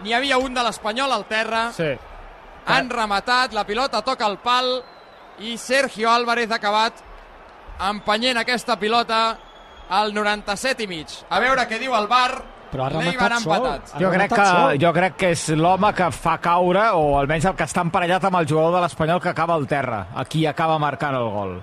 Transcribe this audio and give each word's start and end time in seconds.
N'hi 0.00 0.14
havia 0.16 0.38
un 0.40 0.54
de 0.54 0.62
l'Espanyol 0.64 1.12
al 1.12 1.26
terra. 1.28 1.68
Sí. 1.76 1.90
Han 2.70 2.90
rematat, 2.90 3.52
la 3.52 3.66
pilota 3.66 4.02
toca 4.06 4.26
el 4.28 4.38
pal 4.38 4.78
i 5.40 5.56
Sergio 5.58 6.10
Álvarez 6.12 6.50
ha 6.50 6.58
acabat 6.60 7.02
empenyent 7.90 8.38
aquesta 8.40 8.76
pilota 8.78 9.20
al 9.90 10.14
97 10.14 10.84
i 10.84 10.88
mig. 10.88 11.12
A 11.28 11.40
veure 11.42 11.66
què 11.68 11.80
diu 11.80 11.94
el 11.96 12.08
bar. 12.08 12.30
Però 12.70 12.86
ha 12.86 12.90
rematat 12.92 13.40
sol. 13.42 13.64
Jo 13.98 14.10
crec, 14.12 14.30
que, 14.30 14.44
sol. 14.46 14.76
jo 14.78 14.92
crec 14.94 15.16
que 15.18 15.32
és 15.34 15.48
l'home 15.58 15.90
que 15.96 16.06
fa 16.14 16.36
caure, 16.38 16.84
o 16.94 17.16
almenys 17.18 17.48
el 17.50 17.56
que 17.58 17.66
està 17.66 17.82
emparellat 17.82 18.28
amb 18.28 18.38
el 18.38 18.46
jugador 18.46 18.76
de 18.76 18.84
l'Espanyol 18.84 19.20
que 19.20 19.32
acaba 19.32 19.56
al 19.58 19.66
terra, 19.66 20.04
aquí 20.14 20.46
acaba 20.46 20.78
marcant 20.78 21.18
el 21.18 21.28
gol. 21.34 21.56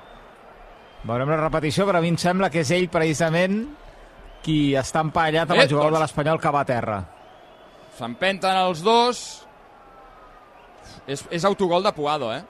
Veurem 1.07 1.29
la 1.31 1.37
repetició, 1.39 1.85
però 1.87 2.01
a 2.01 2.03
mi 2.03 2.11
em 2.11 2.17
sembla 2.19 2.49
que 2.51 2.65
és 2.65 2.71
ell 2.75 2.89
precisament 2.91 3.61
qui 4.43 4.75
està 4.75 4.99
emparellat 5.05 5.53
amb 5.53 5.61
el 5.61 5.69
jugador 5.69 5.93
doncs- 5.93 6.01
de 6.01 6.03
l'Espanyol 6.03 6.41
que 6.43 6.51
va 6.51 6.65
a 6.65 6.67
terra. 6.67 6.97
S'empenten 7.97 8.57
els 8.67 8.83
dos. 8.85 9.23
És, 11.07 11.23
és 11.31 11.45
autogol 11.47 11.83
de 11.85 11.91
Puado, 11.95 12.29
eh? 12.33 12.43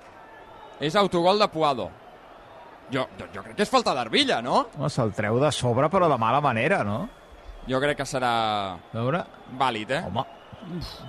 És 0.84 0.96
autogol 1.00 1.40
de 1.40 1.48
Puado. 1.50 1.90
Jo, 2.92 3.04
jo, 3.20 3.26
jo 3.34 3.44
crec 3.44 3.56
que 3.58 3.66
és 3.66 3.72
falta 3.72 3.94
d'Arvilla, 3.96 4.42
no? 4.42 4.66
No, 4.80 4.90
Se'l 4.90 5.12
treu 5.16 5.40
de 5.42 5.50
sobre, 5.52 5.90
però 5.92 6.08
de 6.12 6.18
mala 6.22 6.40
manera, 6.44 6.84
no? 6.88 7.02
Jo 7.68 7.82
crec 7.84 7.98
que 8.00 8.06
serà 8.08 8.30
A 8.78 8.94
veure... 8.94 9.26
vàlid, 9.60 9.92
eh? 9.92 10.04
Home, 10.08 10.24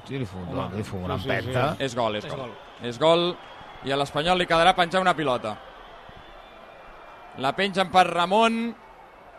sí, 0.08 0.18
li 0.18 0.26
fot, 0.26 0.48
Home, 0.50 0.64
li 0.74 0.82
fot 0.86 1.04
una 1.06 1.18
sí, 1.20 1.28
sí, 1.28 1.30
empenta. 1.36 1.68
És 1.78 1.94
gol, 1.94 2.18
és, 2.18 2.24
És 2.26 2.32
gol. 2.34 2.40
gol. 2.40 2.56
És 2.90 2.98
gol 2.98 3.24
i 3.86 3.94
a 3.94 3.98
l'Espanyol 4.00 4.40
li 4.42 4.46
quedarà 4.50 4.72
penjar 4.74 5.02
una 5.04 5.14
pilota. 5.14 5.54
La 7.38 7.52
pengen 7.54 7.92
per 7.94 8.08
Ramon. 8.10 8.58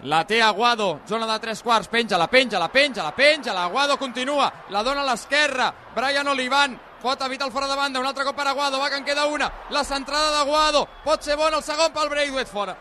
La 0.03 0.23
té 0.25 0.41
Aguado, 0.41 1.01
zona 1.07 1.27
de 1.27 1.39
tres 1.39 1.61
quarts, 1.61 1.89
penja, 1.91 2.17
la 2.17 2.27
penja, 2.27 2.59
la 2.59 2.69
penja, 2.71 3.03
la 3.03 3.11
penja, 3.11 3.53
l'Aguado 3.53 3.97
continua, 3.99 4.51
la 4.69 4.83
dona 4.83 5.01
a 5.01 5.09
l'esquerra, 5.09 5.73
Brian 5.95 6.27
Olivan, 6.31 6.77
pot 7.01 7.19
evitar 7.25 7.47
el 7.47 7.51
fora 7.51 7.67
de 7.67 7.75
banda, 7.75 7.99
un 7.99 8.07
altre 8.07 8.23
cop 8.23 8.35
per 8.35 8.47
Aguado, 8.47 8.79
va 8.79 8.89
que 8.89 8.95
en 8.95 9.03
queda 9.03 9.25
una, 9.25 9.51
la 9.69 9.83
centrada 9.83 10.31
d'Aguado, 10.37 10.85
pot 11.03 11.21
ser 11.21 11.35
bona 11.35 11.59
el 11.59 11.63
segon 11.63 11.91
pel 11.91 12.07
Braithwaite 12.09 12.51
fora. 12.51 12.77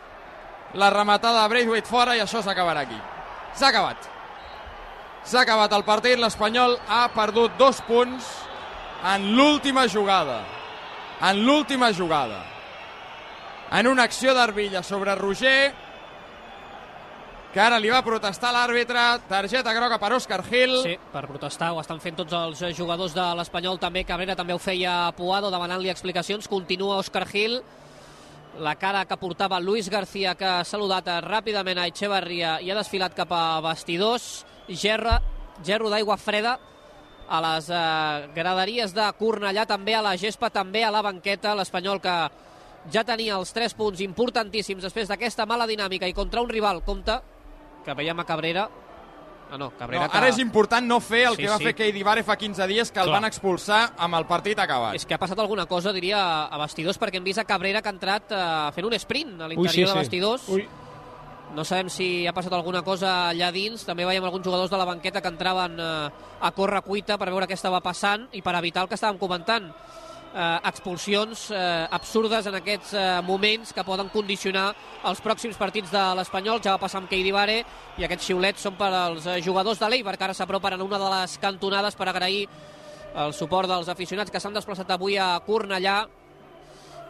La 0.75 0.89
rematada 0.89 1.41
de 1.43 1.49
Braithwaite 1.49 1.89
fora 1.89 2.15
i 2.15 2.23
això 2.23 2.39
s'acabarà 2.45 2.85
aquí. 2.87 2.99
S'ha 3.57 3.67
acabat. 3.67 4.07
S'ha 5.25 5.41
acabat 5.41 5.75
el 5.75 5.83
partit, 5.83 6.15
l'Espanyol 6.15 6.77
ha 6.87 7.09
perdut 7.11 7.57
dos 7.59 7.81
punts 7.87 8.31
en 9.11 9.27
l'última 9.35 9.89
jugada. 9.91 10.39
En 11.19 11.43
l'última 11.43 11.91
jugada. 11.91 12.45
En 13.75 13.87
una 13.87 14.07
acció 14.07 14.33
d'Arvilla 14.33 14.81
sobre 14.83 15.15
Roger, 15.15 15.88
que 17.53 17.61
ara 17.61 17.79
li 17.81 17.89
va 17.89 18.03
protestar 18.05 18.51
l'àrbitre, 18.53 19.01
targeta 19.29 19.73
groga 19.73 19.97
per 19.97 20.11
Òscar 20.13 20.43
Gil. 20.45 20.75
Sí, 20.83 20.95
per 21.13 21.23
protestar, 21.25 21.71
ho 21.73 21.79
estan 21.81 22.01
fent 22.03 22.19
tots 22.19 22.35
els 22.37 22.61
jugadors 22.77 23.15
de 23.17 23.25
l'Espanyol 23.39 23.79
també, 23.81 24.03
Cabrera 24.05 24.35
també 24.37 24.53
ho 24.53 24.61
feia 24.61 25.09
Puado 25.17 25.49
demanant-li 25.49 25.89
explicacions, 25.89 26.47
continua 26.47 26.99
Òscar 27.01 27.25
Gil, 27.31 27.57
la 28.61 28.75
cara 28.77 29.05
que 29.09 29.17
portava 29.17 29.59
Luis 29.59 29.89
García 29.89 30.35
que 30.37 30.45
ha 30.45 30.63
saludat 30.63 31.09
ràpidament 31.25 31.79
a 31.79 31.87
Echevarria 31.89 32.59
i 32.61 32.69
ha 32.69 32.77
desfilat 32.77 33.17
cap 33.17 33.33
a 33.33 33.61
vestidors, 33.65 34.45
gerra, 34.69 35.17
gerro 35.65 35.89
d'aigua 35.89 36.19
freda 36.21 36.59
a 37.29 37.41
les 37.45 37.69
eh, 37.69 38.29
graderies 38.35 38.93
de 38.93 39.09
Cornellà, 39.17 39.65
també 39.69 39.97
a 39.97 40.05
la 40.05 40.15
gespa, 40.17 40.51
també 40.53 40.83
a 40.85 40.93
la 40.93 41.01
banqueta, 41.05 41.55
l'Espanyol 41.57 42.01
que 42.01 42.15
ja 42.93 43.03
tenia 43.05 43.41
els 43.41 43.51
3 43.57 43.73
punts 43.77 44.05
importantíssims 44.05 44.85
després 44.85 45.09
d'aquesta 45.09 45.49
mala 45.49 45.67
dinàmica 45.69 46.07
i 46.09 46.13
contra 46.13 46.41
un 46.41 46.49
rival, 46.49 46.81
compte, 46.85 47.19
que 47.85 47.93
veiem 47.97 48.19
a 48.19 48.25
Cabrera 48.25 48.69
Ah, 49.51 49.57
no, 49.57 49.71
Cabrera 49.71 50.03
No, 50.05 50.11
que... 50.11 50.17
ara 50.19 50.27
és 50.29 50.37
important 50.37 50.85
no 50.85 50.99
fer 51.01 51.23
el 51.25 51.35
Sí, 51.35 51.41
que 51.41 51.49
va 51.49 51.57
sí. 51.57 51.63
fer 51.63 51.73
Keidi 51.73 52.03
Vare 52.05 52.21
fa 52.21 52.35
15 52.37 52.67
dies, 52.69 52.91
que 52.91 52.99
el 53.01 53.07
Clar. 53.07 53.15
van 53.17 53.25
expulsar 53.25 53.93
amb 53.97 54.13
el 54.19 54.27
partit 54.29 54.59
acabat. 54.61 54.93
És 54.93 55.07
que 55.09 55.15
ha 55.15 55.17
passat 55.17 55.39
alguna 55.41 55.65
cosa, 55.65 55.89
diria, 55.91 56.19
a 56.45 56.57
vestidors, 56.61 56.99
perquè 57.01 57.17
hem 57.17 57.23
vist 57.25 57.39
a 57.41 57.45
Cabrera 57.49 57.81
que 57.81 57.89
ha 57.89 57.95
entrat 57.95 58.29
eh, 58.31 58.43
fent 58.75 58.85
un 58.85 58.93
sprint 58.93 59.41
a 59.41 59.47
l'interior 59.49 59.73
sí, 59.73 59.81
de 59.81 59.87
sí. 59.91 59.97
vestidors. 59.97 60.45
Ui. 60.53 60.67
No 61.55 61.63
sabem 61.65 61.89
si 61.89 62.27
ha 62.29 62.33
passat 62.37 62.53
alguna 62.53 62.83
cosa 62.85 63.31
allà 63.31 63.49
dins. 63.51 63.81
També 63.87 64.05
veiem 64.05 64.23
alguns 64.23 64.45
jugadors 64.45 64.69
de 64.69 64.77
la 64.77 64.85
banqueta 64.85 65.19
que 65.19 65.31
entraven 65.33 65.79
eh, 65.81 66.09
a 66.41 66.51
córrer 66.53 66.83
cuita 66.85 67.17
per 67.17 67.31
veure 67.31 67.47
què 67.49 67.57
estava 67.57 67.81
passant 67.81 68.27
i 68.37 68.43
per 68.45 68.53
evitar 68.59 68.83
el 68.85 68.87
que 68.91 68.99
estàvem 69.01 69.17
comentant. 69.17 69.71
Eh, 70.29 70.59
expulsions 70.69 71.47
eh, 71.49 71.87
absurdes 71.89 72.45
en 72.45 72.53
aquests 72.59 72.91
eh, 72.93 73.05
moments 73.25 73.71
que 73.73 73.81
poden 73.81 74.11
condicionar 74.13 74.67
els 75.09 75.23
pròxims 75.25 75.57
partits 75.57 75.89
de 75.89 76.03
l'Espanyol. 76.19 76.61
Ja 76.61 76.75
va 76.75 76.83
passar 76.83 77.01
amb 77.01 77.09
Keidi 77.09 77.33
i 77.33 78.05
aquests 78.05 78.27
xiulets 78.27 78.61
són 78.61 78.77
per 78.77 78.91
als 78.93 79.25
eh, 79.25 79.41
jugadors 79.41 79.79
de 79.79 79.89
l'Eibar 79.89 80.17
que 80.17 80.23
ara 80.23 80.35
s'apropen 80.37 80.73
en 80.73 80.83
una 80.85 80.99
de 80.99 81.09
les 81.09 81.37
cantonades 81.39 81.95
per 81.95 82.09
agrair 82.09 82.45
el 83.15 83.33
suport 83.33 83.67
dels 83.67 83.89
aficionats 83.89 84.29
que 84.29 84.39
s'han 84.39 84.53
desplaçat 84.53 84.91
avui 84.91 85.17
a 85.17 85.39
Cornellà 85.47 86.05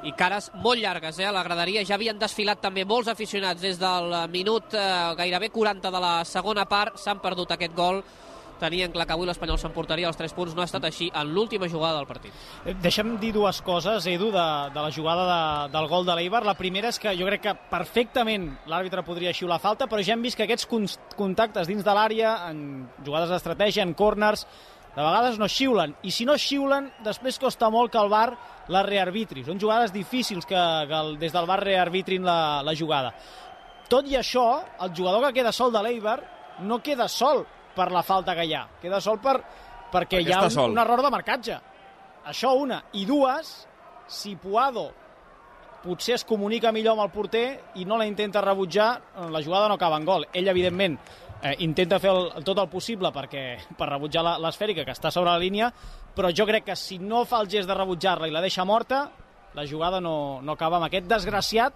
i 0.03 0.13
cares 0.16 0.50
molt 0.63 0.80
llargues, 0.80 1.19
eh? 1.19 1.28
A 1.28 1.36
la 1.36 1.44
graderia 1.44 1.84
ja 1.84 1.97
havien 1.97 2.18
desfilat 2.18 2.62
també 2.62 2.86
molts 2.86 3.09
aficionats 3.12 3.59
des 3.59 3.78
del 3.78 4.16
minut 4.31 4.74
eh, 4.74 5.13
gairebé 5.19 5.50
40 5.51 5.91
de 5.91 6.00
la 6.00 6.24
segona 6.24 6.63
part, 6.72 6.96
s'han 6.96 7.19
perdut 7.19 7.51
aquest 7.51 7.75
gol 7.75 8.00
tenien 8.59 8.91
clar 8.93 9.07
que 9.07 9.15
avui 9.15 9.29
l'Espanyol 9.29 9.59
s'emportaria 9.61 10.09
els 10.09 10.19
3 10.19 10.33
punts, 10.37 10.55
no 10.55 10.63
ha 10.63 10.67
estat 10.69 10.85
així 10.87 11.09
en 11.09 11.33
l'última 11.33 11.69
jugada 11.71 11.97
del 11.97 12.09
partit. 12.09 12.35
Eh, 12.65 12.75
Deixa'm 12.83 13.15
dir 13.21 13.31
dues 13.35 13.61
coses, 13.65 14.07
Edu, 14.11 14.31
de, 14.35 14.47
de 14.75 14.83
la 14.85 14.91
jugada 14.93 15.27
de, 15.29 15.71
del 15.73 15.87
gol 15.91 16.07
de 16.07 16.17
l'Eibar. 16.19 16.43
La 16.47 16.57
primera 16.59 16.91
és 16.93 16.99
que 17.01 17.15
jo 17.17 17.27
crec 17.29 17.45
que 17.47 17.55
perfectament 17.71 18.49
l'àrbitre 18.69 19.05
podria 19.07 19.33
xiular 19.35 19.61
falta, 19.63 19.87
però 19.89 20.03
ja 20.05 20.15
hem 20.17 20.25
vist 20.25 20.37
que 20.37 20.45
aquests 20.47 20.67
contactes 21.17 21.69
dins 21.69 21.85
de 21.85 21.95
l'àrea, 21.95 22.35
en 22.49 22.89
jugades 23.05 23.31
d'estratègia, 23.33 23.87
en 23.87 23.95
corners, 23.97 24.45
de 24.95 25.03
vegades 25.05 25.37
no 25.39 25.47
xiulen. 25.47 25.93
I 26.03 26.11
si 26.11 26.25
no 26.25 26.35
xiulen, 26.37 26.89
després 27.05 27.37
costa 27.39 27.69
molt 27.71 27.93
que 27.93 27.99
el 28.01 28.09
VAR 28.11 28.33
la 28.73 28.81
rearbitri. 28.85 29.45
Són 29.45 29.61
jugades 29.61 29.93
difícils 29.93 30.47
que, 30.49 30.57
que 30.89 30.97
el, 30.97 31.13
des 31.21 31.31
del 31.35 31.47
VAR 31.49 31.61
rearbitrin 31.63 32.25
la, 32.25 32.61
la 32.65 32.75
jugada. 32.75 33.13
Tot 33.89 34.09
i 34.09 34.17
això, 34.19 34.59
el 34.83 34.91
jugador 34.97 35.23
que 35.27 35.39
queda 35.39 35.53
sol 35.55 35.71
de 35.73 35.81
l'Eibar 35.85 36.19
no 36.67 36.81
queda 36.83 37.07
sol 37.07 37.45
per 37.79 37.90
la 37.95 38.03
falta 38.03 38.35
que 38.35 38.44
hi 38.50 38.53
ha. 38.57 38.66
Queda 38.81 39.00
sol 39.01 39.17
per, 39.23 39.38
perquè, 39.40 40.19
Perquè 40.19 40.23
hi 40.28 40.34
ha 40.35 40.44
un, 40.45 40.51
sol. 40.51 40.72
un 40.75 40.84
error 40.84 41.01
de 41.07 41.12
marcatge. 41.16 41.59
Això 42.29 42.51
una. 42.59 42.84
I 43.00 43.06
dues, 43.07 43.53
si 44.12 44.35
Puado 44.35 44.90
potser 45.79 46.18
es 46.18 46.25
comunica 46.28 46.73
millor 46.75 46.97
amb 46.97 47.06
el 47.06 47.12
porter 47.13 47.45
i 47.79 47.85
no 47.88 47.95
la 47.97 48.06
intenta 48.09 48.41
rebutjar, 48.44 48.89
eh, 49.16 49.29
la 49.31 49.39
jugada 49.41 49.69
no 49.72 49.78
acaba 49.79 49.95
en 49.97 50.06
gol. 50.06 50.25
Ell, 50.35 50.50
evidentment, 50.51 50.97
eh, 51.41 51.56
intenta 51.63 52.01
fer 52.03 52.12
el, 52.12 52.44
tot 52.44 52.59
el 52.59 52.68
possible 52.68 53.13
perquè, 53.16 53.45
per 53.79 53.88
rebutjar 53.89 54.23
la- 54.28 54.38
l'esfèrica 54.44 54.84
que 54.84 54.91
està 54.91 55.09
sobre 55.12 55.31
la 55.31 55.39
línia, 55.39 55.72
però 56.16 56.34
jo 56.35 56.45
crec 56.50 56.66
que 56.68 56.75
si 56.75 57.00
no 57.00 57.23
fa 57.25 57.39
el 57.39 57.47
gest 57.50 57.69
de 57.72 57.78
rebutjar-la 57.79 58.28
i 58.28 58.35
la 58.35 58.41
deixa 58.44 58.66
morta, 58.68 59.06
la 59.56 59.63
jugada 59.66 60.01
no, 60.03 60.41
no 60.44 60.51
acaba 60.57 60.78
amb 60.78 60.89
aquest 60.89 61.07
desgraciat 61.09 61.73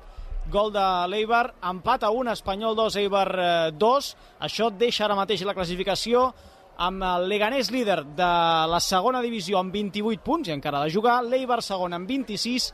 gol 0.52 0.72
de 0.74 0.86
l'Eibar, 1.08 1.54
empat 1.70 2.04
a 2.04 2.10
1, 2.12 2.32
Espanyol 2.34 2.76
2, 2.76 2.98
Eibar 3.04 3.30
eh, 3.40 3.72
2. 3.80 4.10
Això 4.48 4.68
et 4.72 4.80
deixa 4.82 5.06
ara 5.06 5.18
mateix 5.18 5.44
la 5.48 5.56
classificació 5.56 6.32
amb 6.84 7.04
el 7.06 7.28
Leganés 7.30 7.70
líder 7.72 8.02
de 8.18 8.32
la 8.70 8.80
segona 8.82 9.22
divisió 9.22 9.60
amb 9.60 9.74
28 9.74 10.24
punts 10.26 10.50
i 10.50 10.56
encara 10.56 10.82
de 10.84 10.92
jugar, 10.94 11.22
l'Eibar 11.24 11.62
segon 11.62 11.94
amb 11.94 12.10
26, 12.10 12.72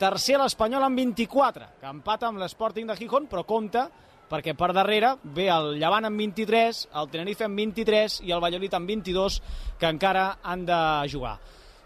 tercer 0.00 0.40
l'Espanyol 0.40 0.84
amb 0.88 0.98
24, 0.98 1.70
que 1.80 1.88
empata 1.88 2.28
amb 2.28 2.42
l'Sporting 2.42 2.90
de 2.90 2.98
Gijón, 2.98 3.30
però 3.30 3.46
compta 3.46 3.86
perquè 4.26 4.56
per 4.58 4.72
darrere 4.74 5.14
ve 5.22 5.46
el 5.52 5.76
Llevant 5.78 6.08
amb 6.08 6.18
23, 6.18 6.88
el 6.98 7.10
Tenerife 7.12 7.46
amb 7.46 7.62
23 7.62 8.20
i 8.26 8.34
el 8.34 8.42
Valladolid 8.42 8.74
amb 8.74 8.90
22, 8.90 9.40
que 9.78 9.86
encara 9.86 10.26
han 10.42 10.66
de 10.66 10.80
jugar. 11.12 11.36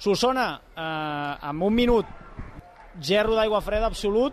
Solsona, 0.01 0.55
eh, 0.75 1.35
amb 1.51 1.62
un 1.62 1.75
minut, 1.77 2.07
gerro 3.01 3.37
d'aigua 3.37 3.61
freda 3.61 3.87
absolut, 3.87 4.33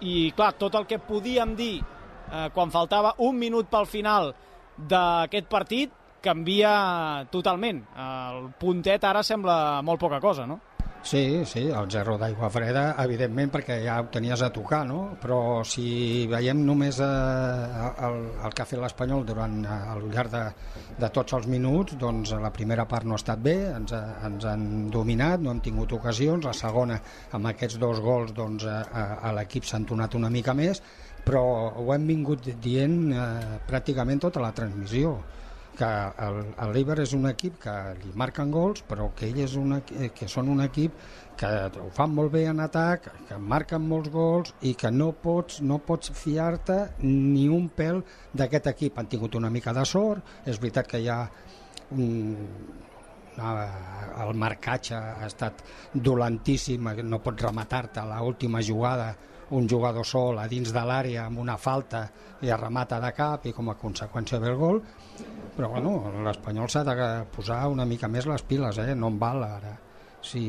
i 0.00 0.32
clar, 0.36 0.54
tot 0.58 0.74
el 0.74 0.86
que 0.90 0.98
podíem 0.98 1.54
dir 1.58 1.78
eh, 1.80 2.48
quan 2.54 2.72
faltava 2.74 3.14
un 3.24 3.38
minut 3.38 3.70
pel 3.70 3.86
final 3.86 4.32
d'aquest 4.76 5.46
partit 5.50 5.92
canvia 6.24 6.74
totalment. 7.30 7.82
El 8.00 8.48
puntet 8.58 9.04
ara 9.04 9.22
sembla 9.22 9.82
molt 9.84 10.00
poca 10.00 10.20
cosa, 10.24 10.46
no? 10.48 10.58
Sí, 11.04 11.44
sí, 11.44 11.66
el 11.68 11.90
gerro 11.92 12.14
d'aigua 12.16 12.48
freda, 12.48 12.82
evidentment, 13.02 13.50
perquè 13.52 13.74
ja 13.84 13.98
ho 14.00 14.06
tenies 14.08 14.40
a 14.40 14.48
tocar, 14.54 14.86
no? 14.88 15.00
Però 15.20 15.60
si 15.68 16.24
veiem 16.32 16.62
només 16.64 16.96
eh, 17.04 17.08
el, 18.08 18.16
el 18.40 18.54
que 18.56 18.64
ha 18.64 18.66
fet 18.70 18.80
l'Espanyol 18.80 19.26
durant 19.28 19.58
eh, 19.66 19.76
al 19.92 20.06
llarg 20.08 20.32
de, 20.32 20.42
de 21.04 21.10
tots 21.12 21.36
els 21.36 21.50
minuts, 21.52 21.98
doncs 22.00 22.32
la 22.40 22.52
primera 22.56 22.88
part 22.88 23.04
no 23.04 23.18
ha 23.18 23.20
estat 23.20 23.44
bé, 23.44 23.54
ens, 23.74 23.92
ens 24.30 24.48
han 24.48 24.64
dominat, 24.96 25.44
no 25.44 25.52
hem 25.52 25.60
tingut 25.68 25.92
ocasions, 25.92 26.48
la 26.48 26.56
segona, 26.56 26.96
amb 27.36 27.52
aquests 27.52 27.76
dos 27.84 28.00
gols, 28.00 28.32
doncs 28.32 28.64
a, 28.64 28.80
a, 28.88 29.06
a 29.28 29.36
l'equip 29.36 29.68
s'ha 29.68 29.82
entonat 29.84 30.16
una 30.16 30.32
mica 30.32 30.56
més, 30.56 30.80
però 31.24 31.44
ho 31.84 31.88
hem 31.92 32.08
vingut 32.14 32.48
dient 32.64 33.00
eh, 33.12 33.28
pràcticament 33.68 34.24
tota 34.24 34.40
la 34.40 34.54
transmissió 34.56 35.18
que 35.78 35.88
el, 36.26 36.36
el 36.62 36.72
Leiber 36.74 36.96
és 37.02 37.12
un 37.16 37.26
equip 37.30 37.56
que 37.64 37.72
li 38.02 38.12
marquen 38.14 38.50
gols, 38.54 38.84
però 38.88 39.08
que 39.16 39.26
ell 39.30 39.40
és 39.44 39.56
un, 39.60 39.74
equi- 39.80 40.10
que 40.14 40.28
són 40.30 40.48
un 40.52 40.62
equip 40.64 40.94
que 41.38 41.50
ho 41.82 41.88
fan 41.96 42.14
molt 42.14 42.30
bé 42.32 42.44
en 42.50 42.62
atac, 42.62 43.10
que 43.28 43.38
marquen 43.38 43.82
molts 43.90 44.10
gols 44.14 44.54
i 44.62 44.74
que 44.78 44.90
no 44.94 45.10
pots, 45.24 45.60
no 45.62 45.80
pots 45.82 46.12
fiar-te 46.14 46.78
ni 47.02 47.48
un 47.50 47.68
pèl 47.74 48.02
d'aquest 48.32 48.70
equip. 48.74 48.98
Han 48.98 49.10
tingut 49.10 49.34
una 49.34 49.50
mica 49.50 49.74
de 49.74 49.84
sort, 49.84 50.22
és 50.46 50.60
veritat 50.62 50.88
que 50.90 51.02
hi 51.02 51.10
ha 51.10 51.20
un, 51.98 52.02
el 53.36 54.34
marcatge 54.38 54.94
ha 54.94 55.26
estat 55.26 55.62
dolentíssim, 55.94 56.86
no 57.02 57.18
pots 57.22 57.42
rematar-te 57.42 58.04
l'última 58.06 58.62
jugada 58.62 59.14
un 59.50 59.66
jugador 59.68 60.06
sol 60.06 60.38
a 60.38 60.46
dins 60.48 60.70
de 60.72 60.80
l'àrea 60.86 61.26
amb 61.26 61.38
una 61.42 61.56
falta 61.60 62.06
i 62.42 62.48
es 62.48 62.60
remata 62.60 63.00
de 63.02 63.10
cap 63.12 63.44
i 63.46 63.52
com 63.52 63.68
a 63.70 63.76
conseqüència 63.78 64.40
ve 64.40 64.48
el 64.50 64.56
gol 64.56 64.80
però 65.56 65.70
bueno, 65.72 65.96
l'Espanyol 66.26 66.70
s'ha 66.70 66.84
de 66.86 67.08
posar 67.34 67.64
una 67.70 67.86
mica 67.86 68.08
més 68.10 68.26
les 68.26 68.42
piles, 68.42 68.78
eh? 68.78 68.94
no 68.94 69.12
en 69.12 69.18
val 69.18 69.44
ara. 69.46 69.74
Si 70.24 70.44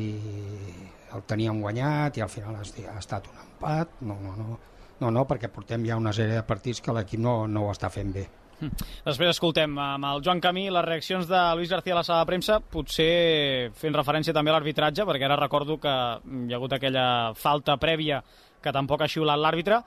el 1.14 1.22
teníem 1.28 1.60
guanyat 1.62 2.16
i 2.16 2.24
al 2.24 2.32
final 2.32 2.56
ha 2.56 2.64
estat 2.98 3.28
un 3.30 3.38
empat 3.42 4.00
no, 4.00 4.16
no, 4.22 4.32
no, 4.36 4.56
no, 5.00 5.10
no 5.12 5.26
perquè 5.28 5.50
portem 5.52 5.84
ja 5.86 5.98
una 6.00 6.14
sèrie 6.16 6.40
de 6.40 6.48
partits 6.48 6.82
que 6.82 6.94
l'equip 6.96 7.20
no, 7.22 7.44
no 7.46 7.66
ho 7.66 7.72
està 7.74 7.92
fent 7.92 8.12
bé. 8.14 8.26
Després 9.04 9.34
escoltem 9.34 9.74
amb 9.78 10.08
el 10.08 10.22
Joan 10.24 10.40
Camí 10.40 10.66
les 10.72 10.84
reaccions 10.84 11.28
de 11.28 11.40
Luis 11.58 11.70
García 11.70 11.92
a 11.92 11.98
la 12.00 12.04
sala 12.08 12.22
de 12.22 12.30
premsa, 12.30 12.58
potser 12.60 13.70
fent 13.76 13.96
referència 13.96 14.34
també 14.36 14.52
a 14.52 14.56
l'arbitratge, 14.56 15.04
perquè 15.04 15.28
ara 15.28 15.36
recordo 15.40 15.76
que 15.82 15.92
hi 15.92 16.54
ha 16.54 16.56
hagut 16.56 16.72
aquella 16.72 17.06
falta 17.36 17.76
prèvia 17.76 18.22
que 18.64 18.72
tampoc 18.72 19.04
ha 19.04 19.10
xiulat 19.12 19.40
l'àrbitre, 19.40 19.82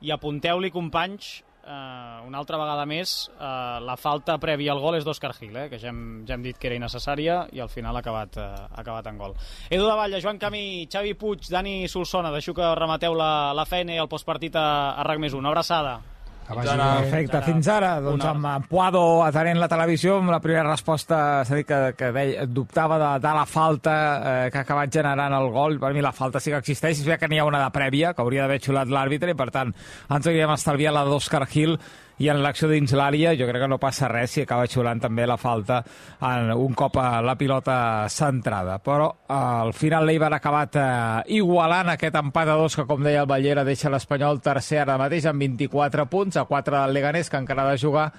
i 0.00 0.12
apunteu-li, 0.12 0.72
companys, 0.72 1.42
eh, 1.66 2.26
una 2.26 2.38
altra 2.38 2.58
vegada 2.60 2.86
més, 2.86 3.30
eh, 3.34 3.78
la 3.82 3.96
falta 4.00 4.38
prèvia 4.38 4.72
al 4.72 4.80
gol 4.80 4.96
és 4.98 5.04
d'Òscar 5.04 5.32
Gil, 5.36 5.56
eh, 5.56 5.68
que 5.68 5.80
ja 5.82 5.90
hem, 5.90 6.24
ja 6.26 6.34
hem 6.34 6.46
dit 6.46 6.58
que 6.58 6.70
era 6.70 6.78
innecessària 6.78 7.42
i 7.52 7.60
al 7.60 7.72
final 7.72 7.96
ha 7.96 8.04
acabat, 8.04 8.36
eh, 8.38 8.48
ha 8.70 8.80
acabat 8.82 9.06
en 9.10 9.18
gol. 9.18 9.36
Edu 9.70 9.86
de 9.86 9.94
Valla, 9.98 10.20
Joan 10.22 10.38
Camí, 10.38 10.86
Xavi 10.90 11.14
Puig, 11.14 11.48
Dani 11.50 11.88
Solsona, 11.88 12.32
deixo 12.32 12.54
que 12.54 12.74
remateu 12.74 13.14
la, 13.14 13.52
la 13.54 13.66
feina 13.66 13.94
i 13.94 14.02
el 14.02 14.08
postpartit 14.08 14.56
a, 14.56 14.68
a 14.94 15.06
RAC 15.06 15.22
més 15.22 15.34
1. 15.34 15.42
Una 15.42 15.52
abraçada. 15.54 15.98
Perfecte, 16.46 17.40
fins 17.42 17.68
ara, 17.72 17.96
doncs 18.02 18.24
amb 18.28 18.46
en 18.46 18.66
Puado 18.70 19.02
atenent 19.26 19.58
la 19.58 19.68
televisió, 19.70 20.20
amb 20.20 20.30
la 20.30 20.38
primera 20.42 20.68
resposta, 20.68 21.18
s'ha 21.46 21.58
dit 21.58 21.66
que, 21.66 21.80
que 21.98 22.12
deia, 22.14 22.46
dubtava 22.46 23.00
de, 23.02 23.10
de 23.24 23.34
la 23.34 23.44
falta 23.50 23.96
eh, 23.96 24.48
que 24.54 24.60
ha 24.60 24.66
acabat 24.66 24.94
generant 24.94 25.34
el 25.34 25.50
gol. 25.54 25.80
Per 25.82 25.90
mi 25.96 26.04
la 26.04 26.14
falta 26.14 26.42
sí 26.42 26.54
que 26.54 26.62
existeix, 26.62 27.02
és 27.02 27.18
que 27.18 27.30
n'hi 27.30 27.42
ha 27.42 27.48
una 27.48 27.64
de 27.64 27.70
prèvia, 27.74 28.14
que 28.14 28.22
hauria 28.22 28.46
d'haver 28.46 28.60
xulat 28.62 28.92
l'àrbitre, 28.94 29.34
i 29.34 29.38
per 29.38 29.50
tant 29.54 29.74
ens 29.74 30.26
hauríem 30.30 30.54
estalviat 30.54 30.94
la 30.94 31.06
d'Òscar 31.08 31.42
Gil, 31.50 31.74
i 32.18 32.30
en 32.32 32.40
l'acció 32.40 32.68
dins 32.70 32.94
l'àrea 32.96 33.34
jo 33.36 33.48
crec 33.48 33.60
que 33.62 33.68
no 33.68 33.80
passa 33.82 34.08
res 34.08 34.32
si 34.32 34.44
acaba 34.44 34.68
xulant 34.70 35.02
també 35.02 35.26
la 35.28 35.36
falta 35.36 35.82
en 36.24 36.52
un 36.54 36.72
cop 36.78 36.96
a 37.00 37.20
la 37.20 37.36
pilota 37.36 38.06
centrada. 38.12 38.78
Però 38.84 39.10
eh, 39.12 39.34
al 39.34 39.74
final 39.76 40.06
l'Eibar 40.08 40.32
ha 40.32 40.40
acabat 40.40 40.80
eh, 40.80 41.36
igualant 41.36 41.92
aquest 41.92 42.16
empat 42.22 42.48
a 42.48 42.56
dos 42.56 42.78
que, 42.78 42.86
com 42.88 43.04
deia 43.04 43.26
el 43.26 43.30
Ballera, 43.30 43.66
deixa 43.68 43.92
l'Espanyol 43.92 44.40
tercer 44.40 44.80
ara 44.84 44.96
mateix 45.00 45.28
amb 45.28 45.44
24 45.44 46.08
punts, 46.08 46.40
a 46.40 46.46
4 46.48 46.80
del 46.80 46.96
Leganés, 46.96 47.30
que 47.30 47.40
encara 47.42 47.66
ha 47.66 47.76
de 47.76 47.84
jugar 47.84 48.10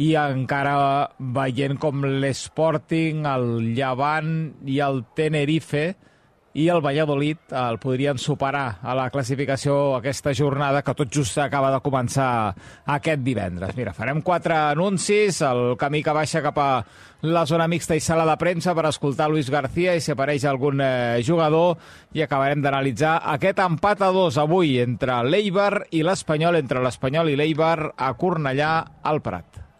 i 0.00 0.14
encara 0.16 1.10
veient 1.18 1.76
com 1.80 2.06
l'Sporting, 2.06 3.26
el 3.28 3.74
Llevant 3.76 4.32
i 4.64 4.78
el 4.80 5.02
Tenerife 5.16 5.90
i 6.54 6.66
el 6.68 6.82
Valladolid 6.84 7.52
el 7.56 7.78
podrien 7.80 8.18
superar 8.20 8.78
a 8.82 8.94
la 8.96 9.08
classificació 9.10 9.94
aquesta 9.96 10.34
jornada 10.36 10.82
que 10.84 10.94
tot 10.96 11.12
just 11.12 11.38
acaba 11.40 11.70
de 11.72 11.80
començar 11.84 12.52
aquest 12.96 13.24
divendres. 13.24 13.74
Mira, 13.78 13.94
farem 13.96 14.20
quatre 14.22 14.56
anuncis, 14.74 15.40
el 15.46 15.78
camí 15.80 16.02
que 16.04 16.16
baixa 16.16 16.44
cap 16.44 16.60
a 16.60 16.68
la 17.22 17.46
zona 17.46 17.68
mixta 17.70 17.96
i 17.96 18.02
sala 18.02 18.26
de 18.28 18.36
premsa 18.36 18.74
per 18.74 18.88
escoltar 18.90 19.30
Luis 19.30 19.48
García 19.50 19.94
i 19.96 20.02
si 20.02 20.12
apareix 20.12 20.44
algun 20.44 20.82
eh, 20.82 21.22
jugador 21.24 21.78
i 22.12 22.24
acabarem 22.24 22.60
d'analitzar 22.64 23.20
aquest 23.36 23.62
empat 23.62 24.02
a 24.02 24.12
dos 24.12 24.40
avui 24.42 24.76
entre 24.82 25.22
l'Eibar 25.24 25.86
i 25.90 26.02
l'Espanyol, 26.02 26.60
entre 26.60 26.82
l'Espanyol 26.82 27.32
i 27.32 27.38
l'Eibar 27.38 27.92
a 27.96 28.12
Cornellà 28.18 28.74
al 29.02 29.22
Prat. 29.22 29.71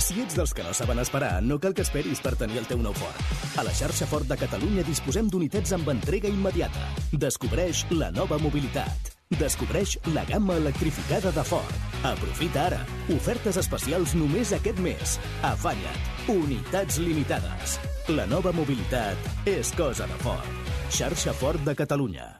Si 0.00 0.16
ets 0.22 0.34
dels 0.34 0.54
que 0.56 0.64
no 0.64 0.72
saben 0.72 0.98
esperar, 0.98 1.42
no 1.44 1.58
cal 1.60 1.74
que 1.76 1.84
esperis 1.84 2.22
per 2.24 2.32
tenir 2.40 2.56
el 2.62 2.66
teu 2.66 2.80
nou 2.80 2.94
Ford. 2.96 3.20
A 3.60 3.64
la 3.66 3.74
xarxa 3.76 4.08
Ford 4.08 4.24
de 4.26 4.38
Catalunya 4.40 4.84
disposem 4.86 5.28
d'unitats 5.28 5.74
amb 5.76 5.92
entrega 5.92 6.30
immediata. 6.32 6.88
Descobreix 7.12 7.84
la 7.92 8.08
nova 8.16 8.40
mobilitat. 8.40 9.12
Descobreix 9.36 9.98
la 10.16 10.24
gamma 10.26 10.56
electrificada 10.58 11.30
de 11.36 11.44
Ford. 11.44 11.76
Aprofita 12.02 12.64
ara. 12.70 12.80
Ofertes 13.12 13.60
especials 13.60 14.16
només 14.16 14.56
aquest 14.56 14.80
mes. 14.80 15.18
Afanya't. 15.46 16.10
Unitats 16.32 16.98
limitades. 16.98 17.78
La 18.08 18.26
nova 18.26 18.56
mobilitat 18.56 19.46
és 19.46 19.70
cosa 19.76 20.08
de 20.10 20.20
Ford. 20.24 20.68
Xarxa 20.90 21.36
Ford 21.36 21.60
de 21.62 21.76
Catalunya. 21.76 22.39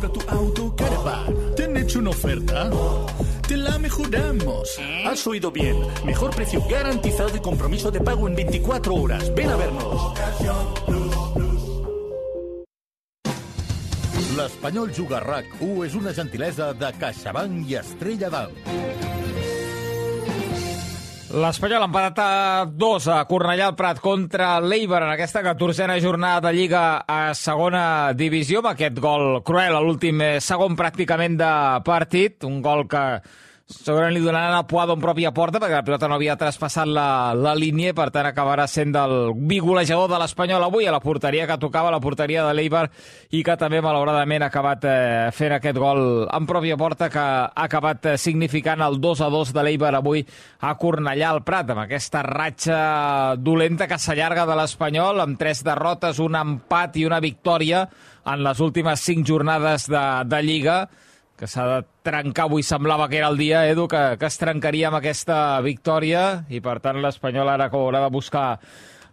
Compra 0.00 0.12
tu 0.12 0.30
auto, 0.30 0.76
caravan. 0.76 1.54
¿Te 1.56 1.64
han 1.64 1.76
hecho 1.76 1.98
una 1.98 2.10
oferta? 2.10 2.70
Te 3.46 3.56
la 3.56 3.78
mejoramos. 3.78 4.78
Has 5.06 5.26
oído 5.26 5.50
bien. 5.50 5.76
Mejor 6.04 6.34
precio 6.34 6.62
garantizado 6.68 7.36
y 7.36 7.40
compromiso 7.40 7.90
de 7.90 8.00
pago 8.00 8.28
en 8.28 8.34
24 8.34 8.94
horas. 8.94 9.34
Ven 9.34 9.50
a 9.50 9.56
vernos. 9.56 10.14
L'Espanyol 14.36 14.94
Juga 14.94 15.18
a 15.18 15.24
RAC1 15.24 15.84
és 15.84 15.94
una 15.98 16.14
gentilesa 16.14 16.70
de 16.72 16.92
CaixaBank 16.96 17.68
i 17.68 17.76
Estrella 17.76 18.30
d'Alt. 18.30 18.99
L'Espanyol 21.30 21.84
ha 21.84 21.86
empatat 21.86 22.16
a 22.18 22.64
dos 22.66 23.04
a 23.06 23.20
Cornellà 23.30 23.68
al 23.70 23.76
Prat 23.78 24.00
contra 24.02 24.56
l'Eibar 24.58 25.04
en 25.06 25.12
aquesta 25.12 25.44
catorzena 25.46 25.94
jornada 26.02 26.48
de 26.48 26.50
Lliga 26.56 27.04
a 27.06 27.36
segona 27.38 27.82
divisió 28.18 28.58
amb 28.58 28.72
aquest 28.72 28.98
gol 28.98 29.38
cruel 29.46 29.76
a 29.78 29.82
l'últim 29.84 30.18
eh, 30.26 30.32
segon 30.42 30.74
pràcticament 30.74 31.38
de 31.38 31.52
partit, 31.86 32.42
un 32.48 32.58
gol 32.64 32.82
que 32.90 33.04
segurament 33.70 34.16
li 34.16 34.22
donaran 34.22 34.56
a 34.56 34.66
Puado 34.66 34.94
en 34.96 35.02
pròpia 35.02 35.30
porta 35.34 35.60
perquè 35.62 35.78
la 35.78 35.84
pilota 35.86 36.08
no 36.10 36.16
havia 36.16 36.34
traspassat 36.38 36.88
la, 36.90 37.32
la 37.38 37.52
línia 37.54 37.94
per 37.94 38.08
tant 38.10 38.26
acabarà 38.26 38.66
sent 38.68 38.94
el 38.98 39.32
bigolejador 39.34 40.10
de 40.10 40.18
l'Espanyol 40.18 40.64
avui 40.66 40.88
a 40.88 40.94
la 40.94 41.00
porteria 41.00 41.46
que 41.46 41.58
tocava, 41.62 41.92
la 41.94 42.00
porteria 42.02 42.44
de 42.48 42.54
l'Eibar 42.56 42.88
i 43.30 43.44
que 43.46 43.56
també 43.60 43.80
malauradament 43.84 44.42
ha 44.42 44.50
acabat 44.50 44.86
eh, 44.90 45.28
fent 45.36 45.54
aquest 45.56 45.78
gol 45.78 46.02
en 46.26 46.48
pròpia 46.50 46.78
porta 46.80 47.10
que 47.12 47.22
ha 47.22 47.66
acabat 47.66 48.10
eh, 48.12 48.16
significant 48.18 48.82
el 48.82 48.98
2 49.00 49.22
a 49.22 49.30
2 49.30 49.52
de 49.54 49.64
l'Eibar 49.66 49.94
avui 49.98 50.24
a 50.66 50.74
Cornellà 50.80 51.30
al 51.30 51.44
Prat 51.46 51.70
amb 51.70 51.84
aquesta 51.84 52.24
ratxa 52.26 52.80
dolenta 53.38 53.86
que 53.86 54.00
s'allarga 54.02 54.48
de 54.50 54.56
l'Espanyol 54.58 55.22
amb 55.22 55.38
tres 55.38 55.62
derrotes, 55.66 56.18
un 56.18 56.34
empat 56.34 56.98
i 56.98 57.06
una 57.06 57.22
victòria 57.22 57.86
en 58.26 58.42
les 58.42 58.58
últimes 58.60 59.00
cinc 59.00 59.24
jornades 59.26 59.86
de, 59.88 60.04
de 60.26 60.42
Lliga 60.42 60.80
que 61.40 61.48
s'ha 61.48 61.64
de 61.64 61.76
trencar, 62.04 62.50
avui 62.50 62.60
semblava 62.60 63.06
que 63.08 63.16
era 63.16 63.30
el 63.32 63.38
dia, 63.40 63.62
Edu, 63.70 63.86
que, 63.88 64.00
que 64.20 64.28
es 64.28 64.36
trencaria 64.36 64.90
amb 64.90 64.98
aquesta 64.98 65.56
victòria 65.64 66.44
i 66.52 66.60
per 66.60 66.76
tant 66.84 66.98
l'Espanyol 67.00 67.48
ara 67.48 67.70
que 67.72 67.78
haurà 67.80 68.02
de 68.04 68.10
buscar 68.12 68.48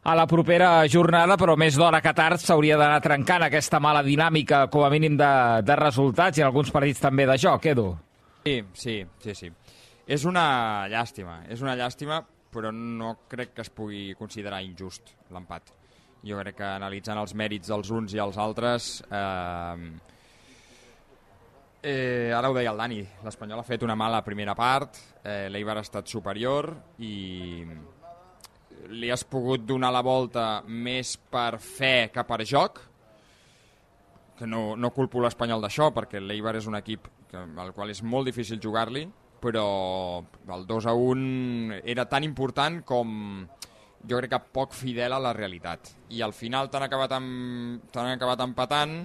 a 0.03 0.15
la 0.15 0.25
propera 0.27 0.71
jornada, 0.91 1.37
però 1.39 1.55
més 1.59 1.77
d'hora 1.79 2.01
que 2.03 2.11
tard 2.15 2.43
s'hauria 2.43 2.75
d'anar 2.79 2.99
trencant 3.03 3.45
aquesta 3.47 3.79
mala 3.79 4.01
dinàmica, 4.03 4.65
com 4.71 4.83
a 4.83 4.89
mínim, 4.91 5.15
de, 5.19 5.29
de 5.63 5.77
resultats 5.79 6.39
i 6.39 6.43
en 6.43 6.49
alguns 6.49 6.73
partits 6.75 6.99
també 7.05 7.25
de 7.27 7.37
joc, 7.39 7.69
Edu. 7.71 7.87
Sí, 8.43 8.57
sí, 8.75 8.97
sí, 9.23 9.35
sí. 9.35 9.51
És 10.07 10.27
una 10.27 10.87
llàstima, 10.91 11.41
és 11.47 11.63
una 11.63 11.77
llàstima, 11.79 12.19
però 12.51 12.73
no 12.75 13.13
crec 13.31 13.55
que 13.55 13.63
es 13.63 13.71
pugui 13.71 14.11
considerar 14.19 14.59
injust 14.67 15.15
l'empat. 15.31 15.71
Jo 16.27 16.43
crec 16.43 16.59
que 16.59 16.67
analitzant 16.67 17.23
els 17.23 17.35
mèrits 17.39 17.71
dels 17.71 17.95
uns 17.95 18.19
i 18.19 18.23
els 18.23 18.35
altres... 18.35 18.91
Eh, 19.07 20.15
Eh, 21.81 22.33
ara 22.33 22.49
ho 22.49 22.55
deia 22.55 22.71
el 22.73 22.79
Dani, 22.79 23.03
l'Espanyol 23.23 23.61
ha 23.61 23.67
fet 23.67 23.83
una 23.85 23.95
mala 23.95 24.23
primera 24.25 24.55
part, 24.57 24.97
eh, 25.21 25.45
l'Eibar 25.53 25.77
ha 25.77 25.85
estat 25.85 26.09
superior 26.09 26.71
i 27.05 27.61
li 28.97 29.11
has 29.13 29.23
pogut 29.27 29.61
donar 29.67 29.91
la 29.93 30.01
volta 30.01 30.63
més 30.65 31.15
per 31.17 31.59
fe 31.61 32.09
que 32.13 32.23
per 32.25 32.39
joc, 32.49 32.81
que 34.37 34.49
no, 34.49 34.75
no 34.75 34.91
culpo 34.93 35.21
l'Espanyol 35.21 35.61
d'això, 35.61 35.91
perquè 35.93 36.21
l'Eibar 36.21 36.55
és 36.57 36.67
un 36.69 36.79
equip 36.79 37.07
que, 37.29 37.45
al 37.45 37.73
qual 37.77 37.93
és 37.93 38.01
molt 38.01 38.29
difícil 38.31 38.61
jugar-li, 38.63 39.05
però 39.37 39.67
el 40.55 40.65
2 40.65 40.89
a 40.89 40.95
1 40.97 41.81
era 41.85 42.07
tan 42.09 42.25
important 42.25 42.81
com 42.87 43.45
jo 44.07 44.17
crec 44.17 44.33
que 44.33 44.41
poc 44.53 44.73
fidel 44.73 45.13
a 45.13 45.21
la 45.21 45.33
realitat. 45.35 45.93
I 46.09 46.23
al 46.25 46.33
final 46.33 46.71
t'han 46.73 46.87
acabat, 46.87 47.13
amb, 47.17 47.85
acabat 47.93 48.43
empatant 48.45 48.99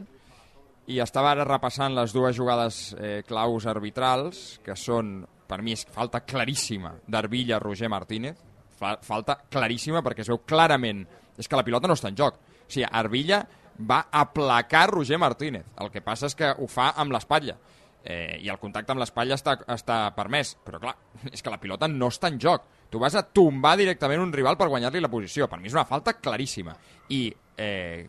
i 0.91 0.99
estava 1.03 1.31
ara 1.33 1.47
repassant 1.47 1.95
les 1.95 2.15
dues 2.15 2.35
jugades 2.37 2.81
eh, 2.99 3.21
claus 3.27 3.67
arbitrals, 3.71 4.61
que 4.65 4.75
són, 4.79 5.21
per 5.49 5.61
mi, 5.63 5.77
és 5.77 5.87
falta 5.95 6.25
claríssima 6.27 6.97
d'Arvilla 7.07 7.61
Roger 7.63 7.91
Martínez, 7.93 8.41
fa, 8.79 8.97
falta 9.05 9.39
claríssima 9.51 10.03
perquè 10.03 10.25
es 10.25 10.33
veu 10.33 10.43
clarament 10.47 11.05
és 11.39 11.49
que 11.49 11.59
la 11.59 11.65
pilota 11.65 11.89
no 11.89 11.97
està 11.97 12.11
en 12.11 12.19
joc. 12.19 12.37
O 12.37 12.73
sigui, 12.73 12.87
Arbilla 12.89 13.43
va 13.89 14.07
aplacar 14.11 14.89
Roger 14.91 15.19
Martínez. 15.19 15.65
El 15.81 15.91
que 15.93 16.03
passa 16.05 16.29
és 16.29 16.37
que 16.39 16.51
ho 16.53 16.69
fa 16.71 16.93
amb 17.01 17.15
l'espatlla. 17.15 17.57
Eh, 18.03 18.41
I 18.43 18.51
el 18.51 18.59
contacte 18.59 18.93
amb 18.93 19.03
l'espatlla 19.03 19.39
està, 19.39 19.57
està 19.73 19.99
permès. 20.17 20.57
Però 20.65 20.81
clar, 20.83 20.97
és 21.35 21.43
que 21.43 21.53
la 21.53 21.61
pilota 21.63 21.89
no 21.91 22.11
està 22.13 22.31
en 22.33 22.41
joc. 22.43 22.67
Tu 22.93 23.01
vas 23.01 23.15
a 23.17 23.25
tombar 23.25 23.77
directament 23.81 24.21
un 24.21 24.33
rival 24.35 24.59
per 24.61 24.69
guanyar-li 24.69 25.01
la 25.01 25.13
posició. 25.13 25.49
Per 25.49 25.61
mi 25.61 25.71
és 25.71 25.77
una 25.77 25.89
falta 25.89 26.19
claríssima. 26.19 26.77
I 27.15 27.25
eh, 27.57 28.05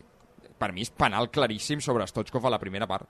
per 0.58 0.72
mi 0.72 0.84
és 0.84 0.90
penal 0.90 1.30
claríssim 1.30 1.80
sobre 1.80 2.06
Stochkov 2.06 2.46
a 2.46 2.54
la 2.54 2.60
primera 2.62 2.88
part. 2.90 3.08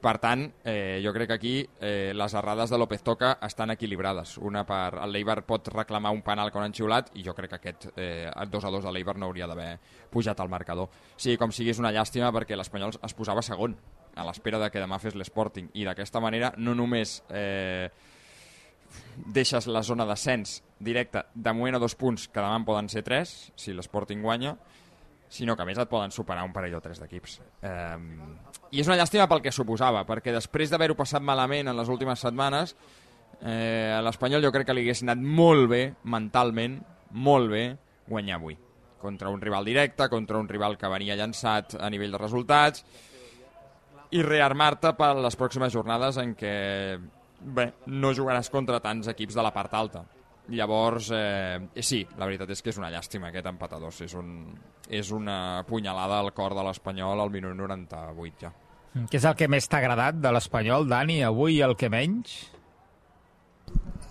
Per 0.00 0.14
tant, 0.16 0.46
eh, 0.64 1.00
jo 1.04 1.12
crec 1.12 1.28
que 1.28 1.34
aquí 1.36 1.54
eh, 1.78 2.12
les 2.16 2.34
errades 2.34 2.70
de 2.70 2.78
López 2.78 3.02
Toca 3.04 3.34
estan 3.44 3.70
equilibrades. 3.70 4.38
Una 4.38 4.64
per... 4.64 4.94
El 5.04 5.12
Leiber 5.12 5.42
pot 5.44 5.68
reclamar 5.68 6.12
un 6.16 6.22
penal 6.24 6.48
quan 6.50 6.64
han 6.64 6.74
xiulat 6.74 7.10
i 7.20 7.24
jo 7.26 7.34
crec 7.36 7.50
que 7.52 7.58
aquest 7.58 7.88
eh, 7.96 8.30
2 8.32 8.64
a 8.64 8.70
2 8.72 8.86
de 8.88 8.92
Leiber 8.96 9.18
no 9.20 9.28
hauria 9.28 9.46
d'haver 9.46 9.74
pujat 10.10 10.40
al 10.40 10.48
marcador. 10.48 10.88
Sí, 11.16 11.36
com 11.36 11.52
sigui, 11.52 11.74
és 11.74 11.82
una 11.82 11.92
llàstima 11.92 12.32
perquè 12.32 12.56
l'Espanyol 12.56 12.96
es 12.96 13.16
posava 13.18 13.44
segon 13.44 13.76
a 14.16 14.24
l'espera 14.24 14.58
de 14.58 14.70
que 14.72 14.80
demà 14.80 14.98
fes 14.98 15.14
l'Sporting 15.14 15.68
i 15.76 15.84
d'aquesta 15.84 16.20
manera 16.20 16.54
no 16.56 16.74
només 16.74 17.20
eh, 17.28 17.92
deixes 19.20 19.68
la 19.68 19.84
zona 19.86 20.06
d'ascens 20.08 20.62
directa 20.80 21.26
de 21.34 21.52
moment 21.52 21.76
a 21.76 21.82
dos 21.82 21.94
punts 21.94 22.26
que 22.28 22.40
demà 22.40 22.56
en 22.56 22.66
poden 22.66 22.88
ser 22.88 23.04
tres 23.06 23.52
si 23.54 23.76
l'Sporting 23.76 24.24
guanya 24.24 24.56
sinó 25.30 25.54
que 25.54 25.62
a 25.62 25.68
més 25.68 25.78
et 25.78 25.88
poden 25.88 26.10
superar 26.10 26.42
un 26.44 26.52
parell 26.52 26.74
o 26.74 26.82
tres 26.82 26.98
d'equips. 27.00 27.38
Eh, 27.62 27.98
I 28.74 28.82
és 28.82 28.88
una 28.90 28.98
llàstima 28.98 29.28
pel 29.30 29.42
que 29.44 29.52
suposava, 29.54 30.02
perquè 30.08 30.34
després 30.34 30.72
d'haver-ho 30.72 30.98
passat 30.98 31.22
malament 31.22 31.70
en 31.70 31.78
les 31.78 31.88
últimes 31.88 32.18
setmanes, 32.20 32.74
eh, 33.40 33.94
a 33.94 34.02
l'Espanyol 34.02 34.42
jo 34.42 34.50
crec 34.52 34.66
que 34.66 34.74
li 34.74 34.82
hagués 34.84 35.04
anat 35.06 35.22
molt 35.22 35.70
bé, 35.70 35.84
mentalment, 36.02 36.80
molt 37.14 37.50
bé, 37.54 37.64
guanyar 38.10 38.40
avui. 38.40 38.58
Contra 39.00 39.30
un 39.30 39.40
rival 39.40 39.64
directe, 39.64 40.10
contra 40.10 40.38
un 40.42 40.50
rival 40.50 40.76
que 40.76 40.90
venia 40.90 41.16
llançat 41.16 41.78
a 41.78 41.88
nivell 41.88 42.12
de 42.12 42.20
resultats, 42.20 42.84
i 44.10 44.22
rearmar-te 44.26 44.92
per 44.98 45.14
les 45.22 45.38
pròximes 45.38 45.72
jornades 45.72 46.18
en 46.18 46.34
què 46.34 46.54
bé, 47.40 47.70
no 47.86 48.10
jugaràs 48.12 48.50
contra 48.50 48.82
tants 48.82 49.08
equips 49.08 49.38
de 49.38 49.44
la 49.46 49.54
part 49.54 49.74
alta. 49.78 50.02
Llavors, 50.50 51.10
eh, 51.14 51.82
sí, 51.84 52.02
la 52.18 52.26
veritat 52.26 52.50
és 52.50 52.62
que 52.62 52.72
és 52.72 52.78
una 52.80 52.90
llàstima 52.90 53.28
aquest 53.30 53.46
empat 53.46 53.76
a 53.76 53.80
dos. 53.82 54.00
És, 54.06 54.14
un, 54.18 54.50
és 54.88 55.12
una 55.14 55.64
punyalada 55.68 56.18
al 56.20 56.32
cor 56.34 56.56
de 56.58 56.64
l'Espanyol 56.66 57.22
al 57.22 57.30
minut 57.30 57.56
98 57.58 58.46
ja. 58.46 58.52
Què 58.90 59.20
és 59.20 59.26
el 59.28 59.36
que 59.38 59.46
més 59.46 59.68
t'ha 59.70 59.78
agradat 59.78 60.16
de 60.18 60.32
l'Espanyol, 60.34 60.88
Dani, 60.90 61.20
avui 61.22 61.60
i 61.60 61.62
el 61.62 61.76
que 61.78 61.90
menys? 61.92 62.40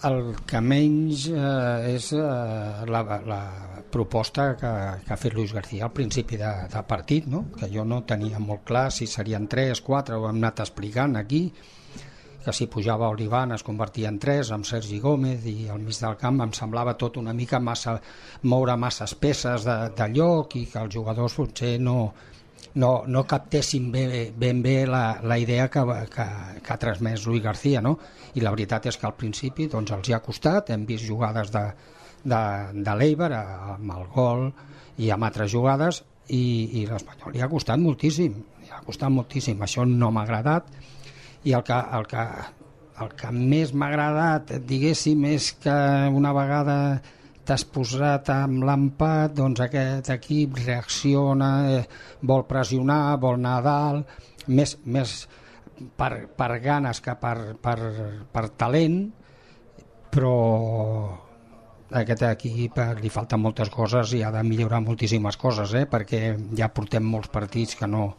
El 0.07 0.29
que 0.47 0.61
menys 0.63 1.25
eh, 1.33 1.95
és 1.97 2.13
eh, 2.15 2.85
la, 2.87 3.01
la 3.27 3.41
proposta 3.91 4.53
que, 4.55 4.71
que 5.03 5.13
ha 5.13 5.17
fet 5.19 5.35
Luis 5.35 5.51
García 5.51 5.89
al 5.89 5.91
principi 5.91 6.39
de, 6.39 6.51
de 6.71 6.83
partit, 6.87 7.27
no? 7.27 7.49
que 7.57 7.67
jo 7.73 7.83
no 7.83 8.05
tenia 8.07 8.39
molt 8.39 8.63
clar 8.69 8.87
si 8.95 9.09
serien 9.11 9.49
3, 9.51 9.81
4, 9.83 10.15
ho 10.15 10.29
hem 10.29 10.39
anat 10.39 10.63
explicant 10.63 11.19
aquí, 11.19 11.49
que 12.43 12.53
si 12.53 12.67
pujava 12.71 13.09
Olivan 13.09 13.51
es 13.51 13.63
convertia 13.67 14.09
en 14.09 14.19
3 14.19 14.53
amb 14.55 14.67
Sergi 14.67 14.99
Gómez 15.03 15.45
i 15.49 15.67
al 15.69 15.81
mig 15.83 15.99
del 15.99 16.15
camp 16.17 16.39
em 16.45 16.53
semblava 16.55 16.95
tot 16.97 17.17
una 17.19 17.33
mica 17.35 17.59
massa 17.59 17.97
moure 18.43 18.75
masses 18.79 19.15
peces 19.15 19.67
de, 19.67 19.77
de 19.95 20.07
lloc 20.15 20.55
i 20.55 20.65
que 20.71 20.79
els 20.79 20.93
jugadors 20.95 21.35
potser 21.35 21.75
no, 21.83 21.97
no, 22.75 22.91
no 23.07 23.25
captessin 23.27 23.91
bé, 23.91 24.31
ben 24.35 24.61
bé 24.63 24.85
la, 24.87 25.19
la 25.23 25.37
idea 25.37 25.67
que, 25.69 25.83
que, 26.13 26.27
que 26.63 26.73
ha 26.73 26.79
transmès 26.79 27.25
Luis 27.27 27.43
García 27.43 27.81
no? 27.81 27.97
i 28.35 28.43
la 28.45 28.53
veritat 28.55 28.87
és 28.91 28.97
que 28.97 29.07
al 29.09 29.17
principi 29.19 29.67
doncs, 29.67 29.91
els 29.91 30.09
hi 30.09 30.15
ha 30.15 30.23
costat, 30.23 30.71
hem 30.71 30.85
vist 30.87 31.07
jugades 31.07 31.51
de, 31.51 31.65
de, 32.23 32.43
de 32.73 32.95
l'Eiber 32.95 33.33
amb 33.33 33.97
el 33.97 34.07
gol 34.13 34.47
i 34.99 35.11
amb 35.11 35.27
altres 35.27 35.51
jugades 35.51 36.03
i, 36.29 36.81
i 36.81 36.85
l'Espanyol 36.87 37.35
li 37.35 37.43
ha 37.43 37.49
costat 37.51 37.81
moltíssim 37.81 38.39
li 38.61 38.71
ha 38.71 38.83
costat 38.85 39.11
moltíssim, 39.11 39.59
això 39.65 39.85
no 39.87 40.11
m'ha 40.13 40.23
agradat 40.27 40.69
i 41.43 41.53
el 41.55 41.63
que, 41.63 41.77
el 41.97 42.07
que, 42.09 42.25
el 43.03 43.13
que 43.19 43.31
més 43.35 43.71
m'ha 43.73 43.89
agradat, 43.93 44.53
diguéssim, 44.67 45.23
és 45.29 45.53
que 45.63 45.75
una 46.15 46.33
vegada 46.35 46.77
t'has 47.49 47.63
posat 47.65 48.29
amb 48.33 48.65
l'empat, 48.67 49.33
doncs 49.39 49.63
aquest 49.65 50.11
equip 50.13 50.59
reacciona, 50.61 51.51
eh, 51.73 51.85
vol 52.21 52.45
pressionar, 52.49 53.17
vol 53.21 53.39
anar 53.39 53.55
a 53.57 53.63
dalt, 53.65 54.19
més, 54.47 54.75
més 54.85 55.15
per, 55.97 56.27
per 56.37 56.51
ganes 56.61 57.01
que 57.01 57.15
per, 57.17 57.55
per, 57.63 57.77
per 58.33 58.45
talent, 58.59 58.99
però 60.13 60.35
aquest 61.89 62.25
equip 62.27 62.77
li 63.01 63.09
falten 63.09 63.41
moltes 63.41 63.71
coses 63.73 64.13
i 64.13 64.21
ha 64.21 64.29
de 64.35 64.43
millorar 64.45 64.83
moltíssimes 64.85 65.37
coses, 65.41 65.73
eh? 65.73 65.87
perquè 65.89 66.35
ja 66.57 66.69
portem 66.69 67.05
molts 67.05 67.31
partits 67.33 67.79
que 67.79 67.89
no, 67.89 68.11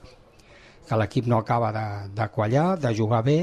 que 0.91 0.99
l'equip 0.99 1.29
no 1.31 1.39
acaba 1.39 1.71
de, 1.71 1.87
de 2.19 2.25
quallar, 2.35 2.75
de 2.83 2.91
jugar 2.99 3.23
bé 3.23 3.39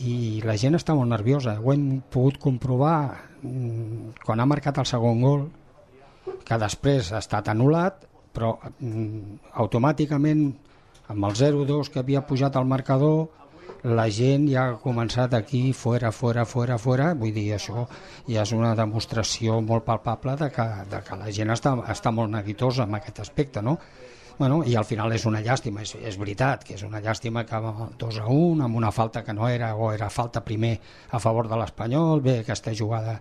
i 0.00 0.40
la 0.44 0.56
gent 0.56 0.76
està 0.78 0.94
molt 0.96 1.12
nerviosa. 1.12 1.58
Ho 1.60 1.72
hem 1.74 2.00
pogut 2.12 2.38
comprovar 2.40 2.96
mm, 3.42 4.22
quan 4.24 4.40
ha 4.40 4.48
marcat 4.48 4.80
el 4.80 4.88
segon 4.88 5.20
gol, 5.20 5.46
que 6.48 6.56
després 6.60 7.12
ha 7.12 7.20
estat 7.20 7.52
anul·lat, 7.52 8.06
però 8.32 8.54
mm, 8.78 9.52
automàticament 9.64 10.46
amb 11.12 11.28
el 11.28 11.36
0-2 11.36 11.92
que 11.92 12.00
havia 12.00 12.24
pujat 12.24 12.56
al 12.56 12.68
marcador 12.68 13.26
la 13.86 14.08
gent 14.10 14.48
ja 14.50 14.64
ha 14.70 14.78
començat 14.80 15.34
aquí 15.36 15.70
fora, 15.76 16.10
fora, 16.10 16.44
fora, 16.48 16.78
fora 16.80 17.12
vull 17.14 17.34
dir, 17.36 17.52
això 17.54 17.84
ja 18.26 18.42
és 18.42 18.52
una 18.56 18.72
demostració 18.78 19.60
molt 19.62 19.84
palpable 19.86 20.34
de 20.40 20.48
que, 20.50 20.66
de 20.90 21.02
que 21.06 21.18
la 21.20 21.30
gent 21.30 21.52
està, 21.54 21.76
està 21.92 22.10
molt 22.10 22.32
neguitosa 22.32 22.88
en 22.88 22.96
aquest 22.98 23.20
aspecte 23.22 23.62
no? 23.62 23.76
Bueno, 24.38 24.62
I 24.68 24.74
al 24.76 24.84
final 24.84 25.14
és 25.16 25.24
una 25.24 25.40
llàstima, 25.40 25.80
és, 25.80 25.94
és 25.96 26.16
veritat 26.20 26.64
que 26.66 26.74
és 26.76 26.82
una 26.84 27.00
llàstima 27.00 27.46
que 27.48 27.60
2 27.98 28.18
a 28.20 28.26
1 28.28 28.66
amb 28.66 28.76
una 28.76 28.90
falta 28.92 29.22
que 29.24 29.32
no 29.32 29.48
era 29.48 29.74
o 29.74 29.88
era 29.94 30.10
falta 30.12 30.44
primer 30.44 30.74
a 31.10 31.18
favor 31.18 31.48
de 31.48 31.56
l'Espanyol, 31.56 32.20
bé 32.20 32.40
aquesta 32.42 32.74
jugada 32.76 33.16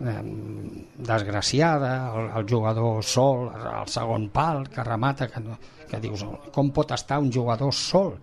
desgraciada, 0.00 1.92
el, 2.16 2.30
el 2.38 2.48
jugador 2.48 3.04
sol, 3.04 3.50
el 3.52 3.88
segon 3.92 4.30
pal 4.32 4.64
que 4.72 4.84
remata, 4.84 5.28
que, 5.28 5.42
no, 5.44 5.58
que 5.90 6.00
dius 6.00 6.24
com 6.54 6.70
pot 6.72 6.94
estar 6.96 7.20
un 7.20 7.28
jugador 7.32 7.74
sol 7.76 8.14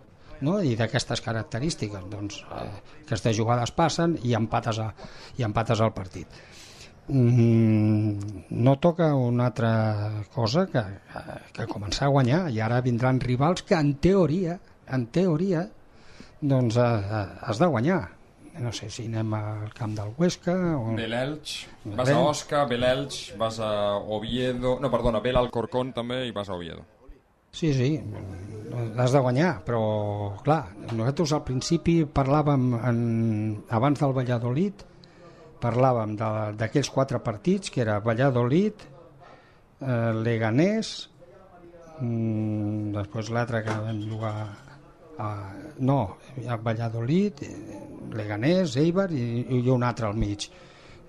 no? 0.41 0.57
i 0.61 0.73
d'aquestes 0.79 1.21
característiques 1.21 2.09
doncs 2.09 2.41
eh, 2.49 2.69
aquestes 3.05 3.37
jugades 3.37 3.73
passen 3.77 4.17
i 4.23 4.33
empates, 4.37 4.81
a, 4.81 4.89
i 5.37 5.45
empates 5.45 5.81
al 5.81 5.93
partit 5.93 6.41
no 7.09 8.75
toca 8.79 9.13
una 9.15 9.47
altra 9.47 10.23
cosa 10.33 10.65
que, 10.67 10.83
que, 11.53 11.67
començar 11.71 12.07
a 12.07 12.11
guanyar 12.11 12.41
i 12.51 12.59
ara 12.59 12.81
vindran 12.83 13.21
rivals 13.23 13.63
que 13.63 13.77
en 13.79 13.93
teoria 14.03 14.57
en 14.91 15.07
teoria 15.07 15.63
doncs 16.41 16.77
eh, 16.77 17.25
has 17.41 17.59
de 17.59 17.65
guanyar. 17.65 18.01
No 18.57 18.71
sé 18.73 18.89
si 18.89 19.05
anem 19.05 19.33
al 19.37 19.73
camp 19.77 19.93
del 19.93 20.13
Huesca 20.17 20.55
o... 20.79 20.95
ve 20.97 21.05
l'Elx, 21.07 21.59
vas 21.93 22.09
a 22.09 22.19
Osca 22.25 22.63
ve 22.65 22.79
l'Elx, 22.81 23.37
vas 23.37 23.59
a 23.61 23.71
Oviedo 23.97 24.79
no, 24.81 24.89
perdona, 24.89 25.21
ve 25.21 25.33
l'Alcorcón 25.35 25.93
també 25.93 26.23
i 26.25 26.33
vas 26.33 26.49
a 26.49 26.57
Oviedo. 26.57 26.83
Sí, 27.53 27.71
sí, 27.73 27.91
has 28.97 29.13
de 29.13 29.21
guanyar, 29.23 29.51
però 29.65 29.81
clar, 30.43 30.73
nosaltres 30.91 31.31
al 31.33 31.45
principi 31.45 32.01
parlàvem 32.05 32.67
en, 32.77 32.99
abans 33.73 34.01
del 34.01 34.13
Valladolid 34.13 34.83
parlàvem 35.61 36.15
d'aquells 36.59 36.89
quatre 36.93 37.19
partits, 37.23 37.71
que 37.73 37.81
era 37.83 37.99
Valladolid, 38.03 38.85
eh, 39.81 40.13
Leganés, 40.13 41.09
mm, 41.99 42.93
després 42.95 43.31
l'altre 43.33 43.63
que 43.65 43.77
vam 43.85 44.01
jugar 44.09 44.35
a, 45.17 45.29
no, 45.79 46.17
a 46.47 46.57
Valladolid, 46.57 47.41
Leganés, 48.13 48.75
Eibar 48.77 49.09
i, 49.11 49.45
i 49.57 49.61
un 49.69 49.83
altre 49.83 50.07
al 50.07 50.15
mig, 50.15 50.49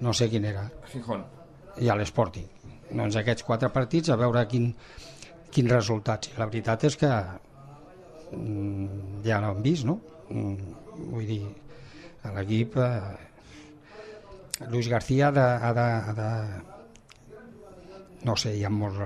no 0.00 0.14
sé 0.14 0.30
quin 0.30 0.44
era. 0.48 0.68
Gijón. 0.92 1.24
I 1.78 1.88
a 1.88 1.94
l'Sporting. 1.94 2.48
Doncs 2.88 3.18
aquests 3.20 3.44
quatre 3.44 3.68
partits, 3.70 4.08
a 4.10 4.16
veure 4.16 4.46
quin, 4.48 4.72
quins 5.52 5.70
resultats. 5.70 6.32
I 6.32 6.40
la 6.40 6.48
veritat 6.48 6.88
és 6.88 6.96
que 6.98 7.12
mm, 8.32 9.22
ja 9.26 9.40
l'hem 9.44 9.62
vist, 9.62 9.86
no? 9.86 10.00
Mm, 10.32 10.74
vull 11.12 11.28
dir, 11.28 11.42
l'equip 12.34 12.76
eh, 12.82 13.27
Luis 14.66 14.88
García 14.88 15.28
ha 15.28 15.32
de, 15.32 15.40
ha 15.40 15.72
de, 15.72 15.80
ha 15.80 16.12
de 16.12 16.62
no 18.26 18.34
sé, 18.36 18.56
hi 18.58 18.64
ha 18.66 18.70
molts 18.72 18.98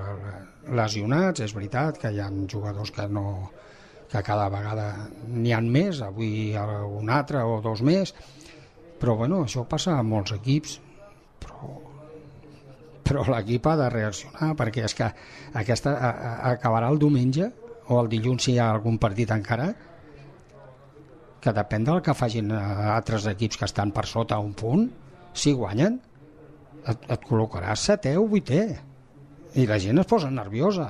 lesionats, 0.73 1.43
és 1.45 1.53
veritat 1.53 1.99
que 2.01 2.11
hi 2.11 2.19
ha 2.23 2.31
jugadors 2.49 2.91
que 2.91 3.07
no 3.07 3.51
que 4.13 4.21
cada 4.21 4.49
vegada 4.53 4.87
n'hi 5.25 5.53
han 5.53 5.69
més, 5.73 6.01
avui 6.05 6.53
un 6.53 7.09
altre 7.09 7.41
o 7.41 7.59
dos 7.65 7.81
més, 7.81 8.13
però 9.01 9.15
bueno, 9.17 9.41
això 9.45 9.63
passa 9.69 9.95
a 9.97 10.03
molts 10.05 10.35
equips, 10.35 10.75
però, 11.41 11.71
però 13.01 13.23
l'equip 13.31 13.65
ha 13.67 13.75
de 13.79 13.89
reaccionar, 13.89 14.51
perquè 14.59 14.85
és 14.85 14.93
que 14.97 15.09
aquesta 15.63 15.95
a, 15.97 16.11
a, 16.11 16.35
acabarà 16.53 16.91
el 16.93 17.01
diumenge 17.01 17.49
o 17.89 17.97
el 18.01 18.11
dilluns 18.11 18.45
si 18.45 18.53
hi 18.53 18.61
ha 18.61 18.69
algun 18.71 18.99
partit 19.01 19.33
encara, 19.33 19.71
que 21.43 21.51
depèn 21.57 21.89
del 21.89 21.99
que 22.05 22.15
facin 22.15 22.53
altres 22.53 23.25
equips 23.33 23.59
que 23.59 23.67
estan 23.67 23.91
per 23.91 24.05
sota 24.07 24.37
un 24.39 24.53
punt, 24.55 24.85
si 25.33 25.53
guanyen 25.57 25.99
et, 26.87 27.05
et 27.09 27.21
col·locaràs 27.27 27.87
setè 27.89 28.15
o 28.19 28.25
vuitè 28.29 28.63
I 29.53 29.67
la 29.69 29.77
gent 29.77 30.01
es 30.01 30.07
posa 30.09 30.31
nerviosa. 30.33 30.87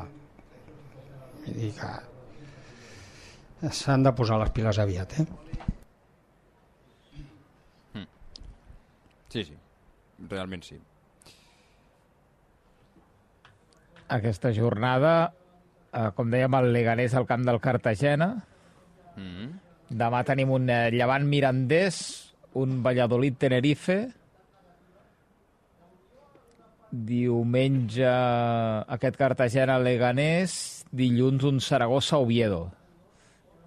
Dir 1.43 1.73
que 1.75 3.71
s'han 3.75 4.05
de 4.05 4.13
posar 4.15 4.38
les 4.39 4.51
piles 4.55 4.79
aviat, 4.79 5.15
eh? 5.19 5.25
Sí, 9.33 9.43
sí, 9.43 9.55
realment 10.29 10.63
sí. 10.63 10.77
Aquesta 14.13 14.51
jornada, 14.53 15.33
eh, 15.91 16.09
com 16.15 16.29
dèiem, 16.31 16.53
el 16.59 16.71
Leganés 16.75 17.15
al 17.17 17.25
camp 17.25 17.43
del 17.47 17.59
Cartagena. 17.59 18.45
Mm 19.17 19.31
-hmm. 19.31 19.50
Demà 19.89 20.23
tenim 20.23 20.51
un 20.51 20.69
eh, 20.69 20.91
Llevant 20.91 21.25
Mirandés, 21.25 22.35
un 22.53 22.83
Valladolid 22.83 23.35
Tenerife. 23.38 24.13
Diumenge 26.93 28.05
aquest 28.05 29.17
Cartagena 29.17 29.79
Leganés, 29.81 30.85
dilluns 30.93 31.43
un 31.50 31.59
Saragossa 31.62 32.19
Oviedo 32.21 32.67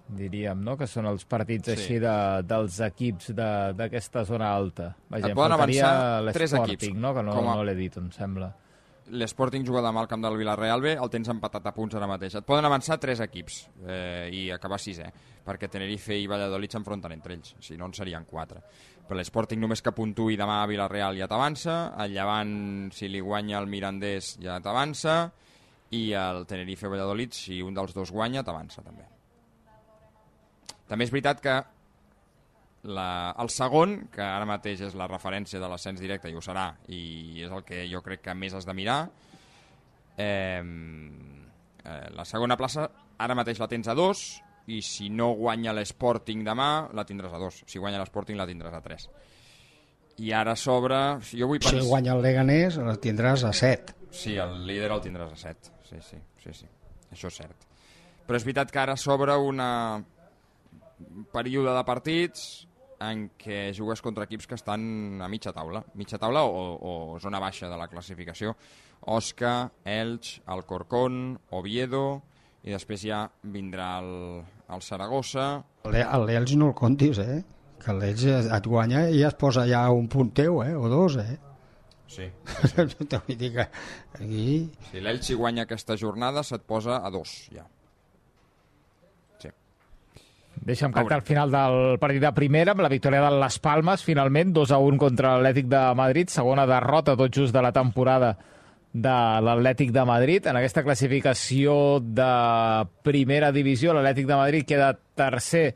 diríem, 0.07 0.61
no? 0.63 0.77
que 0.79 0.87
són 0.87 1.03
els 1.09 1.25
partits 1.27 1.67
Sí. 1.67 1.73
així 1.73 1.97
de, 1.99 2.13
dels 2.47 2.77
equips 2.79 3.33
de- 3.35 3.73
d'aquesta 3.75 4.23
zona 4.23 4.53
alta. 4.55 4.93
Vaja, 5.09 5.27
Et 5.27 5.35
poden 5.35 5.51
avançar 5.51 6.31
tres 6.31 6.53
equips, 6.53 6.93
no? 6.95 7.13
que 7.13 7.21
no, 7.23 7.33
com 7.35 7.49
a- 7.49 7.55
no 7.57 7.63
l'he 7.65 7.75
dit, 7.75 7.97
em 7.97 8.09
sembla. 8.15 8.53
L'Sporting 9.09 9.65
juga 9.67 9.81
demà 9.81 9.99
al 9.99 10.07
camp 10.07 10.23
del 10.23 10.37
Villarreal 10.37 10.81
B, 10.81 10.93
el 10.93 11.09
tens 11.09 11.27
empatat 11.27 11.65
a 11.67 11.73
punts 11.73 11.95
ara 11.95 12.07
mateix. 12.07 12.35
Et 12.35 12.45
poden 12.45 12.63
avançar 12.65 12.97
tres 12.99 13.19
equips 13.19 13.69
eh, 13.85 14.29
i 14.31 14.49
acabar 14.51 14.77
sisè, 14.79 15.11
perquè 15.45 15.69
Tenerife 15.69 16.15
i 16.15 16.25
Valladolid 16.27 16.71
s'enfronten 16.71 17.11
entre 17.11 17.33
ells, 17.35 17.55
si 17.59 17.75
no 17.77 17.85
en 17.85 17.93
serien 17.93 18.23
quatre. 18.25 18.61
Però 19.07 19.15
l'Sporting 19.15 19.61
només 19.63 19.79
que 19.83 19.93
puntuï 19.95 20.35
demà 20.35 20.61
a 20.61 20.67
Villarreal 20.67 21.15
ja 21.15 21.29
t'avança, 21.31 21.77
el 22.03 22.11
Llevant, 22.11 22.55
si 22.91 23.07
li 23.07 23.21
guanya 23.23 23.61
el 23.61 23.69
Mirandés, 23.71 24.33
ja 24.43 24.59
t'avança, 24.63 25.29
i 25.95 26.11
el 26.19 26.43
Tenerife-Valladolid, 26.49 27.31
si 27.31 27.61
un 27.63 27.77
dels 27.77 27.95
dos 27.95 28.11
guanya, 28.11 28.43
t'avança 28.43 28.83
també. 28.83 29.05
També 30.87 31.07
és 31.07 31.13
veritat 31.13 31.39
que 31.43 31.55
la, 32.87 33.35
el 33.39 33.49
segon, 33.51 33.95
que 34.11 34.23
ara 34.23 34.47
mateix 34.47 34.83
és 34.89 34.95
la 34.99 35.07
referència 35.07 35.59
de 35.59 35.69
l'ascens 35.71 36.03
directe, 36.03 36.31
i 36.31 36.35
ho 36.35 36.43
serà, 36.43 36.69
i 36.91 37.43
és 37.45 37.51
el 37.51 37.63
que 37.67 37.85
jo 37.91 38.03
crec 38.03 38.25
que 38.27 38.35
més 38.35 38.55
has 38.55 38.67
de 38.67 38.75
mirar, 38.75 38.99
eh, 40.17 40.63
eh, 40.63 42.07
la 42.15 42.27
segona 42.27 42.59
plaça 42.59 42.89
ara 43.17 43.35
mateix 43.39 43.59
la 43.59 43.71
tens 43.71 43.87
a 43.87 43.95
dos, 43.97 44.27
i 44.67 44.81
si 44.83 45.07
no 45.09 45.31
guanya 45.37 45.73
l'Sporting 45.75 46.43
demà, 46.43 46.89
la 46.95 47.05
tindràs 47.07 47.33
a 47.33 47.39
dos. 47.39 47.61
Si 47.67 47.79
guanya 47.79 48.01
l'Sporting, 48.01 48.37
la 48.39 48.47
tindràs 48.49 48.75
a 48.75 48.81
tres. 48.83 49.07
I 50.17 50.33
ara 50.33 50.55
sobre... 50.57 51.21
Si 51.23 51.39
jo 51.39 51.47
vull 51.47 51.61
Si 51.61 51.69
pensar... 51.69 51.87
guanya 51.87 52.15
el 52.17 52.23
Leganés, 52.25 52.79
el 52.81 52.99
tindràs 52.99 53.45
a 53.47 53.53
7. 53.53 53.95
Sí, 54.11 54.35
el 54.41 54.63
líder 54.65 54.89
el 54.95 55.03
tindràs 55.05 55.33
a 55.35 55.39
7. 55.53 55.73
Sí, 55.87 56.01
sí, 56.01 56.19
sí, 56.43 56.53
sí. 56.63 56.69
Això 57.13 57.29
és 57.29 57.37
cert. 57.37 57.67
Però 58.27 58.35
és 58.39 58.43
veritat 58.47 58.73
que 58.73 58.81
ara 58.81 58.97
s'obre 58.99 59.37
una 59.39 59.69
un 60.97 61.27
període 61.31 61.75
de 61.75 61.83
partits 61.85 62.65
en 63.05 63.27
què 63.37 63.69
jugues 63.77 64.01
contra 64.01 64.25
equips 64.25 64.47
que 64.49 64.57
estan 64.57 65.21
a 65.21 65.27
mitja 65.29 65.53
taula, 65.53 65.83
mitja 65.93 66.17
taula 66.17 66.41
o, 66.49 66.63
o 66.81 67.19
zona 67.21 67.39
baixa 67.39 67.69
de 67.69 67.77
la 67.77 67.87
classificació. 67.87 68.55
Osca, 69.13 69.69
Elx, 69.85 70.41
Alcorcón, 70.49 71.37
Oviedo, 71.53 72.23
i 72.65 72.73
després 72.73 73.05
ja 73.05 73.21
vindrà 73.53 73.99
el, 74.01 74.41
el 74.73 74.81
Saragossa. 74.81 75.63
El- 75.85 75.95
El 76.01 76.25
l'Elx 76.27 76.55
no 76.59 76.67
el 76.69 76.73
contis, 76.75 77.19
eh? 77.23 77.43
Que 77.83 77.93
l'Elx 77.93 78.23
et 78.51 78.65
guanya 78.67 79.05
i 79.09 79.21
es 79.23 79.35
posa 79.39 79.65
ja 79.69 79.85
un 79.93 80.07
punt 80.11 80.33
teu, 80.35 80.61
eh? 80.63 80.73
O 80.75 80.89
dos, 80.89 81.17
eh? 81.17 81.37
Sí. 82.07 82.23
Vull 82.77 83.35
dir 83.37 83.49
que 83.51 83.65
aquí... 84.15 84.43
Si 84.91 85.01
l'Elx 85.03 85.29
hi 85.29 85.35
guanya 85.35 85.65
aquesta 85.67 85.97
jornada, 85.99 86.39
se't 86.43 86.63
posa 86.63 87.01
a 87.03 87.09
dos, 87.11 87.33
ja. 87.51 87.65
Sí. 89.43 89.49
Deixa'm 90.69 90.93
cantar 90.95 91.17
al 91.19 91.25
final 91.27 91.51
del 91.51 91.97
partit 91.99 92.23
de 92.23 92.31
primera 92.33 92.71
amb 92.73 92.81
la 92.85 92.89
victòria 92.93 93.25
de 93.27 93.33
les 93.41 93.59
Palmes, 93.59 94.03
finalment, 94.07 94.53
2 94.55 94.71
a 94.71 94.79
1 94.79 94.97
contra 95.03 95.35
l'Atlètic 95.35 95.67
de 95.71 95.81
Madrid, 95.99 96.31
segona 96.31 96.65
derrota 96.65 97.17
tot 97.19 97.35
just 97.35 97.53
de 97.53 97.61
la 97.67 97.73
temporada 97.75 98.37
de 99.03 99.17
l'Atlètic 99.45 99.91
de 99.95 100.03
Madrid. 100.07 100.47
En 100.49 100.57
aquesta 100.59 100.83
classificació 100.85 101.99
de 102.01 102.31
primera 103.05 103.51
divisió, 103.55 103.93
l'Atlètic 103.93 104.27
de 104.29 104.39
Madrid 104.39 104.67
queda 104.67 104.93
tercer 105.17 105.67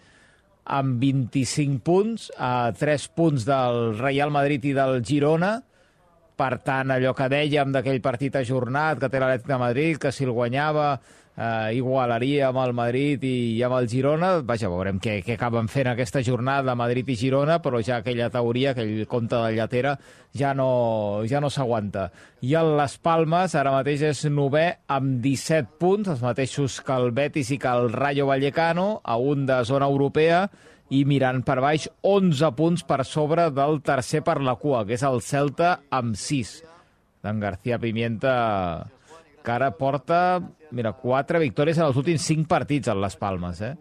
amb 0.72 1.02
25 1.02 1.82
punts, 1.86 2.30
a 2.38 2.72
3 2.78 3.08
punts 3.18 3.46
del 3.48 3.98
Real 4.00 4.32
Madrid 4.34 4.66
i 4.70 4.76
del 4.78 5.02
Girona. 5.06 5.60
Per 6.42 6.56
tant, 6.66 6.90
allò 6.90 7.12
que 7.14 7.28
dèiem 7.30 7.70
d'aquell 7.70 8.00
partit 8.02 8.34
ajornat 8.40 8.98
que 8.98 9.10
té 9.14 9.20
l'Atlètic 9.22 9.50
de 9.52 9.58
Madrid, 9.62 9.98
que 10.02 10.10
si 10.10 10.26
el 10.26 10.32
guanyava 10.34 10.96
eh, 11.38 11.76
igualaria 11.78 12.48
amb 12.48 12.64
el 12.64 12.74
Madrid 12.74 13.22
i, 13.28 13.62
amb 13.62 13.78
el 13.78 13.90
Girona, 13.92 14.32
vaja, 14.48 14.72
veurem 14.72 14.98
què, 15.04 15.20
què 15.22 15.36
acaben 15.38 15.70
fent 15.70 15.92
aquesta 15.92 16.24
jornada 16.26 16.74
Madrid 16.80 17.12
i 17.14 17.18
Girona, 17.20 17.60
però 17.62 17.84
ja 17.86 18.00
aquella 18.00 18.32
teoria, 18.34 18.74
aquell 18.74 19.06
compte 19.12 19.38
de 19.38 19.54
lletera, 19.60 19.94
ja 20.34 20.56
no, 20.58 20.72
ja 21.30 21.44
no 21.44 21.52
s'aguanta. 21.54 22.10
I 22.42 22.56
el 22.58 22.74
Les 22.80 22.98
Palmes 22.98 23.54
ara 23.54 23.76
mateix 23.76 24.08
és 24.10 24.26
novè 24.34 24.66
amb 24.90 25.22
17 25.22 25.78
punts, 25.78 26.10
els 26.10 26.26
mateixos 26.26 26.82
que 26.82 26.98
el 26.98 27.14
Betis 27.14 27.54
i 27.54 27.62
que 27.62 27.70
el 27.70 27.94
Rayo 27.94 28.26
Vallecano, 28.34 28.90
a 29.04 29.22
un 29.22 29.46
de 29.46 29.62
zona 29.70 29.86
europea, 29.86 30.48
i 30.92 31.06
mirant 31.08 31.40
per 31.48 31.60
baix 31.64 31.88
11 32.04 32.52
punts 32.58 32.84
per 32.88 33.04
sobre 33.08 33.48
del 33.56 33.80
tercer 33.86 34.22
per 34.28 34.42
la 34.44 34.58
cua, 34.60 34.84
que 34.86 34.98
és 34.98 35.06
el 35.08 35.22
Celta 35.24 35.78
amb 35.90 36.18
6 36.20 36.58
d'en 37.24 37.40
García 37.40 37.80
Pimienta 37.80 38.34
que 39.42 39.52
ara 39.54 39.72
porta 39.78 40.42
mira, 40.72 40.94
4 40.94 41.40
victòries 41.42 41.80
en 41.80 41.88
els 41.88 41.98
últims 41.98 42.28
5 42.28 42.48
partits 42.50 42.92
en 42.92 43.02
les 43.02 43.18
Palmes 43.18 43.62
eh? 43.64 43.74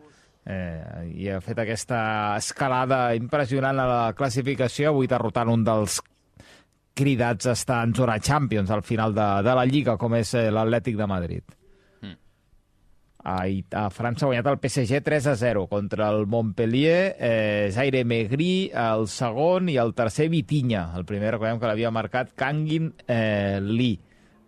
Eh, 0.50 1.02
i 1.20 1.28
ha 1.28 1.40
fet 1.44 1.58
aquesta 1.60 2.00
escalada 2.38 3.02
impressionant 3.18 3.82
a 3.82 3.88
la 3.90 4.02
classificació 4.16 4.94
avui 4.94 5.10
derrotant 5.10 5.50
un 5.52 5.66
dels 5.66 5.98
cridats 6.96 7.46
a 7.46 7.56
estar 7.58 7.82
en 7.84 7.94
zona 7.96 8.18
Champions 8.20 8.70
al 8.70 8.82
final 8.82 9.14
de, 9.14 9.28
de 9.44 9.56
la 9.56 9.66
Lliga 9.68 9.98
com 10.00 10.16
és 10.16 10.32
eh, 10.38 10.48
l'Atlètic 10.54 10.96
de 10.96 11.10
Madrid 11.10 11.59
a, 13.22 13.46
It- 13.48 13.74
a 13.76 13.88
França 13.92 14.24
ha 14.24 14.30
guanyat 14.30 14.46
el 14.52 14.58
PSG 14.62 15.02
3 15.04 15.26
a 15.32 15.36
0 15.36 15.66
contra 15.68 16.08
el 16.10 16.26
Montpellier, 16.26 17.16
eh, 17.18 17.68
Zaire 17.72 18.04
Megri, 18.04 18.70
el 18.72 19.06
segon 19.08 19.68
i 19.68 19.76
el 19.76 19.92
tercer 19.94 20.28
Vitinha. 20.32 20.86
El 20.96 21.04
primer 21.04 21.34
recordem 21.36 21.60
que 21.60 21.68
l'havia 21.68 21.90
marcat 21.92 22.32
Kangin 22.34 22.92
eh, 23.06 23.58
Lee, 23.62 23.98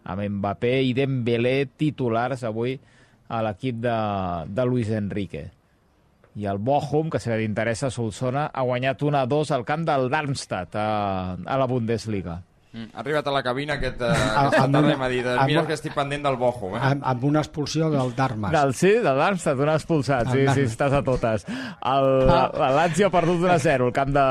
amb 0.04 0.24
Mbappé 0.38 0.80
i 0.88 0.94
Dembélé 0.96 1.66
titulars 1.78 2.42
avui 2.48 2.78
a 3.32 3.42
l'equip 3.44 3.76
de, 3.85 3.98
de 4.48 4.64
Luis 4.66 4.88
Enrique. 4.90 5.50
I 6.37 6.46
el 6.48 6.56
Bochum, 6.64 7.11
que 7.12 7.20
se 7.20 7.37
d'interès 7.37 7.82
a 7.85 7.90
Solsona, 7.92 8.46
ha 8.48 8.62
guanyat 8.64 9.02
1 9.04 9.18
a 9.20 9.26
2 9.28 9.50
al 9.52 9.66
camp 9.68 9.85
del 9.85 10.08
Darmstadt 10.08 10.74
a, 10.80 11.37
a 11.44 11.58
la 11.61 11.66
Bundesliga. 11.68 12.38
Mm. 12.72 12.87
Ha 12.94 13.00
arribat 13.02 13.26
a 13.28 13.32
la 13.35 13.42
cabina 13.44 13.74
aquest, 13.74 14.00
Amb- 14.00 14.12
aquesta 14.40 14.62
amb 14.64 14.72
tarda 14.74 14.80
una- 14.87 14.94
i 14.94 14.96
m'ha 14.96 15.08
dit 15.12 15.26
mira 15.46 15.61
una- 15.61 15.66
que 15.68 15.74
estic 15.74 15.92
pendent 15.94 16.22
del 16.24 16.37
bojo. 16.40 16.70
Eh? 16.76 16.80
Amb, 16.80 17.02
amb 17.04 17.24
una 17.28 17.40
expulsió 17.44 17.90
del 17.92 18.14
Darmas. 18.16 18.50
Del, 18.52 18.72
sí, 18.74 18.92
del 19.04 19.18
Darmstadt, 19.20 19.61
un 19.61 19.68
expulsat, 19.74 20.30
sí, 20.32 20.38
El 20.40 20.54
sí, 20.54 20.61
estàs 20.70 20.92
a 20.96 21.02
totes. 21.04 21.44
El, 21.48 22.08
la 22.26 22.70
Lazio 22.78 23.08
ha 23.08 23.11
perdut 23.12 23.42
1 23.44 23.52
a 23.52 23.58
0 23.58 23.87
al 23.90 23.92
camp 23.92 24.11
de, 24.16 24.24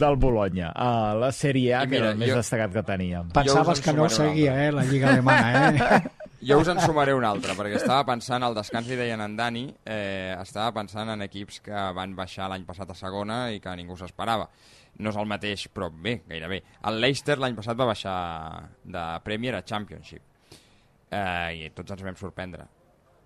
del 0.00 0.16
Bologna, 0.16 0.72
a 0.74 1.14
la 1.14 1.28
Sèrie 1.32 1.74
A, 1.74 1.82
I 1.84 1.88
que 1.88 1.90
mira, 1.98 2.04
era 2.06 2.12
el 2.12 2.18
més 2.24 2.30
jo- 2.32 2.36
destacat 2.40 2.72
que 2.72 2.82
teníem. 2.82 3.28
Pensaves 3.36 3.78
en 3.78 3.84
que 3.84 3.92
no 3.92 4.06
una 4.08 4.10
seguia, 4.16 4.56
eh, 4.66 4.72
la 4.72 4.84
Lliga 4.84 5.10
Alemana, 5.12 5.68
eh? 5.70 6.02
Jo 6.44 6.58
us 6.60 6.68
en 6.68 6.76
sumaré 6.80 7.14
un 7.16 7.24
altre, 7.24 7.54
perquè 7.56 7.78
estava 7.78 8.02
pensant, 8.04 8.42
al 8.44 8.52
descans 8.54 8.84
li 8.90 8.96
deien 8.98 9.20
en 9.24 9.32
Dani, 9.36 9.62
eh, 9.86 10.34
estava 10.42 10.74
pensant 10.76 11.08
en 11.08 11.22
equips 11.24 11.60
que 11.64 11.84
van 11.96 12.12
baixar 12.16 12.50
l'any 12.52 12.66
passat 12.68 12.90
a 12.92 12.94
segona 12.98 13.46
i 13.54 13.60
que 13.64 13.72
ningú 13.76 13.96
s'esperava. 13.96 14.50
No 15.02 15.10
és 15.10 15.18
el 15.18 15.26
mateix, 15.26 15.66
però 15.74 15.88
bé, 15.90 16.20
gairebé. 16.28 16.60
El 16.86 17.00
Leicester 17.02 17.36
l'any 17.40 17.56
passat 17.58 17.78
va 17.78 17.88
baixar 17.90 18.14
de 18.84 19.02
Premier 19.24 19.56
a 19.58 19.64
Championship. 19.66 20.22
Eh, 21.10 21.66
I 21.66 21.70
tots 21.74 21.96
ens 21.96 22.04
vam 22.06 22.18
sorprendre. 22.18 22.66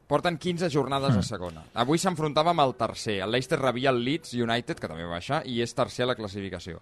Porten 0.08 0.38
15 0.40 0.70
jornades 0.72 1.18
a 1.20 1.22
segona. 1.22 1.66
Avui 1.76 2.00
s'enfrontava 2.00 2.54
amb 2.54 2.64
el 2.64 2.72
tercer. 2.80 3.18
El 3.20 3.34
Leicester 3.34 3.58
rebia 3.60 3.92
el 3.92 4.00
Leeds 4.06 4.32
United, 4.40 4.80
que 4.80 4.88
també 4.88 5.04
va 5.04 5.18
baixar, 5.18 5.42
i 5.44 5.60
és 5.60 5.76
tercer 5.76 6.06
a 6.06 6.12
la 6.14 6.16
classificació. 6.16 6.80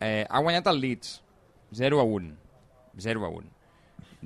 Eh, 0.00 0.24
ha 0.24 0.40
guanyat 0.40 0.70
el 0.72 0.80
Leeds 0.80 1.18
0 1.76 2.00
a 2.00 2.06
1. 2.08 2.32
0 2.96 3.26
a 3.26 3.28
1. 3.28 3.52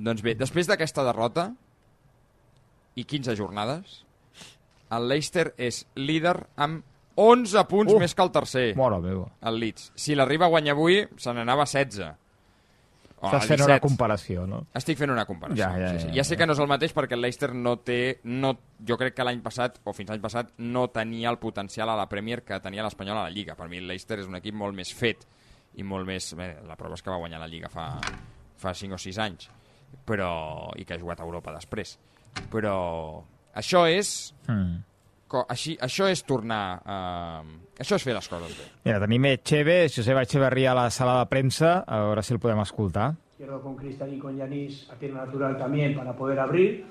Doncs 0.07 0.23
bé, 0.23 0.35
després 0.39 0.67
d'aquesta 0.67 1.03
derrota 1.03 1.49
i 2.95 3.03
15 3.03 3.35
jornades, 3.35 3.99
el 4.95 5.09
Leicester 5.11 5.49
és 5.59 5.83
líder 5.99 6.37
amb 6.55 6.85
11 7.15 7.63
punts 7.69 7.93
Uf. 7.93 7.99
més 7.99 8.13
que 8.15 8.21
el 8.23 8.31
tercer, 8.31 8.75
Mora 8.75 8.99
meva. 8.99 9.29
el 9.41 9.59
Leeds. 9.59 9.91
Si 9.95 10.15
l'arriba 10.15 10.45
a 10.45 10.49
guanyar 10.49 10.73
avui, 10.75 11.01
se 11.17 11.33
n'anava 11.33 11.63
a 11.63 11.65
16. 11.65 12.13
O 13.21 13.27
Estàs 13.29 13.45
fent 13.47 13.61
una 13.63 13.77
17. 13.77 13.81
comparació, 13.81 14.43
no? 14.45 14.65
Estic 14.75 14.97
fent 14.99 15.09
una 15.09 15.23
comparació. 15.25 15.63
Ja, 15.63 15.77
ja, 15.79 15.91
sí, 15.93 15.99
sí. 16.03 16.07
ja, 16.09 16.15
ja 16.19 16.23
sé 16.27 16.35
ja. 16.35 16.39
que 16.41 16.45
no 16.45 16.53
és 16.53 16.59
el 16.59 16.67
mateix 16.67 16.93
perquè 16.93 17.15
el 17.15 17.21
Leicester 17.23 17.53
no 17.55 17.77
té... 17.79 18.19
No, 18.27 18.51
jo 18.85 18.97
crec 18.99 19.15
que 19.15 19.23
l'any 19.23 19.39
passat, 19.41 19.79
o 19.87 19.93
fins 19.95 20.09
l'any 20.11 20.21
passat, 20.21 20.51
no 20.59 20.89
tenia 20.93 21.29
el 21.31 21.39
potencial 21.39 21.89
a 21.89 21.95
la 21.95 22.09
Premier 22.11 22.43
que 22.43 22.59
tenia 22.59 22.83
l'Espanyol 22.83 23.17
a 23.17 23.23
la 23.23 23.31
Lliga. 23.33 23.55
Per 23.55 23.69
mi 23.71 23.77
el 23.79 23.87
Leicester 23.87 24.19
és 24.19 24.27
un 24.27 24.35
equip 24.35 24.53
molt 24.53 24.75
més 24.75 24.91
fet 24.93 25.23
i 25.79 25.83
molt 25.83 26.05
més... 26.05 26.33
Bé, 26.35 26.57
la 26.67 26.75
prova 26.75 26.99
és 26.99 27.01
que 27.01 27.09
va 27.09 27.17
guanyar 27.23 27.39
la 27.39 27.47
Lliga 27.47 27.69
fa, 27.71 27.87
fa 28.59 28.73
5 28.75 28.93
o 28.93 28.97
6 28.99 29.17
anys. 29.23 29.49
però 30.05 30.69
i 30.75 30.83
que 30.83 30.93
ha 30.93 30.99
jugat 30.99 31.21
a 31.21 31.23
Europa 31.23 31.53
després. 31.55 31.97
Però 32.51 33.23
això 33.55 33.85
és 33.89 34.33
Mm. 34.51 34.83
Així, 35.49 35.75
això 35.81 36.07
és 36.09 36.23
tornar 36.23 36.81
a... 36.85 36.97
Això 37.79 37.97
és 37.99 38.03
fer 38.07 38.13
les 38.15 38.27
coses 38.31 38.53
bé. 38.55 38.65
Mira, 38.85 38.99
tenim 39.03 39.25
Echeve, 39.33 39.89
Josep 39.91 40.17
Echeverría 40.21 40.71
a 40.71 40.75
la 40.77 40.89
sala 40.89 41.17
de 41.19 41.25
premsa, 41.27 41.79
a 41.83 41.99
veure 42.05 42.23
si 42.23 42.33
el 42.33 42.39
podem 42.39 42.61
escoltar. 42.63 43.13
izquierdo 43.35 43.59
con 43.61 43.75
Cristian 43.75 44.13
y 44.13 44.17
con 44.17 44.37
Yanis 44.37 44.87
a 44.89 44.95
tierra 44.95 45.25
natural 45.25 45.57
también 45.57 45.93
para 45.93 46.15
poder 46.15 46.39
abrir 46.39 46.85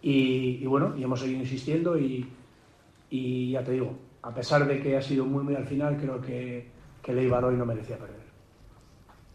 y, 0.00 0.60
y 0.62 0.66
bueno, 0.66 0.94
y 0.96 1.02
hemos 1.02 1.18
seguido 1.18 1.40
insistiendo 1.40 1.98
y, 1.98 2.24
y 3.10 3.50
ya 3.50 3.64
te 3.64 3.72
digo, 3.72 3.98
a 4.22 4.30
pesar 4.32 4.64
de 4.66 4.80
que 4.80 4.96
ha 4.96 5.02
sido 5.02 5.24
muy 5.24 5.42
muy 5.42 5.56
al 5.56 5.66
final, 5.66 5.96
creo 5.96 6.20
que, 6.20 6.68
que 7.02 7.12
Leibar 7.12 7.44
hoy 7.44 7.56
no 7.56 7.66
merecía 7.66 7.98
perder. 7.98 8.28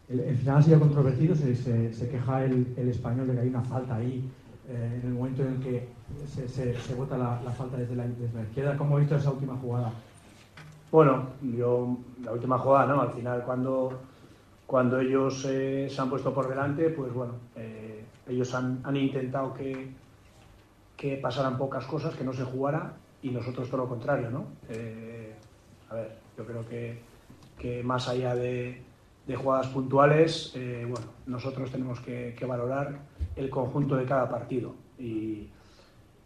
El, 0.09 0.19
el 0.21 0.37
final 0.37 0.57
ha 0.57 0.61
sido 0.61 0.79
controvertido, 0.79 1.35
se, 1.35 1.53
se- 1.55 1.93
se 1.93 2.09
queja 2.09 2.45
el, 2.45 2.73
el 2.77 2.87
español 2.89 3.27
de 3.27 3.33
que 3.33 3.39
hay 3.41 3.47
una 3.49 3.61
falta 3.63 3.95
ahí 3.95 4.23
eh, 4.69 4.99
en 5.01 5.09
el 5.09 5.13
momento 5.13 5.41
en 5.43 5.55
el 5.55 5.59
que 5.59 5.87
se, 6.25 6.95
vota 6.95 7.17
la, 7.17 7.37
falta 7.51 7.75
desde 7.75 7.95
la, 7.95 8.07
desde 8.07 8.33
la 8.33 8.43
izquierda. 8.43 8.77
¿Cómo 8.77 8.95
ha 8.95 8.99
visto 8.99 9.15
esa 9.17 9.31
última 9.31 9.55
jugada? 9.57 9.91
Bueno, 10.89 11.27
yo 11.41 11.97
la 12.23 12.31
última 12.31 12.57
jugada, 12.57 12.85
¿no? 12.85 13.01
Al 13.01 13.11
final 13.11 13.43
cuando, 13.43 13.99
cuando 14.65 14.99
ellos 14.99 15.45
eh, 15.49 15.89
se 15.89 16.01
han 16.01 16.09
puesto 16.09 16.33
por 16.33 16.47
delante, 16.47 16.89
pues 16.91 17.11
bueno, 17.13 17.33
eh, 17.57 18.05
ellos 18.27 18.53
han, 18.55 18.79
han 18.83 18.95
intentado 18.95 19.53
que, 19.53 19.91
que 20.95 21.17
pasaran 21.17 21.57
pocas 21.57 21.85
cosas, 21.85 22.15
que 22.15 22.23
no 22.23 22.31
se 22.31 22.43
jugara 22.43 22.93
y 23.21 23.31
nosotros 23.31 23.69
todo 23.69 23.81
lo 23.81 23.89
contrario, 23.89 24.29
¿no? 24.29 24.45
A 25.89 25.95
ver, 25.95 26.17
yo 26.37 26.45
creo 26.45 26.67
que, 26.67 27.01
que 27.59 27.83
más 27.83 28.07
allá 28.07 28.33
de, 28.35 28.81
de 29.27 29.35
jugadas 29.35 29.67
puntuales, 29.67 30.53
bueno, 30.55 31.07
nosotros 31.25 31.69
tenemos 31.71 31.99
que 31.99 32.45
valorar 32.47 33.12
el 33.35 33.49
conjunto 33.49 33.95
de 33.95 34.05
cada 34.05 34.29
partido 34.29 34.73
y, 34.97 35.49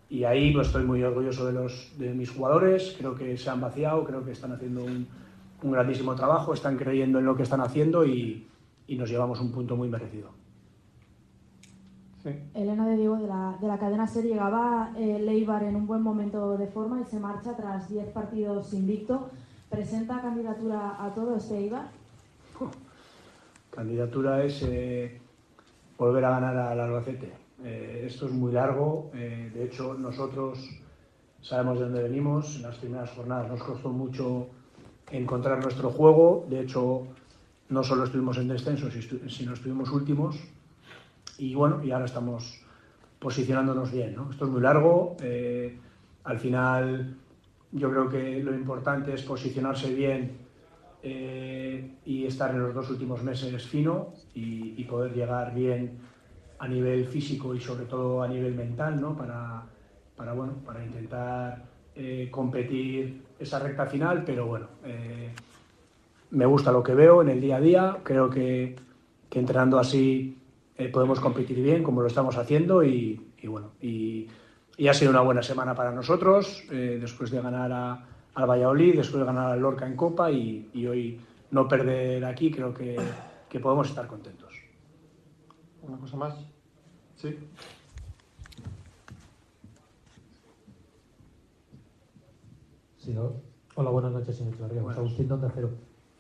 y 0.10 0.24
ahí 0.24 0.54
pues, 0.54 0.67
estoy 0.67 0.84
muy 0.84 1.04
orgulloso 1.04 1.46
de, 1.46 1.54
los, 1.54 1.93
de 1.98 2.13
mis 2.13 2.32
jugadores, 2.32 2.96
creo 2.98 3.15
que 3.15 3.38
se 3.38 3.50
han 3.50 3.62
vaciado, 3.62 4.04
creo 4.04 4.24
que 4.24 4.32
están 4.32 4.52
haciendo 4.52 4.84
un, 4.84 5.08
un 5.63 5.72
grandísimo 5.72 6.15
trabajo, 6.15 6.54
están 6.54 6.78
creyendo 6.78 7.20
en 7.20 7.26
lo 7.26 7.36
que 7.36 7.43
están 7.43 7.62
haciendo 7.62 8.06
y, 8.06 8.48
y 8.88 8.96
nos 8.96 9.10
llevamos 9.10 9.41
un 9.41 9.52
punto 9.52 9.76
muy 9.76 9.89
merecido. 9.89 10.32
Elena 12.54 12.88
de 12.88 12.98
Diego 12.98 13.15
de 13.15 13.28
la, 13.28 13.58
de 13.62 13.67
la 13.67 13.78
cadena 13.78 14.06
SER 14.06 14.26
llegaba 14.26 14.91
eh, 14.98 15.17
Leibar 15.20 15.63
en 15.63 15.78
un 15.78 15.88
buen 15.88 16.02
momento 16.02 16.58
de 16.58 16.67
forma 16.67 17.00
y 17.00 17.06
se 17.06 17.20
marcha 17.20 17.56
tras 17.56 17.89
10 17.89 18.08
partidos 18.10 18.74
invicto. 18.74 19.30
¿Presenta 19.70 20.22
candidatura 20.22 21.04
a 21.04 21.13
todo 21.13 21.38
este 21.38 21.58
Eibar? 21.58 21.88
candidatura 23.72 24.43
es 24.43 24.63
eh, 24.63 25.22
volver 25.97 26.25
a 26.25 26.31
ganar 26.31 26.57
al 26.57 26.79
Albacete. 26.79 27.31
Eh, 27.63 28.03
esto 28.05 28.27
es 28.27 28.31
muy 28.31 28.51
largo, 28.51 29.10
eh, 29.15 29.51
de 29.53 29.65
hecho 29.65 29.95
nosotros 29.95 30.69
sabemos 31.41 31.79
de 31.79 31.86
dónde 31.86 32.03
venimos, 32.03 32.55
en 32.57 32.63
las 32.63 32.77
primeras 32.77 33.10
jornadas 33.12 33.49
nos 33.49 33.63
costó 33.63 33.89
mucho 33.89 34.47
encontrar 35.12 35.63
nuestro 35.63 35.89
juego, 35.89 36.45
de 36.49 36.62
hecho 36.62 37.07
no 37.69 37.83
solo 37.83 38.03
estuvimos 38.03 38.38
en 38.38 38.47
descenso, 38.47 38.89
sino 39.27 39.53
estuvimos 39.53 39.89
últimos 39.91 40.38
y 41.39 41.55
bueno, 41.55 41.83
y 41.83 41.91
ahora 41.91 42.05
estamos 42.05 42.62
posicionándonos 43.19 43.91
bien. 43.91 44.15
Esto 44.29 44.45
es 44.45 44.51
muy 44.51 44.62
largo, 44.62 45.17
eh, 45.21 45.79
al 46.25 46.39
final 46.39 47.15
yo 47.71 47.89
creo 47.89 48.10
que 48.10 48.43
lo 48.43 48.53
importante 48.53 49.13
es 49.13 49.23
posicionarse 49.23 49.93
bien 49.93 50.46
eh, 51.10 51.89
y 52.04 52.26
estar 52.26 52.52
en 52.52 52.60
los 52.60 52.74
dos 52.74 52.89
últimos 52.89 53.24
meses 53.24 53.65
fino 53.65 54.13
y, 54.34 54.84
poder 54.84 55.13
llegar 55.13 55.54
bien 55.54 55.98
a 56.60 56.67
nivel 56.67 57.06
físico 57.08 57.54
y 57.56 57.60
sobre 57.60 57.86
todo 57.86 58.24
a 58.24 58.28
nivel 58.28 58.56
mental, 58.56 59.00
¿no? 59.00 59.15
Para, 59.15 59.63
para, 60.15 60.34
bueno, 60.34 60.54
para 60.65 60.84
intentar 60.84 61.63
eh, 61.96 62.28
competir 62.32 63.22
esa 63.39 63.60
recta 63.60 63.86
final, 63.86 64.24
pero 64.26 64.48
bueno, 64.48 64.67
eh, 64.84 65.32
me 66.32 66.46
gusta 66.46 66.72
lo 66.72 66.84
que 66.84 66.93
veo 66.93 67.22
en 67.22 67.30
el 67.30 67.41
día 67.41 67.58
a 67.58 67.62
día, 67.62 67.98
creo 68.04 68.30
que, 68.30 68.76
que 69.30 69.39
entrenando 69.39 69.80
así 69.80 70.38
eh, 70.78 70.89
podemos 70.89 71.20
competir 71.20 71.62
bien 71.62 71.84
como 71.84 72.02
lo 72.02 72.08
estamos 72.08 72.38
haciendo 72.38 72.84
y, 72.84 73.30
bueno, 73.43 73.72
y, 73.82 74.28
y 74.78 74.88
ha 74.88 74.93
sido 74.93 75.12
una 75.12 75.22
buena 75.22 75.43
semana 75.43 75.74
para 75.74 75.91
nosotros, 75.91 76.63
después 76.70 77.32
de 77.32 77.41
ganar 77.41 77.72
a, 77.72 78.16
al 78.38 78.47
Valladolid, 78.47 78.97
después 78.97 79.19
de 79.19 79.26
ganar 79.26 79.52
al 79.52 79.60
Lorca 79.60 79.88
en 79.88 79.95
Copa 79.95 80.30
y, 80.30 80.69
y 80.71 80.86
hoy 80.86 81.19
no 81.50 81.67
perder 81.67 82.23
aquí, 82.23 82.52
creo 82.52 82.71
que, 82.71 82.95
que 83.50 83.60
podemos 83.60 83.89
estar 83.89 84.06
contentos. 84.06 84.54
¿Una 85.82 85.97
cosa 85.97 86.17
más? 86.17 86.36
Sí. 87.15 87.36
Sí, 93.00 93.12
¿no? 93.12 93.34
Hola, 93.73 93.89
buenas 93.89 94.12
noches, 94.12 94.36
señor. 94.36 94.56
José 94.60 95.00
Agustín 95.00 95.30
Cero. 95.56 95.71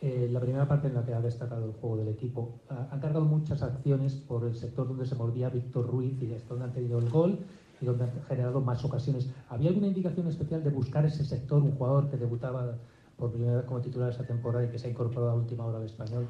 Eh, 0.01 0.27
la 0.31 0.39
primera 0.39 0.67
parte 0.67 0.87
en 0.87 0.95
la 0.95 1.05
que 1.05 1.13
ha 1.13 1.21
destacado 1.21 1.65
el 1.65 1.73
juego 1.73 1.97
del 1.97 2.07
equipo, 2.07 2.61
ah, 2.69 2.87
han 2.91 2.99
cargado 2.99 3.25
muchas 3.25 3.61
acciones 3.61 4.13
por 4.13 4.43
el 4.43 4.55
sector 4.55 4.87
donde 4.87 5.05
se 5.05 5.13
mordía 5.13 5.49
Víctor 5.49 5.85
Ruiz 5.85 6.19
y 6.21 6.33
es 6.33 6.47
donde 6.47 6.65
han 6.65 6.73
tenido 6.73 6.97
el 6.97 7.09
gol 7.09 7.39
y 7.81 7.85
donde 7.85 8.05
han 8.05 8.11
generado 8.27 8.61
más 8.61 8.83
ocasiones. 8.83 9.29
¿Había 9.49 9.69
alguna 9.69 9.87
indicación 9.87 10.27
especial 10.27 10.63
de 10.63 10.69
buscar 10.69 11.05
ese 11.05 11.23
sector, 11.23 11.61
un 11.61 11.71
jugador 11.71 12.09
que 12.09 12.17
debutaba 12.17 12.75
por 13.17 13.31
primera 13.31 13.57
vez 13.57 13.65
como 13.65 13.81
titular 13.81 14.11
esta 14.11 14.25
temporada 14.25 14.65
y 14.65 14.69
que 14.69 14.79
se 14.79 14.87
ha 14.87 14.91
incorporado 14.91 15.31
a 15.31 15.35
última 15.35 15.65
hora 15.65 15.79
al 15.79 15.85
español? 15.85 16.27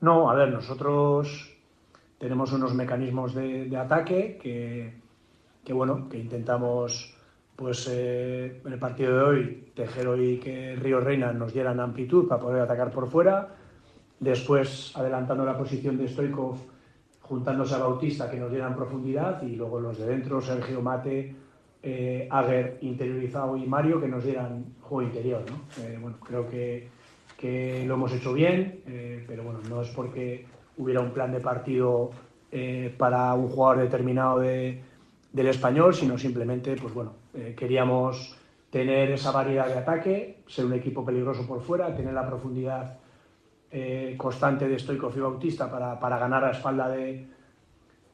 No, 0.00 0.30
a 0.30 0.34
ver, 0.34 0.52
nosotros 0.52 1.50
tenemos 2.18 2.52
unos 2.52 2.74
mecanismos 2.74 3.34
de, 3.34 3.66
de 3.66 3.76
ataque 3.76 4.38
que, 4.40 5.00
que, 5.64 5.72
bueno, 5.72 6.08
que 6.08 6.18
intentamos, 6.18 7.14
pues 7.56 7.88
eh, 7.90 8.60
en 8.64 8.72
el 8.72 8.78
partido 8.78 9.16
de 9.16 9.22
hoy, 9.22 9.72
Tejero 9.74 10.20
y 10.22 10.38
que 10.38 10.76
Río 10.76 11.00
Reina 11.00 11.32
nos 11.32 11.52
dieran 11.52 11.80
amplitud 11.80 12.28
para 12.28 12.40
poder 12.40 12.62
atacar 12.62 12.90
por 12.90 13.08
fuera. 13.08 13.56
Después, 14.20 14.92
adelantando 14.96 15.44
la 15.44 15.56
posición 15.56 15.98
de 15.98 16.08
Stoikov, 16.08 16.58
juntándose 17.28 17.74
a 17.74 17.78
Bautista, 17.78 18.30
que 18.30 18.36
nos 18.36 18.50
dieran 18.50 18.76
profundidad. 18.76 19.42
Y 19.42 19.56
luego 19.56 19.80
los 19.80 19.98
de 19.98 20.06
dentro, 20.06 20.40
Sergio 20.40 20.80
Mate, 20.80 21.34
eh, 21.82 22.28
Ager 22.30 22.78
interiorizado 22.82 23.56
y 23.56 23.66
Mario, 23.66 24.00
que 24.00 24.08
nos 24.08 24.24
dieran 24.24 24.64
juego 24.80 25.02
interior. 25.02 25.42
Eh, 25.80 25.98
bueno, 26.00 26.18
creo 26.20 26.48
que, 26.48 26.88
que 27.38 27.84
lo 27.86 27.94
hemos 27.94 28.12
hecho 28.12 28.32
bien, 28.32 28.80
eh, 28.86 29.24
pero 29.26 29.44
bueno, 29.44 29.60
no 29.68 29.82
es 29.82 29.88
porque 29.90 30.46
hubiera 30.76 31.00
un 31.00 31.10
plan 31.10 31.32
de 31.32 31.40
partido 31.40 32.10
eh, 32.50 32.94
para 32.96 33.34
un 33.34 33.48
jugador 33.48 33.82
determinado 33.82 34.40
de, 34.40 34.82
del 35.32 35.46
español, 35.48 35.94
sino 35.94 36.18
simplemente, 36.18 36.76
pues 36.76 36.94
bueno, 36.94 37.14
queríamos 37.56 38.38
tener 38.70 39.10
esa 39.10 39.32
variedad 39.32 39.66
de 39.66 39.78
ataque, 39.78 40.42
ser 40.46 40.64
un 40.64 40.72
equipo 40.72 41.04
peligroso 41.04 41.46
por 41.46 41.60
fuera, 41.60 41.94
tener 41.94 42.14
la 42.14 42.26
profundidad 42.26 42.98
eh, 43.76 44.14
constante 44.16 44.68
de 44.68 44.78
Stoikov 44.78 45.16
y 45.16 45.20
Bautista 45.20 45.68
para, 45.68 45.98
para 45.98 46.16
ganar 46.16 46.44
a 46.44 46.52
espalda 46.52 46.88
de, 46.88 47.26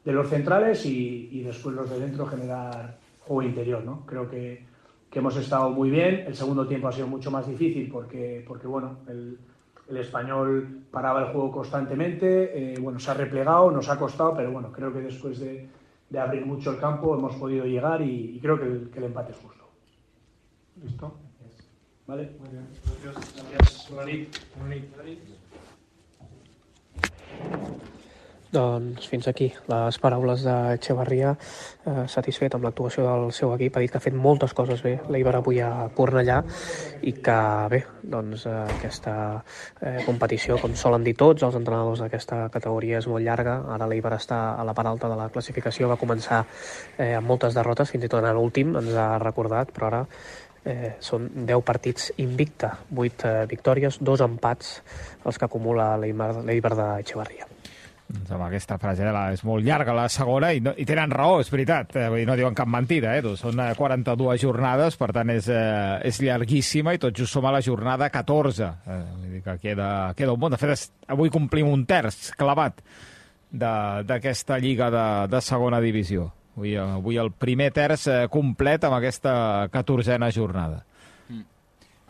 de 0.03 0.11
los 0.11 0.27
centrales 0.27 0.83
y, 0.87 1.29
y 1.31 1.43
después 1.43 1.75
los 1.75 1.87
de 1.87 1.99
dentro 1.99 2.25
generar 2.25 2.97
juego 3.19 3.43
interior. 3.43 3.83
¿no? 3.83 4.03
Creo 4.07 4.27
que, 4.27 4.65
que 5.07 5.19
hemos 5.19 5.37
estado 5.37 5.69
muy 5.69 5.91
bien. 5.91 6.23
El 6.25 6.35
segundo 6.35 6.65
tiempo 6.65 6.87
ha 6.87 6.91
sido 6.91 7.05
mucho 7.05 7.29
más 7.29 7.47
difícil 7.47 7.89
porque, 7.91 8.43
porque 8.47 8.65
bueno, 8.65 8.97
el, 9.07 9.37
el 9.87 9.97
español 9.97 10.85
paraba 10.89 11.21
el 11.21 11.27
juego 11.27 11.51
constantemente, 11.51 12.73
eh, 12.73 12.79
bueno, 12.79 12.99
se 12.99 13.11
ha 13.11 13.13
replegado, 13.13 13.69
nos 13.69 13.87
ha 13.87 13.99
costado, 13.99 14.33
pero 14.35 14.51
bueno, 14.51 14.71
creo 14.71 14.91
que 14.91 15.01
después 15.01 15.39
de, 15.39 15.69
de 16.09 16.19
abrir 16.19 16.43
mucho 16.43 16.71
el 16.71 16.79
campo 16.79 17.15
hemos 17.15 17.35
podido 17.35 17.65
llegar 17.65 18.01
y, 18.01 18.39
creo 18.41 18.59
que 18.59 18.65
el, 18.65 18.89
que 18.89 18.99
el 18.99 19.05
empate 19.05 19.33
es 19.33 19.37
justo. 19.37 19.63
¿Listo? 20.83 21.13
¿Vale? 22.11 22.29
Muy 22.41 22.49
bien. 22.49 22.67
Gracias. 23.01 23.33
Gracias. 23.51 23.89
Bona 23.89 24.05
nit. 24.05 24.37
Bona 24.57 24.75
nit. 24.75 25.19
Doncs 28.51 29.07
fins 29.07 29.29
aquí 29.31 29.45
les 29.71 29.97
paraules 30.03 30.43
d'Echevarria, 30.43 31.29
eh, 31.87 32.03
satisfet 32.11 32.57
amb 32.57 32.67
l'actuació 32.67 33.05
del 33.05 33.31
seu 33.31 33.53
equip. 33.55 33.77
Ha 33.77 33.83
dit 33.85 33.93
que 33.93 34.01
ha 34.01 34.03
fet 34.03 34.17
moltes 34.25 34.51
coses 34.51 34.83
bé 34.83 34.97
l'Eibar 35.07 35.37
avui 35.39 35.61
a 35.63 35.87
Cornellà 35.95 36.41
i 36.99 37.13
que 37.23 37.37
bé, 37.71 37.81
doncs 38.03 38.43
eh, 38.43 38.57
aquesta 38.75 39.15
eh, 39.79 40.03
competició, 40.03 40.59
com 40.59 40.75
solen 40.75 41.07
dir 41.07 41.15
tots 41.15 41.47
els 41.47 41.55
entrenadors 41.55 42.03
d'aquesta 42.03 42.49
categoria, 42.51 42.99
és 42.99 43.07
molt 43.07 43.23
llarga. 43.23 43.61
Ara 43.71 43.87
l'Eibar 43.87 44.17
està 44.19 44.43
a 44.59 44.67
la 44.67 44.75
part 44.75 44.91
alta 44.91 45.07
de 45.07 45.15
la 45.15 45.31
classificació, 45.31 45.87
va 45.87 45.95
començar 45.95 46.43
eh, 46.97 47.13
amb 47.15 47.31
moltes 47.31 47.55
derrotes, 47.55 47.95
fins 47.95 48.03
i 48.03 48.11
tot 48.11 48.19
en 48.19 48.35
l'últim, 48.35 48.75
ens 48.83 48.99
ha 48.99 49.13
recordat, 49.23 49.71
però 49.71 49.93
ara 49.93 50.07
eh, 50.65 50.95
són 50.99 51.29
10 51.47 51.61
partits 51.65 52.11
invicta, 52.21 52.75
8 52.95 53.25
eh, 53.29 53.45
victòries, 53.49 53.97
2 54.01 54.21
empats 54.27 54.75
els 55.25 55.37
que 55.37 55.45
acumula 55.47 55.95
l'Eibar 55.97 56.33
l'Eibar 56.45 56.75
d'Echevarria. 56.77 57.47
Doncs 58.11 58.31
amb 58.35 58.43
aquesta 58.43 58.75
frase 58.75 59.05
la, 59.07 59.29
és 59.31 59.39
molt 59.47 59.63
llarga 59.63 59.93
la 59.95 60.09
segona 60.11 60.49
i, 60.51 60.59
no, 60.59 60.73
i 60.75 60.83
tenen 60.83 61.13
raó, 61.15 61.37
és 61.39 61.47
veritat. 61.53 61.93
Eh, 61.95 62.09
vull 62.11 62.19
dir, 62.19 62.25
no 62.27 62.35
diuen 62.35 62.57
cap 62.57 62.67
mentida, 62.67 63.13
eh? 63.15 63.21
tu. 63.23 63.37
Són 63.39 63.55
eh, 63.63 63.69
42 63.77 64.41
jornades, 64.41 64.97
per 64.99 65.13
tant 65.15 65.31
és, 65.31 65.47
eh, 65.47 66.01
és 66.09 66.19
llarguíssima 66.19 66.91
i 66.97 66.99
tot 66.99 67.15
just 67.15 67.31
som 67.31 67.47
a 67.47 67.53
la 67.55 67.61
jornada 67.63 68.09
14. 68.11 68.67
Eh, 68.83 68.99
vull 69.13 69.37
dir 69.37 69.41
que 69.45 69.55
queda, 69.63 69.87
queda 70.19 70.35
un 70.35 70.41
bon. 70.43 70.51
De 70.51 70.59
fet, 70.59 70.73
és, 70.75 70.83
avui 71.07 71.31
complim 71.31 71.71
un 71.71 71.85
terç 71.87 72.33
clavat 72.35 72.83
de- 72.83 74.03
d'aquesta 74.11 74.59
lliga 74.59 74.91
de, 74.91 75.07
de 75.31 75.41
segona 75.47 75.79
divisió. 75.79 76.27
Avui, 76.55 76.75
avui 76.75 77.17
el 77.17 77.31
primer 77.31 77.69
terç 77.75 78.07
eh, 78.11 78.17
complet 78.31 78.83
amb 78.83 78.97
aquesta 78.97 79.33
catorzena 79.71 80.31
jornada. 80.35 80.81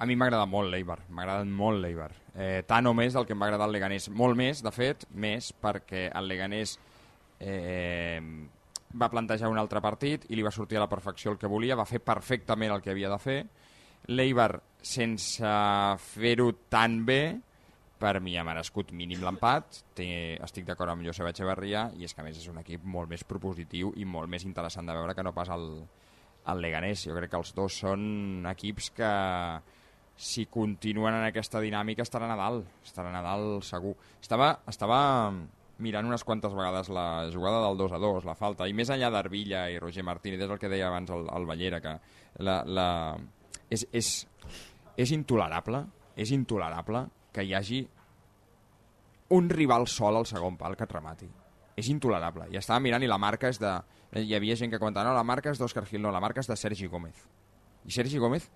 A 0.02 0.08
mi 0.10 0.16
m'ha 0.18 0.32
agradat 0.32 0.50
molt 0.50 0.72
l'Eibar, 0.74 0.98
m'ha 1.10 1.28
agradat 1.28 1.52
molt 1.62 1.78
l'Eibar. 1.84 2.10
Eh, 2.34 2.64
tant 2.66 2.88
o 2.90 2.94
més 2.98 3.14
del 3.14 3.28
que 3.28 3.36
em 3.36 3.42
va 3.42 3.52
agradar 3.52 3.68
el 3.70 3.76
Leganés. 3.76 4.10
Molt 4.10 4.38
més, 4.40 4.64
de 4.66 4.72
fet, 4.74 5.06
més 5.14 5.52
perquè 5.54 6.08
el 6.18 6.30
Leganés 6.32 6.74
eh, 7.38 8.18
va 8.98 9.12
plantejar 9.14 9.52
un 9.52 9.60
altre 9.62 9.82
partit 9.84 10.26
i 10.30 10.40
li 10.40 10.46
va 10.46 10.54
sortir 10.54 10.80
a 10.80 10.86
la 10.86 10.90
perfecció 10.90 11.36
el 11.36 11.38
que 11.38 11.52
volia, 11.52 11.78
va 11.78 11.86
fer 11.86 12.02
perfectament 12.02 12.74
el 12.74 12.82
que 12.82 12.96
havia 12.96 13.12
de 13.14 13.20
fer. 13.22 13.40
L'Eibar, 14.10 14.56
sense 14.82 15.54
fer-ho 16.02 16.50
tan 16.74 17.04
bé, 17.06 17.22
per 18.02 18.18
mi 18.20 18.34
ha 18.38 18.44
merescut 18.44 18.92
mínim 18.98 19.22
l'empat. 19.22 19.84
Estic 20.02 20.66
d'acord 20.66 20.96
amb 20.96 21.06
Josep 21.06 21.30
Echeverria 21.30 21.86
i 21.98 22.08
és 22.08 22.16
que 22.16 22.24
a 22.24 22.26
més 22.26 22.40
és 22.40 22.48
un 22.50 22.58
equip 22.62 22.84
molt 22.84 23.12
més 23.12 23.24
propositiu 23.28 23.94
i 24.02 24.08
molt 24.10 24.32
més 24.32 24.46
interessant 24.48 24.90
de 24.90 24.98
veure 24.98 25.14
que 25.18 25.26
no 25.26 25.36
pas 25.38 25.52
el, 25.54 25.68
el 26.50 26.64
Leganés. 26.66 27.06
Jo 27.06 27.16
crec 27.18 27.34
que 27.34 27.42
els 27.42 27.54
dos 27.58 27.78
són 27.84 28.50
equips 28.50 28.90
que 28.98 29.14
si 30.22 30.48
continuen 30.52 31.16
en 31.18 31.28
aquesta 31.30 31.62
dinàmica 31.62 32.04
estaran 32.06 32.34
a 32.34 32.38
dalt, 32.38 32.68
estaran 32.86 33.16
a 33.18 33.24
dalt 33.26 33.66
segur. 33.66 33.94
Estava, 34.22 34.52
estava 34.70 35.00
mirant 35.82 36.10
unes 36.10 36.26
quantes 36.26 36.54
vegades 36.54 36.92
la 36.94 37.30
jugada 37.34 37.62
del 37.66 37.80
2 37.80 37.96
a 37.98 38.02
2, 38.02 38.26
la 38.30 38.38
falta, 38.38 38.68
i 38.70 38.76
més 38.78 38.92
enllà 38.94 39.10
d'Arbilla 39.14 39.64
i 39.74 39.80
Roger 39.82 40.06
Martínez, 40.06 40.44
és 40.46 40.52
el 40.54 40.60
que 40.62 40.70
deia 40.70 40.92
abans 40.92 41.10
el, 41.14 41.26
el 41.26 41.48
Ballera, 41.50 41.82
que 41.82 41.96
la, 42.46 42.62
la... 42.66 42.90
És, 43.72 43.88
és, 43.96 44.12
és 45.00 45.14
intolerable, 45.16 45.86
és 46.20 46.34
intolerable 46.36 47.08
que 47.32 47.46
hi 47.46 47.54
hagi 47.56 47.82
un 49.32 49.50
rival 49.50 49.88
sol 49.88 50.18
al 50.20 50.28
segon 50.28 50.58
pal 50.60 50.76
que 50.76 50.86
et 50.88 50.94
remati. 50.94 51.30
És 51.80 51.88
intolerable. 51.90 52.50
I 52.52 52.60
estava 52.60 52.82
mirant 52.84 53.04
i 53.04 53.10
la 53.10 53.20
marca 53.22 53.50
és 53.50 53.60
de... 53.62 53.72
Hi 54.12 54.36
havia 54.36 54.58
gent 54.60 54.74
que 54.74 54.80
comentava, 54.80 55.08
no, 55.08 55.16
la 55.16 55.24
marca 55.24 55.54
és 55.54 55.60
d'Òscar 55.62 55.86
Gil, 55.88 56.02
no, 56.04 56.12
la 56.12 56.20
marca 56.20 56.44
és 56.44 56.50
de 56.50 56.58
Sergi 56.60 56.90
Gómez. 56.92 57.16
I 57.88 57.96
Sergi 57.96 58.20
Gómez 58.20 58.50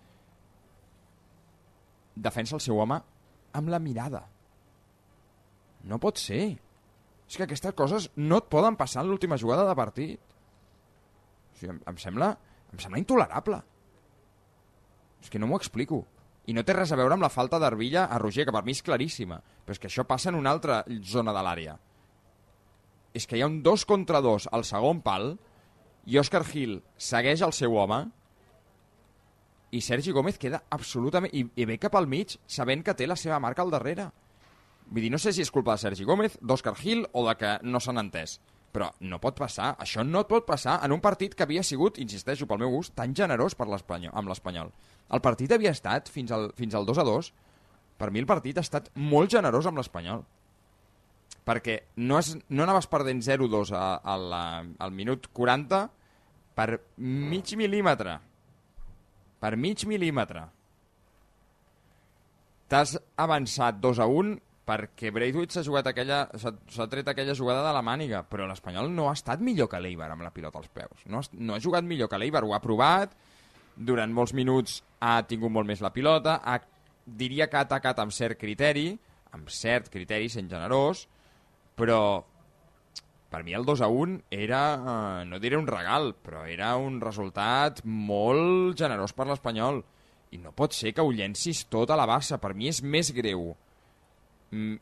defensa 2.16 2.56
el 2.56 2.64
seu 2.64 2.80
home 2.80 3.00
amb 3.56 3.72
la 3.72 3.80
mirada. 3.80 4.26
No 5.88 6.00
pot 6.02 6.20
ser. 6.20 6.58
És 7.26 7.38
que 7.38 7.46
aquestes 7.48 7.74
coses 7.78 8.10
no 8.16 8.42
et 8.42 8.50
poden 8.52 8.76
passar 8.78 9.04
en 9.04 9.10
l'última 9.10 9.40
jugada 9.42 9.66
de 9.68 9.78
partit. 9.78 10.20
O 10.20 11.58
sigui, 11.58 11.72
em, 11.72 11.80
em, 11.88 11.98
sembla, 12.02 12.34
em 12.74 12.82
sembla 12.84 13.02
intolerable. 13.02 13.62
És 15.24 15.32
que 15.32 15.40
no 15.40 15.48
m'ho 15.50 15.60
explico. 15.62 16.04
I 16.46 16.54
no 16.54 16.64
té 16.66 16.76
res 16.78 16.92
a 16.94 16.98
veure 17.00 17.16
amb 17.16 17.26
la 17.26 17.32
falta 17.34 17.60
d'Arbilla 17.62 18.06
a 18.06 18.20
Roger, 18.22 18.46
que 18.46 18.54
per 18.54 18.64
mi 18.66 18.76
és 18.76 18.84
claríssima. 18.86 19.40
Però 19.66 19.74
és 19.74 19.82
que 19.82 19.90
això 19.90 20.06
passa 20.06 20.30
en 20.30 20.38
una 20.38 20.52
altra 20.54 20.84
zona 21.02 21.34
de 21.34 21.44
l'àrea. 21.46 21.78
És 23.16 23.26
que 23.26 23.38
hi 23.38 23.42
ha 23.42 23.50
un 23.50 23.62
dos 23.64 23.86
contra 23.88 24.22
dos 24.22 24.50
al 24.52 24.66
segon 24.68 25.02
pal 25.02 25.34
i 26.06 26.20
Òscar 26.22 26.44
Gil 26.46 26.82
segueix 27.02 27.42
el 27.42 27.56
seu 27.56 27.78
home 27.82 28.04
i 29.76 29.82
Sergi 29.82 30.14
Gómez 30.16 30.38
queda 30.40 30.62
absolutament... 30.72 31.34
I, 31.34 31.46
i 31.56 31.66
ve 31.68 31.80
cap 31.82 31.96
al 31.98 32.08
mig 32.08 32.38
sabent 32.48 32.84
que 32.86 32.94
té 32.96 33.08
la 33.08 33.18
seva 33.20 33.40
marca 33.44 33.64
al 33.66 33.74
darrere. 33.74 34.10
Vull 34.86 35.04
dir, 35.04 35.12
no 35.12 35.20
sé 35.20 35.34
si 35.34 35.42
és 35.44 35.52
culpa 35.52 35.74
de 35.74 35.82
Sergi 35.82 36.06
Gómez, 36.08 36.38
d'Òscar 36.42 36.76
Gil 36.80 37.04
o 37.12 37.26
de 37.28 37.34
que 37.40 37.56
no 37.66 37.82
s'han 37.82 38.00
entès. 38.04 38.38
Però 38.76 38.90
no 39.08 39.22
pot 39.24 39.38
passar, 39.40 39.70
això 39.80 40.04
no 40.04 40.26
pot 40.28 40.44
passar 40.46 40.82
en 40.84 40.92
un 40.92 41.00
partit 41.00 41.32
que 41.34 41.46
havia 41.46 41.64
sigut, 41.64 41.96
insisteixo, 42.04 42.44
pel 42.50 42.60
meu 42.60 42.74
gust, 42.74 42.92
tan 42.98 43.14
generós 43.16 43.56
per 43.56 43.70
l'Espanyol, 43.72 44.12
amb 44.14 44.28
l'Espanyol. 44.28 44.74
El 45.16 45.22
partit 45.24 45.54
havia 45.56 45.72
estat 45.72 46.10
fins 46.12 46.34
al, 46.36 46.50
fins 46.60 46.76
al 46.76 46.84
2 46.90 47.00
a 47.00 47.06
2. 47.08 47.30
Per 47.98 48.10
mi 48.12 48.20
el 48.20 48.28
partit 48.28 48.58
ha 48.60 48.66
estat 48.66 48.90
molt 49.00 49.32
generós 49.32 49.70
amb 49.70 49.80
l'Espanyol. 49.80 50.26
Perquè 51.46 51.78
no, 52.04 52.18
és, 52.20 52.34
no 52.50 52.66
anaves 52.66 52.88
perdent 52.92 53.22
0-2 53.24 53.72
a- 53.72 54.02
a 54.04 54.18
la- 54.18 54.66
al 54.80 54.92
minut 54.92 55.30
40 55.32 55.86
per 56.56 56.82
mig 56.98 57.54
mil·límetre. 57.56 58.18
Per 59.40 59.56
mig 59.56 59.86
mil·límetre. 59.86 60.50
T'has 62.68 62.98
avançat 63.16 63.78
2 63.80 64.00
a 64.02 64.08
1 64.10 64.36
perquè 64.66 65.12
Braithwaite 65.14 65.54
s'ha 65.54 65.64
jugat 65.66 65.86
aquella 65.92 66.24
s'ha 66.42 66.88
tret 66.90 67.08
aquella 67.12 67.36
jugada 67.38 67.62
de 67.68 67.74
la 67.76 67.84
màniga, 67.86 68.24
però 68.26 68.48
l'Espanyol 68.50 68.90
no 68.92 69.10
ha 69.10 69.14
estat 69.14 69.40
millor 69.46 69.70
que 69.70 69.80
l'Eibar 69.80 70.10
amb 70.12 70.26
la 70.26 70.32
pilota 70.34 70.58
als 70.58 70.70
peus. 70.74 71.06
No, 71.06 71.20
ha- 71.22 71.38
no 71.38 71.54
ha 71.54 71.62
jugat 71.62 71.86
millor 71.86 72.10
que 72.10 72.18
l'Eibar, 72.18 72.44
ho 72.44 72.54
ha 72.56 72.62
provat, 72.64 73.14
durant 73.76 74.12
molts 74.14 74.34
minuts 74.34 74.80
ha 75.00 75.20
tingut 75.28 75.52
molt 75.52 75.68
més 75.70 75.82
la 75.86 75.94
pilota, 75.94 76.40
ha, 76.44 76.60
diria 77.06 77.48
que 77.48 77.58
ha 77.60 77.66
atacat 77.68 78.00
amb 78.02 78.12
cert 78.16 78.40
criteri, 78.42 78.98
amb 79.36 79.52
cert 79.54 79.92
criteri, 79.94 80.30
sent 80.30 80.50
generós, 80.50 81.06
però 81.76 82.24
per 83.30 83.44
mi 83.44 83.54
el 83.54 83.66
2 83.68 83.82
a 83.84 83.90
1 83.92 84.22
era, 84.32 84.62
eh, 85.22 85.26
no 85.28 85.40
diré 85.44 85.58
un 85.60 85.68
regal, 85.68 86.14
però 86.24 86.46
era 86.48 86.76
un 86.80 87.02
resultat 87.02 87.84
molt 87.84 88.78
generós 88.80 89.14
per 89.14 89.28
l'Espanyol. 89.28 89.84
I 90.32 90.40
no 90.40 90.54
pot 90.56 90.74
ser 90.74 90.94
que 90.96 91.04
ho 91.04 91.12
llencis 91.12 91.66
tot 91.70 91.92
a 91.92 91.98
la 92.00 92.08
bassa. 92.08 92.40
Per 92.40 92.54
mi 92.56 92.68
és 92.72 92.82
més 92.84 93.12
greu 93.14 93.54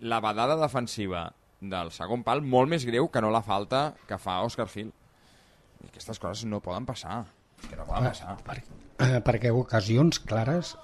la 0.01 0.19
badada 0.23 0.57
defensiva 0.59 1.27
del 1.63 1.91
segon 1.95 2.23
pal, 2.27 2.41
molt 2.43 2.69
més 2.71 2.85
greu 2.85 3.07
que 3.11 3.21
no 3.23 3.31
la 3.31 3.41
falta 3.45 3.93
que 4.07 4.17
fa 4.19 4.41
Òscar 4.45 4.67
Gil. 4.71 4.89
I 5.83 5.89
aquestes 5.91 6.19
coses 6.19 6.45
no 6.49 6.59
poden 6.63 6.85
passar. 6.87 7.23
Que 7.69 7.77
no 7.79 7.85
poden 7.87 8.09
passar. 8.11 8.35
Per, 8.43 8.57
eh, 9.03 9.19
perquè 9.23 9.51
ocasions 9.55 10.19
clares 10.19 10.75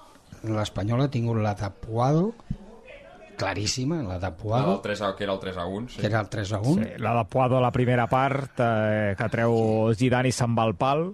l'Espanyol 0.46 1.04
ha 1.04 1.10
tingut 1.12 1.40
la 1.42 1.54
de 1.58 1.68
Puado 1.82 2.30
claríssima, 3.40 4.02
la 4.02 4.18
de 4.18 4.28
La 4.28 4.36
Puado 4.36 4.72
del 4.72 4.82
3 4.82 5.00
a, 5.02 5.16
que 5.16 5.24
era 5.24 5.32
el 5.32 5.40
3 5.40 5.56
a 5.56 5.64
1. 5.66 5.88
Sí. 5.88 6.00
que 6.00 6.06
era 6.06 6.20
el 6.20 6.28
3 6.28 6.52
a 6.52 6.60
1 6.60 6.74
Sí, 6.74 6.90
la 6.98 7.14
de 7.14 7.24
Puado 7.24 7.56
a 7.56 7.60
la 7.60 7.72
primera 7.72 8.06
part, 8.06 8.52
eh, 8.60 9.14
que 9.16 9.28
treu 9.32 9.92
Zidane 9.96 10.28
i 10.28 10.32
se'n 10.36 10.56
va 10.56 10.66
al 10.68 10.76
pal. 10.76 11.06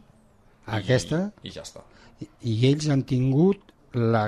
aquesta 0.67 1.31
I 1.47 1.53
ja 1.55 1.63
està. 1.63 1.85
i, 2.19 2.27
i 2.51 2.55
ells 2.67 2.89
han 2.91 3.05
tingut 3.07 3.66
la, 3.97 4.23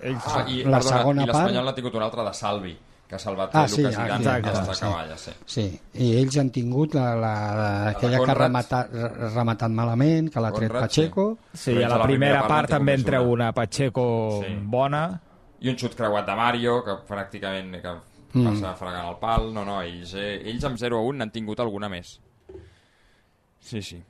ells, 0.00 0.22
Ah, 0.26 0.44
i, 0.48 0.62
la 0.64 0.78
perdona, 0.78 0.98
segona 0.98 1.22
i 1.22 1.26
l'Espanyol 1.26 1.54
part 1.56 1.66
n'ha 1.66 1.74
tingut 1.74 1.94
una 1.98 2.04
altra 2.06 2.24
de 2.24 2.32
Salvi, 2.34 2.74
que 3.08 3.14
ha 3.16 3.18
salvat 3.18 3.54
Ah, 3.56 3.62
ah, 3.64 3.68
sí, 3.68 3.82
Lucas 3.82 3.94
Zidane 3.96 4.16
exacte, 4.18 4.50
des 4.50 4.66
de 4.68 4.74
sí. 4.74 4.80
cavalla. 4.80 5.16
Sí. 5.16 5.32
Sí, 5.46 5.64
i 5.94 6.08
ells 6.18 6.36
han 6.38 6.50
tingut 6.50 6.94
la, 6.94 7.06
la, 7.16 7.88
aquella 7.94 8.18
que 8.24 8.30
ha 8.30 8.34
rematat, 8.34 8.92
rematat 9.34 9.70
malament, 9.70 10.28
que 10.30 10.40
l'ha 10.44 10.52
tret 10.52 10.68
Conrad, 10.70 10.82
Pacheco. 10.88 11.26
Sí, 11.54 11.72
Però 11.72 11.78
a 11.78 11.82
ells 11.88 11.96
la 11.98 12.04
primera 12.04 12.42
part 12.46 12.68
n'han 12.70 12.78
també 12.78 12.94
en 12.94 13.04
treu 13.04 13.30
una 13.32 13.52
Pacheco 13.56 14.04
Sí. 14.44 14.54
bona. 14.62 15.02
I 15.60 15.70
un 15.72 15.76
xut 15.80 15.96
creuat 15.96 16.26
de 16.26 16.36
Mario, 16.36 16.82
que 16.84 16.98
pràcticament 17.08 17.80
que 17.82 17.96
Mm. 18.34 18.44
passa 18.44 18.74
fregant 18.76 19.08
el 19.08 19.16
pal. 19.16 19.52
No, 19.54 19.64
no, 19.64 19.80
ells, 19.80 20.12
eh, 20.14 20.42
ells 20.44 20.62
amb 20.64 20.76
0 20.76 20.98
a 20.98 21.00
1 21.00 21.16
n'han 21.16 21.30
tingut 21.32 21.58
alguna 21.60 21.88
més. 21.88 22.20
Sí, 23.58 23.80
sí. 23.82 24.02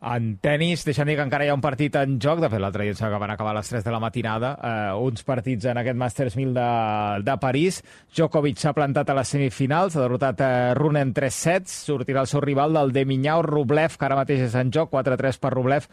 En 0.00 0.30
tennis, 0.40 0.80
deixa'm 0.88 1.10
dir 1.10 1.18
que 1.18 1.24
encara 1.26 1.44
hi 1.44 1.50
ha 1.52 1.54
un 1.54 1.60
partit 1.60 1.92
en 2.00 2.14
joc, 2.24 2.38
de 2.40 2.48
fet 2.48 2.60
l'altre 2.62 2.86
dia 2.86 2.94
que 2.96 3.18
van 3.20 3.32
acabar 3.34 3.50
a 3.52 3.58
les 3.58 3.68
3 3.68 3.84
de 3.84 3.92
la 3.92 3.98
matinada, 4.00 4.54
eh, 4.56 4.92
uns 4.96 5.26
partits 5.28 5.66
en 5.68 5.76
aquest 5.76 5.98
Masters 6.00 6.36
1000 6.38 6.54
de, 6.56 6.68
de 7.26 7.34
París. 7.42 7.82
Djokovic 8.16 8.56
s'ha 8.56 8.72
plantat 8.72 9.10
a 9.12 9.18
les 9.18 9.28
semifinals, 9.28 9.98
ha 9.98 10.06
derrotat 10.06 10.40
eh, 10.40 10.72
Rune 10.78 11.02
en 11.04 11.12
3 11.12 11.36
sets, 11.36 11.74
sortirà 11.90 12.22
el 12.24 12.30
seu 12.32 12.40
rival 12.40 12.72
del 12.72 12.94
Deminyau 12.96 13.42
Rublev, 13.44 13.98
que 14.00 14.08
ara 14.08 14.16
mateix 14.22 14.46
és 14.46 14.56
en 14.56 14.72
joc, 14.72 14.88
4-3 14.94 15.36
per 15.42 15.52
Rublev 15.52 15.90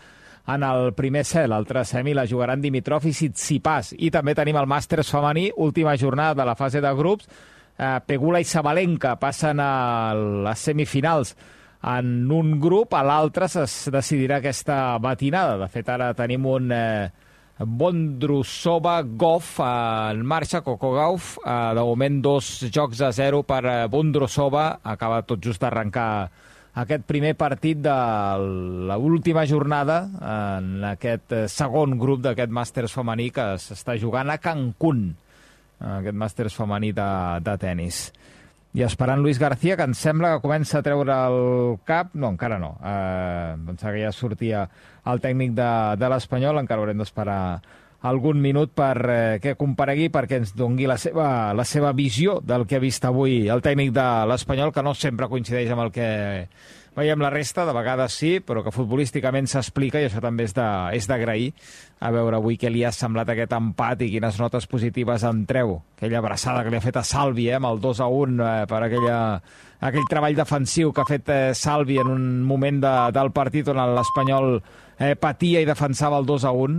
en 0.55 0.63
el 0.63 0.93
primer 0.95 1.25
set. 1.27 1.49
L'altre 1.51 1.83
semi 1.83 2.15
la 2.15 2.25
jugaran 2.31 2.63
Dimitrov 2.63 3.09
i 3.11 3.11
Tsitsipas. 3.11 3.91
I 3.99 4.07
també 4.15 4.37
tenim 4.39 4.55
el 4.55 4.71
Masters 4.71 5.11
femení, 5.11 5.49
última 5.57 5.97
jornada 5.99 6.39
de 6.39 6.47
la 6.47 6.55
fase 6.55 6.79
de 6.79 6.95
grups. 6.95 7.27
Eh, 7.75 7.93
Pegula 8.07 8.39
i 8.39 8.47
Sabalenka 8.47 9.17
passen 9.19 9.59
a 9.59 10.15
les 10.15 10.67
semifinals 10.71 11.35
en 11.87 12.31
un 12.31 12.57
grup, 12.59 12.93
a 12.93 13.03
l'altre 13.05 13.47
es 13.47 13.77
decidirà 13.93 14.41
aquesta 14.41 14.97
matinada. 15.03 15.55
De 15.63 15.69
fet, 15.71 15.87
ara 15.89 16.11
tenim 16.17 16.45
un 16.49 16.71
eh, 16.75 17.07
Bondrusova 17.57 19.01
Goff 19.01 19.59
en 19.63 20.21
marxa, 20.25 20.61
Coco 20.61 20.91
Gauff, 20.93 21.37
eh, 21.45 21.55
de 21.73 21.85
moment 21.85 22.19
dos 22.21 22.51
jocs 22.73 23.01
a 23.01 23.11
zero 23.11 23.41
per 23.43 23.63
eh, 23.65 23.87
Bondrusova, 23.89 24.79
acaba 24.83 25.23
tot 25.25 25.41
just 25.41 25.63
d'arrencar 25.63 26.29
aquest 26.77 27.07
primer 27.09 27.33
partit 27.33 27.79
de 27.81 27.95
l'última 28.91 29.47
jornada 29.49 30.03
en 30.59 30.83
aquest 30.91 31.33
eh, 31.33 31.45
segon 31.49 31.97
grup 31.97 32.21
d'aquest 32.27 32.53
màsters 32.53 32.93
femení 32.93 33.31
que 33.33 33.55
s'està 33.61 33.97
jugant 33.97 34.29
a 34.29 34.37
Cancún, 34.37 35.07
aquest 35.79 36.17
màsters 36.17 36.57
femení 36.57 36.91
de, 36.93 37.09
de 37.41 37.57
tennis. 37.61 38.07
I 38.77 38.83
esperant 38.85 39.23
Luis 39.23 39.39
García, 39.41 39.73
que 39.73 39.85
em 39.89 39.93
sembla 39.97 40.35
que 40.35 40.43
comença 40.43 40.77
a 40.77 40.83
treure 40.85 41.09
el 41.09 41.79
cap... 41.89 42.11
No, 42.13 42.29
encara 42.29 42.59
no. 42.61 42.75
Eh, 42.85 43.55
em 43.55 43.63
pensava 43.65 43.95
que 43.95 44.03
ja 44.03 44.11
sortia 44.13 44.59
el 45.09 45.21
tècnic 45.23 45.55
de, 45.57 45.69
de 45.97 46.09
l'Espanyol. 46.13 46.59
Encara 46.61 46.83
haurem 46.83 47.01
d'esperar 47.01 47.39
algun 48.05 48.37
minut 48.37 48.75
per 48.77 48.93
eh, 49.09 49.39
que 49.41 49.55
comparegui 49.57 50.11
perquè 50.13 50.37
ens 50.43 50.53
dongui 50.53 50.85
la 50.85 50.99
seva, 51.01 51.55
la 51.57 51.65
seva 51.65 51.89
visió 51.97 52.37
del 52.45 52.67
que 52.69 52.77
ha 52.77 52.83
vist 52.83 53.09
avui 53.09 53.47
el 53.49 53.65
tècnic 53.65 53.95
de 53.97 54.05
l'Espanyol, 54.29 54.69
que 54.75 54.85
no 54.85 54.93
sempre 54.93 55.31
coincideix 55.31 55.73
amb 55.73 55.87
el 55.87 55.91
que 55.95 56.11
veiem 56.97 57.21
la 57.21 57.29
resta, 57.29 57.65
de 57.67 57.73
vegades 57.77 58.15
sí, 58.17 58.37
però 58.41 58.63
que 58.65 58.73
futbolísticament 58.73 59.45
s'explica 59.49 60.01
i 60.01 60.07
això 60.07 60.21
també 60.23 60.47
és 60.47 61.07
d'agrair. 61.07 61.51
A 62.01 62.11
veure 62.13 62.37
avui 62.37 62.57
què 62.57 62.71
li 62.73 62.83
ha 62.85 62.91
semblat 62.93 63.29
aquest 63.33 63.53
empat 63.57 64.01
i 64.05 64.09
quines 64.15 64.39
notes 64.41 64.67
positives 64.69 65.25
en 65.27 65.45
treu. 65.49 65.77
Aquella 65.97 66.19
abraçada 66.23 66.63
que 66.65 66.73
li 66.73 66.79
ha 66.79 66.83
fet 66.83 66.97
a 66.97 67.05
Salvi, 67.05 67.47
eh, 67.49 67.55
amb 67.57 67.69
el 67.69 67.81
2 67.81 68.01
a 68.01 68.09
1 68.09 68.41
eh, 68.41 68.65
per 68.69 68.81
aquella, 68.85 69.21
aquell 69.89 70.09
treball 70.09 70.37
defensiu 70.37 70.91
que 70.91 71.05
ha 71.05 71.09
fet 71.09 71.29
eh, 71.33 71.39
Salvi 71.57 72.01
en 72.01 72.11
un 72.13 72.27
moment 72.45 72.81
de, 72.81 72.93
del 73.13 73.33
partit 73.33 73.69
on 73.73 73.81
l'Espanyol 73.95 74.55
eh, 74.57 75.15
patia 75.15 75.61
i 75.61 75.69
defensava 75.69 76.19
el 76.21 76.29
2 76.29 76.45
a 76.45 76.53
1 76.65 76.77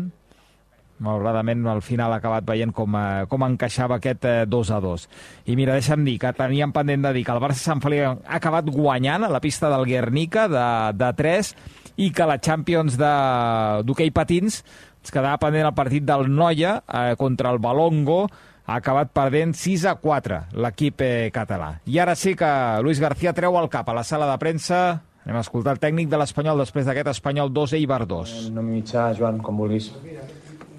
malauradament 1.04 1.66
al 1.70 1.82
final 1.84 2.12
ha 2.12 2.18
acabat 2.20 2.46
veient 2.48 2.72
com, 2.74 2.96
eh, 2.98 3.26
com 3.30 3.46
encaixava 3.46 3.98
aquest 3.98 4.24
eh, 4.28 4.44
2 4.46 4.72
a 4.74 4.80
2. 4.84 5.08
I 5.46 5.56
mira, 5.58 5.76
deixa'm 5.78 6.04
dir 6.06 6.18
que 6.22 6.32
teníem 6.36 6.74
pendent 6.74 7.08
de 7.08 7.14
dir 7.16 7.24
que 7.26 7.34
el 7.34 7.42
Barça 7.42 7.70
Sant 7.70 7.82
Feliu 7.84 8.10
ha 8.10 8.18
acabat 8.38 8.68
guanyant 8.70 9.26
a 9.26 9.32
la 9.32 9.42
pista 9.44 9.70
del 9.72 9.86
Guernica 9.88 10.48
de, 10.50 10.68
de 10.98 11.12
3 11.22 11.54
i 11.98 12.12
que 12.14 12.28
la 12.30 12.38
Champions 12.38 12.98
d'hoquei 12.98 14.12
patins 14.14 14.62
ens 14.98 15.14
quedava 15.14 15.38
pendent 15.40 15.66
el 15.68 15.76
partit 15.76 16.04
del 16.06 16.28
Noia 16.30 16.78
eh, 16.82 17.14
contra 17.18 17.52
el 17.54 17.62
Balongo 17.62 18.26
ha 18.68 18.76
acabat 18.82 19.14
perdent 19.16 19.54
6 19.56 19.86
a 19.88 19.94
4 19.96 20.40
l'equip 20.60 21.00
eh, 21.00 21.30
català. 21.32 21.78
I 21.88 22.02
ara 22.04 22.14
sí 22.18 22.34
que 22.36 22.48
Luis 22.84 23.00
García 23.00 23.32
treu 23.32 23.56
el 23.56 23.70
cap 23.72 23.88
a 23.88 23.96
la 23.96 24.04
sala 24.04 24.28
de 24.28 24.36
premsa. 24.42 24.80
Anem 25.24 25.40
a 25.40 25.44
escoltar 25.44 25.74
el 25.76 25.80
tècnic 25.80 26.10
de 26.12 26.20
l'Espanyol 26.20 26.60
després 26.60 26.86
d'aquest 26.88 27.14
Espanyol 27.14 27.52
2 27.52 27.78
Eibar 27.80 28.04
2. 28.08 28.36
No 28.52 28.64
mitjà, 28.64 29.10
Joan, 29.16 29.40
com 29.44 29.56
vulguis. 29.60 29.90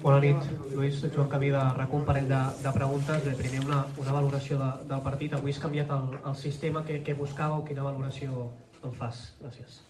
Bona 0.00 0.16
nit, 0.20 0.44
Lluís. 0.72 1.02
Joan 1.12 1.28
Camí 1.28 1.50
de 1.52 1.60
RAC, 1.76 1.92
un 1.92 2.06
parell 2.06 2.28
de, 2.28 2.38
de 2.62 2.70
preguntes. 2.72 3.24
Bé, 3.24 3.34
primer 3.36 3.66
una, 3.66 3.82
una 4.00 4.12
valoració 4.14 4.56
de, 4.56 4.68
del 4.88 5.02
partit. 5.04 5.34
Avui 5.36 5.52
has 5.52 5.60
canviat 5.60 5.92
el, 5.92 6.14
el 6.30 6.36
sistema 6.40 6.80
que, 6.86 7.02
que 7.04 7.12
buscàveu. 7.18 7.60
Quina 7.68 7.84
valoració 7.84 8.46
en 8.80 8.94
fas? 8.96 9.20
Gràcies. 9.42 9.82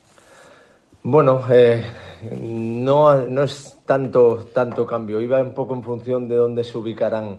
Bueno, 1.03 1.37
eh, 1.49 1.85
no, 2.43 2.99
no 3.23 3.45
es 3.45 3.79
tanto, 3.87 4.49
tanto 4.53 4.85
cambio. 4.85 5.21
Iba 5.21 5.41
un 5.43 5.55
poco 5.55 5.75
en 5.75 5.85
función 5.85 6.29
de 6.29 6.37
dónde 6.37 6.65
se 6.65 6.77
ubicarán, 6.77 7.39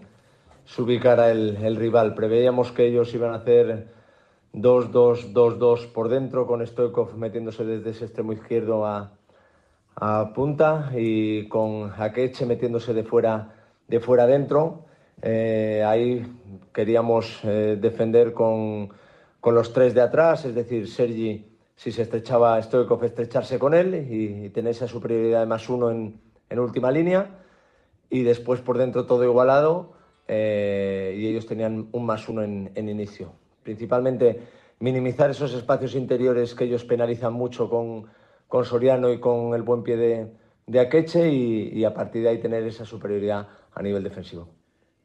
se 0.64 0.80
ubicara 0.80 1.30
el, 1.30 1.58
el 1.62 1.76
rival. 1.76 2.14
Preveíamos 2.14 2.72
que 2.72 2.86
ellos 2.86 3.12
iban 3.12 3.34
a 3.34 3.42
hacer 3.44 3.92
2-2-2-2 4.54 5.92
por 5.92 6.08
dentro, 6.08 6.46
con 6.46 6.66
Stoikov 6.66 7.18
metiéndose 7.18 7.66
desde 7.66 7.90
ese 7.90 8.06
extremo 8.06 8.32
izquierdo 8.32 8.86
a, 8.86 9.12
a 9.96 10.32
punta 10.32 10.90
y 10.96 11.48
con 11.48 11.92
Akeche 11.96 12.46
metiéndose 12.46 12.92
de 12.94 13.04
fuera, 13.04 13.54
de 13.88 14.00
fuera 14.00 14.24
adentro. 14.24 14.86
Eh, 15.20 15.82
ahí 15.86 16.26
queríamos 16.72 17.40
eh, 17.44 17.78
defender 17.80 18.32
con, 18.32 18.90
con 19.40 19.54
los 19.54 19.72
tres 19.72 19.94
de 19.94 20.00
atrás, 20.00 20.44
es 20.44 20.54
decir, 20.54 20.88
Sergi, 20.88 21.46
si 21.76 21.92
se 21.92 22.02
estrechaba 22.02 22.60
Stoikov, 22.62 23.04
estrecharse 23.04 23.58
con 23.58 23.74
él 23.74 23.94
y, 24.10 24.46
y 24.46 24.48
tener 24.50 24.72
esa 24.72 24.86
superioridad 24.86 25.40
de 25.40 25.46
más 25.46 25.68
uno 25.68 25.90
en, 25.90 26.20
en 26.48 26.58
última 26.58 26.90
línea. 26.90 27.38
Y 28.10 28.24
después 28.24 28.60
por 28.60 28.76
dentro 28.76 29.06
todo 29.06 29.24
igualado 29.24 29.94
eh, 30.28 31.16
y 31.18 31.26
ellos 31.26 31.46
tenían 31.46 31.88
un 31.92 32.04
más 32.04 32.28
uno 32.28 32.42
en, 32.42 32.70
en 32.74 32.88
inicio. 32.88 33.32
Principalmente 33.62 34.40
minimizar 34.80 35.30
esos 35.30 35.54
espacios 35.54 35.94
interiores 35.94 36.54
que 36.54 36.64
ellos 36.64 36.84
penalizan 36.84 37.32
mucho 37.32 37.70
con, 37.70 38.06
con 38.52 38.66
Soriano 38.66 39.10
y 39.10 39.18
con 39.18 39.54
el 39.54 39.62
buen 39.62 39.82
pie 39.82 39.96
de, 39.96 40.30
de 40.66 40.78
Akeche 40.78 41.32
y, 41.32 41.70
y 41.72 41.84
a 41.84 41.94
partir 41.94 42.22
de 42.22 42.28
ahí 42.28 42.38
tener 42.38 42.62
esa 42.66 42.84
superioridad 42.84 43.48
a 43.72 43.80
nivel 43.80 44.04
defensivo. 44.04 44.44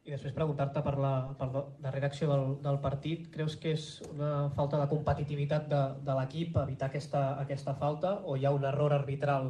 I 0.04 0.12
després 0.12 0.34
preguntar-te 0.36 0.82
per 0.84 0.92
la, 1.00 1.12
per 1.36 1.48
la 1.54 1.62
darrera 1.80 2.10
acció 2.12 2.28
del, 2.28 2.42
del 2.60 2.76
partit. 2.84 3.30
Creus 3.32 3.56
que 3.56 3.72
és 3.72 3.86
una 4.10 4.50
falta 4.56 4.76
de 4.80 4.86
competitivitat 4.90 5.64
de, 5.68 5.80
de 6.04 6.16
l'equip 6.18 6.58
evitar 6.60 6.90
aquesta, 6.90 7.22
aquesta 7.40 7.72
falta 7.80 8.18
o 8.24 8.36
hi 8.36 8.44
ha 8.44 8.52
un 8.52 8.68
error 8.68 8.92
arbitral 8.92 9.48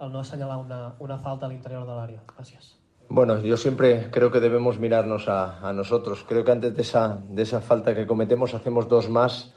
al 0.00 0.12
no 0.12 0.20
assenyalar 0.20 0.58
una, 0.60 0.80
una 1.00 1.16
falta 1.24 1.48
a 1.48 1.52
l'interior 1.52 1.88
de 1.88 1.96
l'àrea? 1.96 2.20
Gràcies. 2.36 2.74
Bueno, 3.08 3.38
yo 3.40 3.56
siempre 3.56 4.10
creo 4.10 4.30
que 4.30 4.40
debemos 4.40 4.78
mirarnos 4.78 5.28
a, 5.28 5.66
a 5.66 5.72
nosotros. 5.72 6.26
Creo 6.28 6.44
que 6.44 6.52
antes 6.52 6.76
de 6.76 6.82
esa, 6.82 7.16
de 7.26 7.42
esa 7.42 7.62
falta 7.62 7.94
que 7.94 8.06
cometemos 8.06 8.52
hacemos 8.52 8.86
dos 8.86 9.08
más 9.08 9.54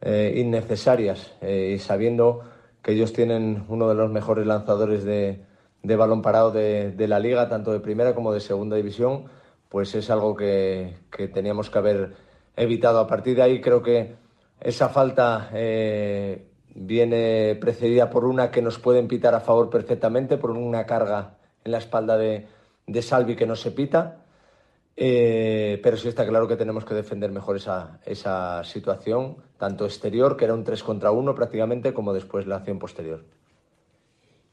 eh, 0.00 0.34
innecesarias 0.42 1.36
eh, 1.40 1.74
y 1.76 1.78
sabiendo 1.78 2.51
que 2.82 2.92
ellos 2.92 3.12
tienen 3.12 3.64
uno 3.68 3.88
de 3.88 3.94
los 3.94 4.10
mejores 4.10 4.46
lanzadores 4.46 5.04
de, 5.04 5.44
de 5.82 5.96
balón 5.96 6.22
parado 6.22 6.50
de, 6.50 6.92
de 6.92 7.08
la 7.08 7.18
liga, 7.18 7.48
tanto 7.48 7.72
de 7.72 7.80
primera 7.80 8.14
como 8.14 8.32
de 8.32 8.40
segunda 8.40 8.76
división, 8.76 9.24
pues 9.68 9.94
es 9.94 10.10
algo 10.10 10.34
que, 10.36 10.96
que 11.10 11.28
teníamos 11.28 11.70
que 11.70 11.78
haber 11.78 12.14
evitado. 12.56 12.98
A 13.00 13.06
partir 13.06 13.36
de 13.36 13.42
ahí 13.42 13.60
creo 13.60 13.82
que 13.82 14.16
esa 14.60 14.88
falta 14.88 15.50
eh, 15.52 16.46
viene 16.74 17.56
precedida 17.60 18.10
por 18.10 18.24
una 18.24 18.50
que 18.50 18.62
nos 18.62 18.78
pueden 18.78 19.08
pitar 19.08 19.34
a 19.34 19.40
favor 19.40 19.70
perfectamente, 19.70 20.36
por 20.36 20.50
una 20.50 20.86
carga 20.86 21.38
en 21.64 21.72
la 21.72 21.78
espalda 21.78 22.16
de, 22.16 22.46
de 22.86 23.02
Salvi 23.02 23.36
que 23.36 23.46
no 23.46 23.56
se 23.56 23.70
pita. 23.70 24.21
Eh, 24.96 25.80
pero 25.82 25.96
sí 25.96 26.08
está 26.08 26.26
claro 26.26 26.46
que 26.46 26.56
tenemos 26.56 26.84
que 26.84 26.94
defender 26.94 27.30
mejor 27.32 27.56
esa, 27.56 28.00
esa 28.04 28.62
situación, 28.64 29.36
tanto 29.56 29.84
exterior, 29.86 30.36
que 30.36 30.44
era 30.44 30.54
un 30.54 30.64
3 30.64 30.82
contra 30.82 31.10
1 31.10 31.34
prácticamente, 31.34 31.94
como 31.94 32.12
después 32.12 32.46
la 32.46 32.56
acción 32.56 32.78
posterior. 32.78 33.24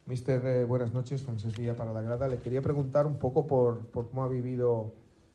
Mister, 0.06 0.43
eh, 0.45 0.65
buenas 0.65 0.93
noches, 0.93 1.21
Francesc 1.21 1.58
Villa 1.58 1.75
para 1.75 1.93
la 1.93 2.02
grada. 2.02 2.28
Le 2.28 2.38
quería 2.38 2.62
preguntar 2.62 3.06
un 3.06 3.19
poco 3.19 3.45
por, 3.45 3.80
por 3.88 4.10
cómo 4.10 4.23
ha 4.23 4.28
vivido 4.28 4.93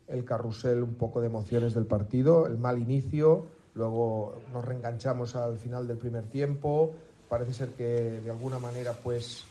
el 0.09 0.25
carrusel, 0.25 0.83
un 0.83 0.95
poco 0.95 1.21
de 1.21 1.29
emociones 1.29 1.75
del 1.75 1.87
partido, 1.87 2.47
el 2.47 2.59
mal 2.59 2.79
inicio, 2.81 3.47
luego 3.75 4.40
nos 4.53 4.64
reenganchamos 4.64 5.37
al 5.37 5.59
final 5.59 5.87
del 5.87 5.99
primer 5.99 6.25
tiempo, 6.25 6.93
parece 7.29 7.53
ser 7.53 7.69
que 7.71 7.85
de 7.85 8.31
alguna 8.31 8.59
manera 8.59 8.93
pues, 8.93 9.45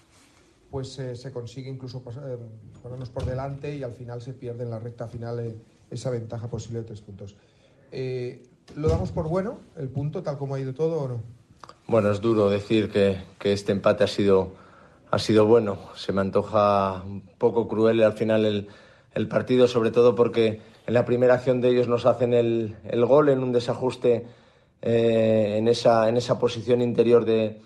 pues 0.74 0.98
eh, 0.98 1.16
se 1.16 1.32
consigue 1.32 1.70
incluso 1.70 2.04
eh, 2.26 2.36
ponernos 2.82 3.12
por 3.12 3.24
delante 3.26 3.76
y 3.76 3.84
al 3.84 3.94
final 3.94 4.24
se 4.24 4.34
pierde 4.34 4.64
en 4.64 4.72
la 4.72 4.80
recta 4.80 5.08
final 5.08 5.40
eh, 5.40 5.56
esa 5.92 6.10
ventaja 6.10 6.50
posible 6.50 6.80
de 6.80 6.86
tres 6.86 7.00
puntos. 7.00 7.36
Eh, 7.92 8.42
¿Lo 8.76 8.88
damos 8.88 9.12
por 9.12 9.30
bueno, 9.30 9.60
el 9.78 9.90
punto, 9.90 10.24
tal 10.24 10.40
como 10.40 10.56
ha 10.56 10.60
ido 10.60 10.74
todo 10.74 11.04
o 11.04 11.08
no? 11.08 11.22
Bueno, 11.86 12.10
es 12.10 12.22
duro 12.22 12.50
decir 12.50 12.92
que, 12.92 13.22
que 13.38 13.54
este 13.54 13.72
empate 13.72 14.04
ha 14.04 14.08
sido, 14.08 14.56
ha 15.12 15.20
sido 15.20 15.46
bueno. 15.46 15.78
Se 15.96 16.12
me 16.12 16.22
antoja 16.22 17.04
un 17.04 17.22
poco 17.38 17.68
cruel 17.68 18.02
al 18.02 18.14
final 18.14 18.44
el, 18.44 18.68
el 19.14 19.28
partido, 19.28 19.68
sobre 19.68 19.92
todo 19.92 20.16
porque 20.16 20.60
en 20.88 20.94
la 20.96 21.06
primera 21.06 21.36
acción 21.36 21.62
de 21.62 21.70
ellos 21.70 21.88
nos 21.88 22.08
hacen 22.08 22.34
el, 22.34 22.78
el 22.86 23.06
gol 23.06 23.30
en 23.30 23.44
un 23.44 23.52
desajuste 23.52 24.26
eh, 24.82 25.56
en, 25.56 25.68
esa, 25.68 26.10
en 26.10 26.18
esa 26.18 26.40
posición 26.40 26.82
interior 26.82 27.26
de, 27.26 27.62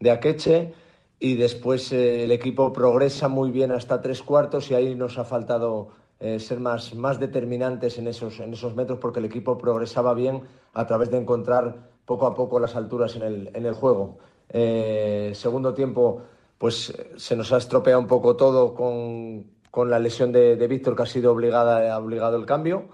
de 0.00 0.10
Akeche 0.10 0.81
y 1.22 1.36
después 1.36 1.92
eh, 1.92 2.24
el 2.24 2.32
equipo 2.32 2.72
progresa 2.72 3.28
muy 3.28 3.52
bien 3.52 3.70
hasta 3.70 4.02
tres 4.02 4.24
cuartos 4.24 4.72
y 4.72 4.74
ahí 4.74 4.96
nos 4.96 5.18
ha 5.18 5.24
faltado 5.24 5.90
eh, 6.18 6.40
ser 6.40 6.58
más, 6.58 6.96
más 6.96 7.20
determinantes 7.20 7.96
en 7.98 8.08
esos, 8.08 8.40
en 8.40 8.52
esos 8.52 8.74
metros 8.74 8.98
porque 8.98 9.20
el 9.20 9.26
equipo 9.26 9.56
progresaba 9.56 10.14
bien 10.14 10.42
a 10.74 10.84
través 10.84 11.12
de 11.12 11.18
encontrar 11.18 11.90
poco 12.04 12.26
a 12.26 12.34
poco 12.34 12.58
las 12.58 12.74
alturas 12.74 13.14
en 13.14 13.22
el, 13.22 13.50
en 13.54 13.66
el 13.66 13.72
juego. 13.72 14.18
Eh, 14.48 15.30
segundo 15.36 15.72
tiempo, 15.72 16.22
pues 16.58 16.92
se 17.14 17.36
nos 17.36 17.52
ha 17.52 17.58
estropeado 17.58 18.00
un 18.00 18.08
poco 18.08 18.34
todo 18.34 18.74
con, 18.74 19.46
con 19.70 19.90
la 19.90 20.00
lesión 20.00 20.32
de, 20.32 20.56
de 20.56 20.66
Víctor 20.66 20.96
que 20.96 21.04
ha 21.04 21.06
sido 21.06 21.30
obligada, 21.30 21.94
ha 21.94 21.98
obligado 22.00 22.36
el 22.36 22.46
cambio. 22.46 22.88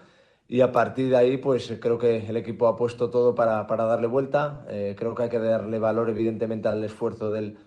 Y 0.50 0.60
a 0.60 0.70
partir 0.70 1.08
de 1.08 1.16
ahí, 1.16 1.36
pues 1.38 1.78
creo 1.80 1.98
que 1.98 2.26
el 2.26 2.36
equipo 2.36 2.68
ha 2.68 2.76
puesto 2.76 3.08
todo 3.08 3.34
para, 3.34 3.66
para 3.66 3.84
darle 3.84 4.06
vuelta. 4.06 4.66
Eh, 4.68 4.94
creo 4.98 5.14
que 5.14 5.24
hay 5.24 5.28
que 5.30 5.38
darle 5.38 5.78
valor, 5.78 6.08
evidentemente, 6.08 6.68
al 6.68 6.82
esfuerzo 6.84 7.30
del, 7.30 7.58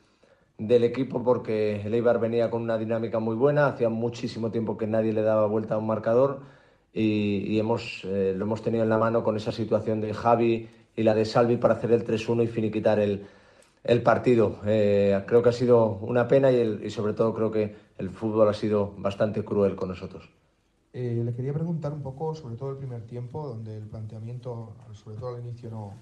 del 0.61 0.83
equipo 0.83 1.23
porque 1.23 1.81
el 1.81 1.93
Eibar 1.93 2.19
venía 2.19 2.49
con 2.51 2.61
una 2.61 2.77
dinámica 2.77 3.19
muy 3.19 3.35
buena. 3.35 3.67
Hacía 3.67 3.89
muchísimo 3.89 4.51
tiempo 4.51 4.77
que 4.77 4.87
nadie 4.87 5.11
le 5.11 5.23
daba 5.23 5.47
vuelta 5.47 5.75
a 5.75 5.77
un 5.79 5.87
marcador 5.87 6.41
y, 6.93 7.57
hemos, 7.57 8.03
eh, 8.05 8.33
lo 8.35 8.45
hemos 8.45 8.61
tenido 8.61 8.83
en 8.83 8.89
la 8.89 8.97
mano 8.97 9.23
con 9.23 9.35
esa 9.37 9.51
situación 9.51 10.01
de 10.01 10.13
Javi 10.13 10.69
y 10.95 11.03
la 11.03 11.15
de 11.15 11.25
Salvi 11.25 11.57
para 11.57 11.75
hacer 11.75 11.91
el 11.91 12.05
3-1 12.05 12.43
y 12.43 12.47
finiquitar 12.47 12.99
el, 12.99 13.25
el 13.83 14.03
partido. 14.03 14.57
Eh, 14.65 15.23
creo 15.25 15.41
que 15.41 15.49
ha 15.49 15.53
sido 15.53 15.97
una 16.01 16.27
pena 16.27 16.51
y 16.51 16.89
sobre 16.91 17.13
todo 17.13 17.33
creo 17.33 17.51
que 17.51 17.75
el 17.97 18.09
fútbol 18.11 18.47
ha 18.47 18.53
sido 18.53 18.93
bastante 18.97 19.43
cruel 19.43 19.75
con 19.75 19.89
nosotros. 19.89 20.29
Eh, 20.93 21.21
le 21.23 21.33
quería 21.33 21.53
preguntar 21.53 21.93
un 21.93 22.03
poco 22.03 22.35
sobre 22.35 22.55
todo 22.55 22.71
el 22.71 22.77
primer 22.77 23.01
tiempo, 23.07 23.47
donde 23.47 23.77
el 23.77 23.85
planteamiento, 23.85 24.75
sobre 24.93 25.17
todo 25.17 25.35
al 25.35 25.41
inicio, 25.41 25.71
no, 25.71 25.93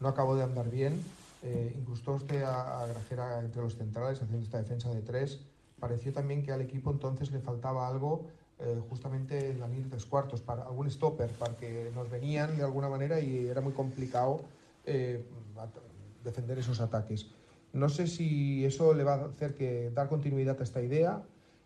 no 0.00 0.08
acabó 0.08 0.34
de 0.34 0.42
andar 0.42 0.70
bien. 0.70 1.00
Eh, 1.42 1.74
incluso 1.76 2.12
usted 2.14 2.42
a, 2.42 2.86
Grajera 2.86 3.40
entre 3.40 3.62
los 3.62 3.76
centrales 3.76 4.20
haciendo 4.20 4.44
esta 4.44 4.58
defensa 4.58 4.90
de 4.90 5.02
tres. 5.02 5.40
Pareció 5.78 6.12
también 6.12 6.42
que 6.42 6.52
al 6.52 6.60
equipo 6.60 6.90
entonces 6.90 7.32
le 7.32 7.40
faltaba 7.40 7.88
algo 7.88 8.26
eh, 8.58 8.78
justamente 8.90 9.50
en 9.50 9.60
la 9.60 9.66
línea 9.66 9.84
de 9.84 9.90
tres 9.90 10.04
cuartos, 10.04 10.42
para 10.42 10.64
algún 10.64 10.90
stopper, 10.90 11.30
para 11.30 11.56
que 11.56 11.90
nos 11.94 12.10
venían 12.10 12.56
de 12.56 12.62
alguna 12.62 12.90
manera 12.90 13.18
y 13.20 13.46
era 13.46 13.62
muy 13.62 13.72
complicado 13.72 14.42
eh, 14.84 15.24
defender 16.22 16.58
esos 16.58 16.80
ataques. 16.80 17.30
No 17.72 17.88
sé 17.88 18.06
si 18.06 18.64
eso 18.64 18.92
le 18.92 19.04
va 19.04 19.14
a 19.14 19.24
hacer 19.26 19.54
que 19.54 19.90
dar 19.90 20.08
continuidad 20.08 20.60
a 20.60 20.62
esta 20.64 20.82
idea 20.82 21.22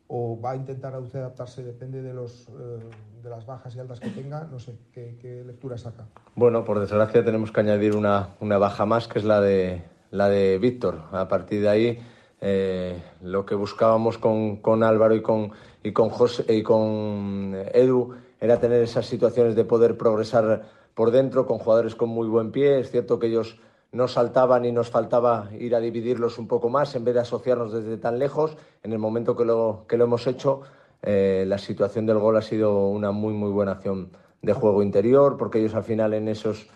o 0.08 0.38
va 0.40 0.52
a 0.52 0.56
intentar 0.56 0.98
usted 0.98 1.20
adaptarse, 1.20 1.62
depende 1.62 2.02
de, 2.02 2.12
los, 2.12 2.48
eh, 2.48 2.80
de 3.22 3.30
las 3.30 3.46
bajas 3.46 3.74
y 3.74 3.80
altas 3.80 4.00
que 4.00 4.10
tenga, 4.10 4.44
no 4.44 4.58
sé, 4.58 4.78
¿qué, 4.92 5.42
lectura 5.46 5.78
saca? 5.78 6.06
Bueno, 6.34 6.64
por 6.64 6.78
desgracia 6.78 7.24
tenemos 7.24 7.50
que 7.50 7.60
añadir 7.60 7.96
una, 7.96 8.36
una 8.40 8.58
baja 8.58 8.84
más, 8.84 9.08
que 9.08 9.18
es 9.18 9.24
la 9.24 9.40
de, 9.40 9.82
la 10.10 10.28
de 10.28 10.58
Víctor. 10.58 11.02
A 11.12 11.26
partir 11.28 11.62
de 11.62 11.68
ahí, 11.68 11.98
eh, 12.40 13.02
lo 13.22 13.46
que 13.46 13.54
buscábamos 13.54 14.18
con, 14.18 14.56
con 14.56 14.82
Álvaro 14.82 15.14
y 15.14 15.22
con, 15.22 15.52
y 15.82 15.92
con, 15.92 16.10
José, 16.10 16.44
y 16.54 16.62
con 16.62 17.54
Edu 17.72 18.14
era 18.40 18.60
tener 18.60 18.82
esas 18.82 19.06
situaciones 19.06 19.56
de 19.56 19.64
poder 19.64 19.96
progresar 19.96 20.62
por 20.94 21.10
dentro 21.10 21.46
con 21.46 21.58
jugadores 21.58 21.94
con 21.94 22.10
muy 22.10 22.28
buen 22.28 22.52
pie. 22.52 22.80
Es 22.80 22.90
cierto 22.90 23.18
que 23.18 23.28
ellos 23.28 23.58
no 23.94 24.08
saltaban 24.08 24.64
y 24.64 24.72
nos 24.72 24.90
faltaba 24.90 25.48
ir 25.56 25.74
a 25.76 25.80
dividirlos 25.80 26.38
un 26.38 26.48
poco 26.48 26.68
más 26.68 26.96
en 26.96 27.04
vez 27.04 27.14
de 27.14 27.20
asociarnos 27.20 27.72
desde 27.72 27.96
tan 27.96 28.18
lejos. 28.18 28.56
En 28.82 28.92
el 28.92 28.98
momento 28.98 29.36
que 29.36 29.44
lo, 29.44 29.84
que 29.88 29.96
lo 29.96 30.04
hemos 30.04 30.26
hecho, 30.26 30.62
eh, 31.00 31.44
la 31.46 31.58
situación 31.58 32.04
del 32.04 32.18
gol 32.18 32.36
ha 32.36 32.42
sido 32.42 32.88
una 32.88 33.12
muy, 33.12 33.32
muy 33.32 33.52
buena 33.52 33.72
acción 33.72 34.10
de 34.42 34.52
juego 34.52 34.82
interior, 34.82 35.36
porque 35.36 35.60
ellos 35.60 35.76
al 35.76 35.84
final 35.84 36.12
en, 36.12 36.26
esos, 36.26 36.66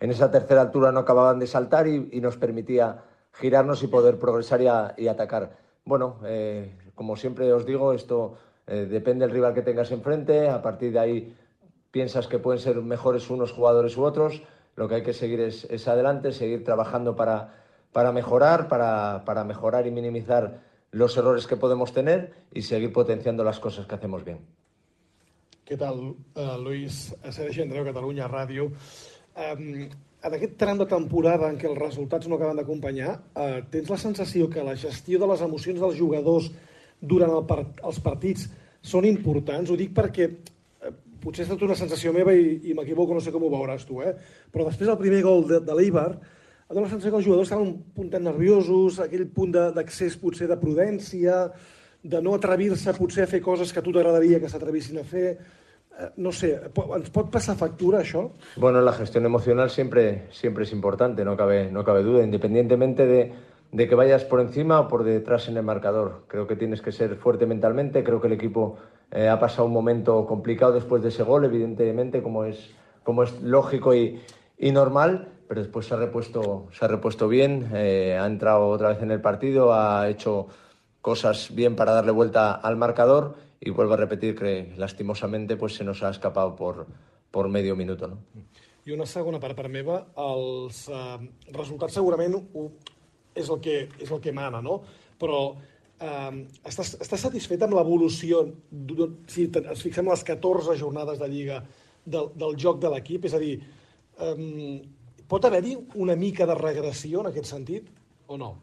en 0.00 0.10
esa 0.10 0.30
tercera 0.30 0.60
altura 0.60 0.92
no 0.92 1.00
acababan 1.00 1.38
de 1.38 1.46
saltar 1.46 1.88
y, 1.88 2.20
nos 2.20 2.36
permitía 2.36 3.04
girarnos 3.32 3.82
y 3.82 3.86
poder 3.86 4.18
progresar 4.18 4.60
y 4.98 5.08
atacar. 5.08 5.56
Bueno, 5.86 6.18
eh, 6.26 6.76
como 6.94 7.16
siempre 7.16 7.50
os 7.54 7.64
digo, 7.64 7.94
esto 7.94 8.34
eh, 8.66 8.86
depende 8.90 9.24
del 9.24 9.34
rival 9.34 9.54
que 9.54 9.62
tengas 9.62 9.90
enfrente, 9.92 10.50
a 10.50 10.60
partir 10.60 10.92
de 10.92 10.98
ahí 10.98 11.36
piensas 11.90 12.28
que 12.28 12.38
pueden 12.38 12.60
ser 12.60 12.76
mejores 12.82 13.30
unos 13.30 13.52
jugadores 13.52 13.96
u 13.96 14.04
otros, 14.04 14.42
lo 14.76 14.88
que 14.88 14.96
hay 14.96 15.02
que 15.02 15.12
seguir 15.12 15.40
es, 15.40 15.64
es 15.64 15.88
adelante, 15.88 16.32
seguir 16.32 16.62
trabajando 16.62 17.16
para, 17.16 17.54
para 17.92 18.12
mejorar, 18.12 18.68
para, 18.68 19.24
para, 19.24 19.42
mejorar 19.44 19.86
y 19.86 19.90
minimizar 19.90 20.60
los 20.92 21.16
errores 21.16 21.46
que 21.46 21.56
podemos 21.56 21.92
tener 21.92 22.32
y 22.52 22.62
seguir 22.62 22.92
potenciando 22.92 23.42
las 23.42 23.58
cosas 23.58 23.86
que 23.86 23.94
hacemos 23.94 24.24
bien. 24.24 24.38
Què 25.66 25.74
tal, 25.74 25.98
uh, 26.14 26.58
Luis? 26.62 27.10
Sergi 27.34 27.64
Andreu, 27.64 27.82
Catalunya 27.88 28.28
Ràdio. 28.30 28.68
Um, 29.34 29.88
en 30.22 30.36
aquest 30.36 30.54
tram 30.60 30.78
de 30.78 30.86
temporada 30.86 31.48
en 31.50 31.58
què 31.58 31.66
els 31.66 31.80
resultats 31.80 32.28
no 32.30 32.38
acaben 32.38 32.60
d'acompanyar, 32.60 33.16
uh, 33.34 33.64
tens 33.72 33.90
la 33.90 33.98
sensació 33.98 34.46
que 34.46 34.62
la 34.62 34.76
gestió 34.78 35.18
de 35.18 35.26
les 35.26 35.42
emocions 35.42 35.82
dels 35.82 35.98
jugadors 35.98 36.52
durant 37.00 37.34
el 37.34 37.42
part 37.50 37.82
els 37.82 37.98
partits 37.98 38.46
són 38.78 39.08
importants? 39.10 39.72
Ho 39.72 39.80
dic 39.80 39.90
perquè 39.96 40.30
potser 41.26 41.42
ha 41.44 41.48
estat 41.48 41.66
una 41.66 41.76
sensació 41.78 42.14
meva 42.14 42.34
i, 42.34 42.56
i 42.70 42.74
m'equivoco, 42.78 43.16
no 43.16 43.22
sé 43.22 43.34
com 43.34 43.42
ho 43.42 43.52
veuràs 43.52 43.86
tu, 43.88 44.00
eh? 44.06 44.14
però 44.54 44.68
després 44.68 44.86
del 44.92 45.00
primer 45.00 45.24
gol 45.26 45.46
de, 45.50 45.60
de 45.66 45.78
l'Eibar, 45.78 46.10
ha 46.66 46.74
donat 46.74 46.88
la 46.88 46.92
sensació 46.92 47.12
que 47.12 47.20
els 47.20 47.26
jugadors 47.26 47.50
estaven 47.50 47.68
un 47.68 47.76
puntet 47.94 48.22
nerviosos, 48.22 49.00
aquell 49.02 49.26
punt 49.34 49.52
d'accés 49.74 50.16
potser 50.18 50.48
de 50.50 50.58
prudència, 50.58 51.44
de 52.06 52.22
no 52.22 52.34
atrevir-se 52.34 52.94
potser 52.96 53.26
a 53.26 53.30
fer 53.30 53.40
coses 53.42 53.72
que 53.72 53.82
a 53.82 53.84
tu 53.86 53.94
t'agradaria 53.94 54.40
que 54.42 54.50
s'atrevissin 54.50 54.98
a 55.02 55.04
fer. 55.06 55.28
Eh, 55.96 56.08
no 56.22 56.32
sé, 56.34 56.52
¿ens 56.58 57.12
pot 57.14 57.30
pasar 57.32 57.56
factura 57.58 58.02
això? 58.02 58.26
Bueno, 58.62 58.82
la 58.82 58.94
gestión 58.98 59.26
emocional 59.26 59.70
siempre, 59.70 60.26
siempre 60.30 60.66
es 60.66 60.72
importante, 60.72 61.24
no 61.24 61.36
cabe, 61.36 61.70
no 61.70 61.84
cabe 61.84 62.02
duda, 62.02 62.24
independientemente 62.24 63.06
de, 63.06 63.22
de 63.72 63.88
que 63.88 63.94
vayas 63.94 64.24
por 64.24 64.40
encima 64.40 64.80
o 64.80 64.88
por 64.88 65.04
detrás 65.04 65.48
en 65.48 65.56
el 65.56 65.62
marcador. 65.62 66.24
Creo 66.28 66.46
que 66.46 66.56
tienes 66.56 66.80
que 66.80 66.92
ser 66.92 67.16
fuerte 67.16 67.46
mentalmente, 67.46 68.04
creo 68.04 68.20
que 68.20 68.28
el 68.28 68.34
equipo 68.34 68.76
eh, 69.10 69.28
ha 69.28 69.38
pasado 69.38 69.66
un 69.66 69.72
momento 69.72 70.26
complicado 70.26 70.72
después 70.72 71.02
de 71.02 71.08
ese 71.08 71.22
gol, 71.22 71.44
evidentemente, 71.44 72.22
como 72.22 72.44
es, 72.44 72.74
como 73.02 73.22
es 73.22 73.40
lógico 73.42 73.94
y, 73.94 74.20
y 74.58 74.72
normal, 74.72 75.32
pero 75.48 75.60
después 75.60 75.86
se 75.86 75.94
ha 75.94 75.96
repuesto, 75.96 76.68
se 76.72 76.84
ha 76.84 76.88
repuesto 76.88 77.28
bien, 77.28 77.70
eh, 77.74 78.18
ha 78.20 78.26
entrado 78.26 78.68
otra 78.68 78.90
vez 78.90 79.02
en 79.02 79.10
el 79.10 79.20
partido, 79.20 79.72
ha 79.72 80.08
hecho 80.08 80.48
cosas 81.00 81.54
bien 81.54 81.76
para 81.76 81.92
darle 81.92 82.12
vuelta 82.12 82.52
al 82.52 82.76
marcador 82.76 83.36
y 83.60 83.70
vuelvo 83.70 83.94
a 83.94 83.96
repetir 83.96 84.34
que 84.34 84.72
lastimosamente 84.76 85.56
pues 85.56 85.74
se 85.74 85.84
nos 85.84 86.02
ha 86.02 86.10
escapado 86.10 86.56
por, 86.56 86.86
por 87.30 87.48
medio 87.48 87.76
minuto. 87.76 88.08
No? 88.08 88.18
I 88.86 88.92
una 88.94 89.02
segona 89.10 89.40
part 89.42 89.56
per 89.58 89.66
meva, 89.66 89.96
els 90.22 90.84
eh, 90.94 91.16
resultats 91.50 91.96
és, 93.36 93.48
el 93.48 93.60
que, 93.62 93.78
és 94.00 94.10
el 94.10 94.20
que 94.24 94.34
mana, 94.34 94.62
no? 94.64 94.80
Però 95.20 95.40
eh, 96.00 96.44
estàs, 96.66 96.96
estàs 97.00 97.26
satisfet 97.28 97.62
amb 97.62 97.76
l'evolució, 97.78 98.44
si 99.30 99.48
ens 99.48 99.84
fixem 99.84 100.08
les 100.10 100.24
14 100.26 100.76
jornades 100.80 101.20
de 101.22 101.30
Lliga, 101.30 101.62
del, 102.04 102.30
del 102.38 102.56
joc 102.60 102.80
de 102.82 102.92
l'equip? 102.92 103.26
És 103.28 103.36
a 103.36 103.42
dir, 103.42 103.58
eh, 104.18 104.78
pot 105.28 105.44
haver-hi 105.44 105.76
una 106.02 106.16
mica 106.16 106.46
de 106.46 106.56
regressió 106.58 107.22
en 107.22 107.32
aquest 107.32 107.52
sentit 107.52 107.90
o 108.26 108.38
no? 108.40 108.54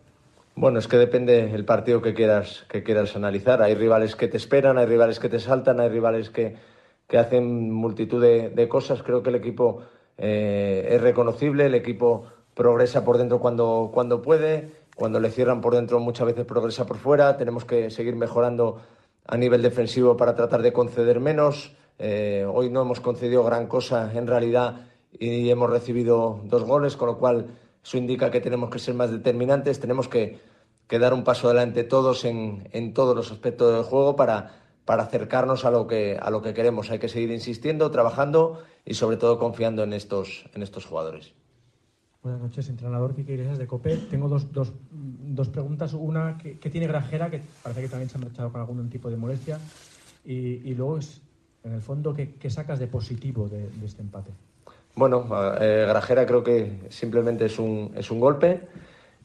Bueno, 0.55 0.77
es 0.77 0.87
que 0.87 0.97
depende 0.97 1.51
el 1.51 1.65
partido 1.65 2.01
que 2.01 2.13
quieras, 2.13 2.65
que 2.69 2.83
quieras 2.83 3.15
analizar. 3.15 3.63
Hay 3.63 3.73
rivales 3.73 4.15
que 4.15 4.27
te 4.27 4.37
esperan, 4.37 4.77
hay 4.77 4.85
rivales 4.85 5.19
que 5.19 5.29
te 5.29 5.39
saltan, 5.39 5.79
hay 5.79 5.89
rivales 5.89 6.29
que, 6.29 6.55
que 7.07 7.17
hacen 7.17 7.71
multitud 7.71 8.21
de, 8.21 8.49
de, 8.49 8.67
cosas. 8.69 9.01
Creo 9.01 9.23
que 9.23 9.29
el 9.29 9.35
equipo 9.35 9.81
eh, 10.17 10.87
es 10.91 11.01
reconocible, 11.01 11.65
el 11.65 11.73
equipo 11.73 12.27
progresa 12.53 13.03
por 13.03 13.17
dentro 13.17 13.39
cuando, 13.39 13.91
cuando 13.93 14.21
puede, 14.21 14.71
cuando 14.95 15.19
le 15.19 15.31
cierran 15.31 15.61
por 15.61 15.75
dentro 15.75 15.99
muchas 15.99 16.27
veces 16.27 16.45
progresa 16.45 16.85
por 16.85 16.97
fuera. 16.97 17.37
Tenemos 17.37 17.65
que 17.65 17.89
seguir 17.89 18.15
mejorando 18.15 18.81
a 19.25 19.37
nivel 19.37 19.61
defensivo 19.61 20.17
para 20.17 20.35
tratar 20.35 20.61
de 20.61 20.73
conceder 20.73 21.19
menos. 21.19 21.75
Eh, 21.99 22.45
hoy 22.51 22.69
no 22.69 22.81
hemos 22.81 22.99
concedido 22.99 23.43
gran 23.43 23.67
cosa 23.67 24.11
en 24.13 24.27
realidad 24.27 24.87
y 25.11 25.49
hemos 25.49 25.69
recibido 25.69 26.41
dos 26.45 26.63
goles, 26.63 26.97
con 26.97 27.07
lo 27.07 27.17
cual 27.17 27.47
eso 27.83 27.97
indica 27.97 28.31
que 28.31 28.41
tenemos 28.41 28.69
que 28.69 28.79
ser 28.79 28.95
más 28.95 29.11
determinantes, 29.11 29.79
tenemos 29.79 30.07
que, 30.07 30.39
que 30.87 30.99
dar 30.99 31.13
un 31.13 31.23
paso 31.23 31.47
adelante 31.47 31.83
todos 31.83 32.25
en, 32.25 32.67
en, 32.71 32.93
todos 32.93 33.15
los 33.15 33.31
aspectos 33.31 33.73
del 33.73 33.83
juego 33.83 34.15
para, 34.15 34.63
para 34.85 35.03
acercarnos 35.03 35.65
a 35.65 35.71
lo, 35.71 35.85
que, 35.85 36.17
a 36.19 36.29
lo 36.29 36.41
que 36.41 36.53
queremos. 36.53 36.89
Hay 36.89 36.99
que 36.99 37.09
seguir 37.09 37.31
insistiendo, 37.31 37.91
trabajando 37.91 38.63
y 38.85 38.95
sobre 38.95 39.17
todo 39.17 39.37
confiando 39.37 39.83
en 39.83 39.93
estos, 39.93 40.45
en 40.53 40.63
estos 40.63 40.85
jugadores. 40.85 41.33
Buenas 42.23 42.41
noches, 42.41 42.69
entrenador 42.69 43.13
Quique 43.13 43.33
Iglesias 43.33 43.57
de 43.57 43.67
COPE. 43.67 43.97
Tengo 44.09 44.29
dos, 44.29 44.49
dos, 44.53 44.71
dos 44.89 45.49
preguntas. 45.49 45.91
Una, 45.91 46.37
¿qué, 46.37 46.57
¿qué, 46.57 46.69
tiene 46.69 46.87
Grajera? 46.87 47.29
Que 47.29 47.41
parece 47.61 47.81
que 47.81 47.89
también 47.89 48.09
se 48.09 48.17
ha 48.17 48.21
marchado 48.21 48.49
con 48.49 48.61
algún 48.61 48.89
tipo 48.89 49.09
de 49.09 49.17
molestia. 49.17 49.59
Y, 50.23 50.73
luego, 50.73 50.99
es, 50.99 51.21
en 51.65 51.73
el 51.73 51.81
fondo, 51.81 52.13
¿qué, 52.13 52.35
¿qué, 52.35 52.49
sacas 52.49 52.79
de 52.79 52.87
positivo 52.87 53.49
de, 53.49 53.67
de 53.69 53.85
este 53.85 54.03
empate? 54.03 54.31
Bueno, 54.95 55.27
eh, 55.59 55.85
Grajera 55.85 56.25
creo 56.25 56.41
que 56.41 56.87
simplemente 56.87 57.47
es 57.47 57.59
un, 57.59 57.91
es 57.93 58.09
un 58.09 58.21
golpe 58.21 58.69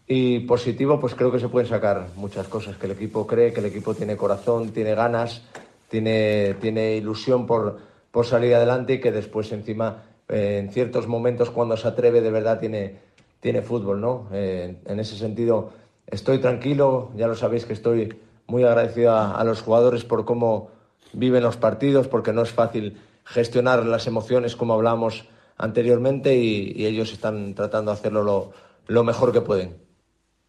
y 0.08 0.40
positivo 0.40 0.98
pues 0.98 1.14
creo 1.14 1.30
que 1.30 1.38
se 1.38 1.48
pueden 1.48 1.68
sacar 1.68 2.08
muchas 2.16 2.48
cosas, 2.48 2.78
que 2.78 2.86
el 2.86 2.92
equipo 2.92 3.28
cree, 3.28 3.52
que 3.52 3.60
el 3.60 3.66
equipo 3.66 3.94
tiene 3.94 4.16
corazón, 4.16 4.70
tiene 4.70 4.96
ganas, 4.96 5.44
tiene, 5.88 6.54
tiene 6.54 6.96
ilusión 6.96 7.46
por, 7.46 7.78
por 8.10 8.26
salir 8.26 8.56
adelante 8.56 8.94
y 8.94 9.00
que 9.00 9.12
después 9.12 9.52
encima 9.52 10.07
en 10.28 10.70
ciertos 10.70 11.06
momentos 11.06 11.50
cuando 11.50 11.76
se 11.76 11.88
atreve 11.88 12.20
de 12.20 12.30
verdad 12.30 12.60
tiene, 12.60 12.98
tiene 13.40 13.62
fútbol, 13.62 14.00
¿no? 14.00 14.28
Eh, 14.32 14.80
en 14.84 15.00
ese 15.00 15.16
sentido 15.16 15.70
estoy 16.06 16.38
tranquilo, 16.38 17.10
ya 17.16 17.26
lo 17.26 17.34
sabéis 17.34 17.64
que 17.64 17.72
estoy 17.72 18.18
muy 18.46 18.64
agradecido 18.64 19.14
a, 19.14 19.42
los 19.44 19.62
jugadores 19.62 20.04
por 20.04 20.24
cómo 20.24 20.70
viven 21.12 21.42
los 21.42 21.56
partidos, 21.56 22.08
porque 22.08 22.32
no 22.32 22.42
es 22.42 22.50
fácil 22.50 22.98
gestionar 23.24 23.84
las 23.84 24.06
emociones 24.06 24.56
como 24.56 24.74
hablamos 24.74 25.28
anteriormente 25.58 26.36
y, 26.36 26.86
ellos 26.86 27.12
están 27.12 27.54
tratando 27.54 27.90
de 27.90 27.98
hacerlo 27.98 28.52
lo, 28.86 29.04
mejor 29.04 29.32
que 29.32 29.42
pueden. 29.42 29.76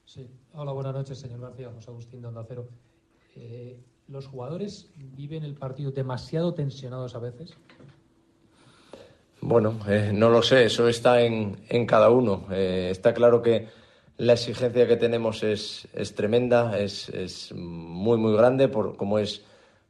Sí. 0.05 0.29
Hola, 0.53 0.71
buenas 0.71 0.93
noches, 0.93 1.19
señor 1.19 1.41
García, 1.41 1.69
José 1.73 1.91
Agustín 1.91 2.21
de. 2.21 2.31
Eh, 3.35 3.79
¿Los 4.07 4.27
jugadores 4.27 4.91
viven 4.95 5.43
el 5.43 5.55
partido 5.55 5.91
demasiado 5.91 6.53
tensionados 6.53 7.15
a 7.15 7.19
veces? 7.19 7.55
Bueno, 9.41 9.79
eh, 9.87 10.11
no 10.13 10.29
lo 10.29 10.41
sé, 10.41 10.65
eso 10.65 10.87
está 10.87 11.21
en, 11.21 11.57
en 11.69 11.85
cada 11.85 12.09
uno. 12.09 12.45
Eh, 12.51 12.89
está 12.91 13.13
claro 13.13 13.41
que 13.41 13.67
la 14.17 14.33
exigencia 14.33 14.85
que 14.87 14.97
tenemos 14.97 15.43
es, 15.43 15.87
es 15.93 16.13
tremenda, 16.13 16.77
es, 16.77 17.07
es, 17.09 17.53
muy, 17.53 18.17
muy 18.17 18.35
grande, 18.35 18.67
por, 18.67 18.97
como, 18.97 19.17
es, 19.17 19.43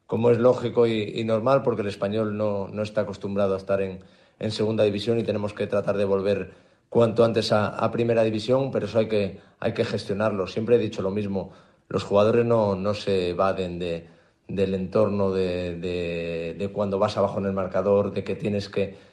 como 0.06 0.30
es 0.30 0.38
lógico 0.38 0.86
y, 0.86 1.02
y 1.16 1.24
normal, 1.24 1.62
porque 1.62 1.82
el 1.82 1.88
español 1.88 2.36
no, 2.36 2.68
no 2.68 2.82
está 2.82 3.00
acostumbrado 3.00 3.54
a 3.54 3.56
estar 3.56 3.82
en, 3.82 4.00
en 4.38 4.50
segunda 4.52 4.84
división 4.84 5.18
y 5.18 5.24
tenemos 5.24 5.52
que 5.52 5.66
tratar 5.66 5.96
de 5.96 6.04
volver 6.04 6.52
cuanto 6.88 7.24
antes 7.24 7.50
a, 7.50 7.68
a, 7.68 7.90
primera 7.90 8.22
división, 8.22 8.70
pero 8.70 8.86
eso 8.86 9.00
hay 9.00 9.08
que, 9.08 9.40
hay 9.58 9.74
que 9.74 9.84
gestionarlo. 9.84 10.46
Siempre 10.46 10.76
he 10.76 10.78
dicho 10.78 11.02
lo 11.02 11.10
mismo, 11.10 11.52
los 11.88 12.04
jugadores 12.04 12.46
no, 12.46 12.76
no 12.76 12.94
se 12.94 13.30
evaden 13.30 13.80
de, 13.80 14.06
del 14.46 14.74
entorno 14.74 15.32
de, 15.32 15.76
de, 15.76 16.54
de, 16.56 16.68
cuando 16.68 17.00
vas 17.00 17.16
abajo 17.16 17.40
en 17.40 17.46
el 17.46 17.52
marcador, 17.52 18.12
de 18.12 18.22
que 18.22 18.36
tienes 18.36 18.68
que 18.68 19.09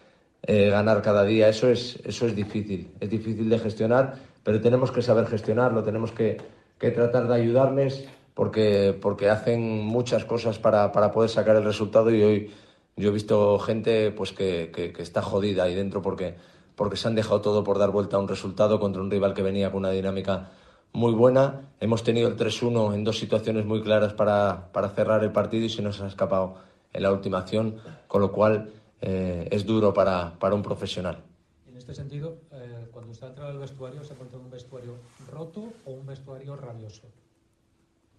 eh, 0.47 0.69
ganar 0.69 1.01
cada 1.01 1.23
día. 1.23 1.49
Eso 1.49 1.69
es, 1.69 1.99
eso 2.05 2.25
es 2.25 2.35
difícil, 2.35 2.89
es 2.99 3.09
difícil 3.09 3.49
de 3.49 3.59
gestionar, 3.59 4.15
pero 4.43 4.61
tenemos 4.61 4.91
que 4.91 5.01
saber 5.01 5.27
gestionarlo, 5.27 5.83
tenemos 5.83 6.11
que, 6.11 6.37
que 6.79 6.91
tratar 6.91 7.27
de 7.27 7.35
ayudarles 7.35 8.07
porque, 8.33 8.97
porque 9.01 9.29
hacen 9.29 9.81
muchas 9.85 10.23
cosas 10.23 10.57
para, 10.57 10.91
para 10.91 11.11
poder 11.11 11.29
sacar 11.29 11.57
el 11.57 11.63
resultado 11.63 12.11
y 12.11 12.23
hoy 12.23 12.51
yo 12.95 13.09
he 13.09 13.11
visto 13.11 13.59
gente 13.59 14.11
pues 14.11 14.31
que, 14.31 14.71
que, 14.73 14.93
que, 14.93 15.01
está 15.01 15.21
jodida 15.21 15.63
ahí 15.63 15.75
dentro 15.75 16.01
porque, 16.01 16.35
porque 16.75 16.97
se 16.97 17.07
han 17.07 17.15
dejado 17.15 17.41
todo 17.41 17.63
por 17.63 17.77
dar 17.77 17.91
vuelta 17.91 18.17
a 18.17 18.19
un 18.19 18.27
resultado 18.27 18.79
contra 18.79 19.01
un 19.01 19.11
rival 19.11 19.33
que 19.33 19.41
venía 19.41 19.71
con 19.71 19.79
una 19.79 19.91
dinámica 19.91 20.51
muy 20.93 21.13
buena. 21.13 21.61
Hemos 21.79 22.03
tenido 22.03 22.27
el 22.27 22.37
3-1 22.37 22.95
en 22.95 23.03
dos 23.03 23.19
situaciones 23.19 23.65
muy 23.65 23.81
claras 23.81 24.13
para, 24.13 24.69
para, 24.71 24.89
cerrar 24.89 25.23
el 25.23 25.31
partido 25.31 25.65
y 25.65 25.69
se 25.69 25.81
nos 25.81 26.01
ha 26.01 26.07
escapado 26.07 26.55
en 26.93 27.03
la 27.03 27.11
última 27.11 27.39
acción, 27.39 27.75
con 28.07 28.21
lo 28.21 28.31
cual 28.31 28.71
eh, 29.01 29.47
es 29.51 29.65
duro 29.65 29.93
para, 29.93 30.37
para 30.39 30.55
un 30.55 30.61
profesional. 30.63 31.23
En 31.67 31.77
este 31.77 31.93
sentido, 31.93 32.37
eh, 32.51 32.87
cuando 32.91 33.11
usted 33.11 33.27
entra 33.27 33.47
al 33.47 33.59
vestuario, 33.59 34.03
¿se 34.03 34.13
encuentra 34.13 34.39
un 34.39 34.49
vestuario 34.49 34.93
roto 35.31 35.63
o 35.85 35.91
un 35.91 36.05
vestuario 36.05 36.55
rabioso? 36.55 37.03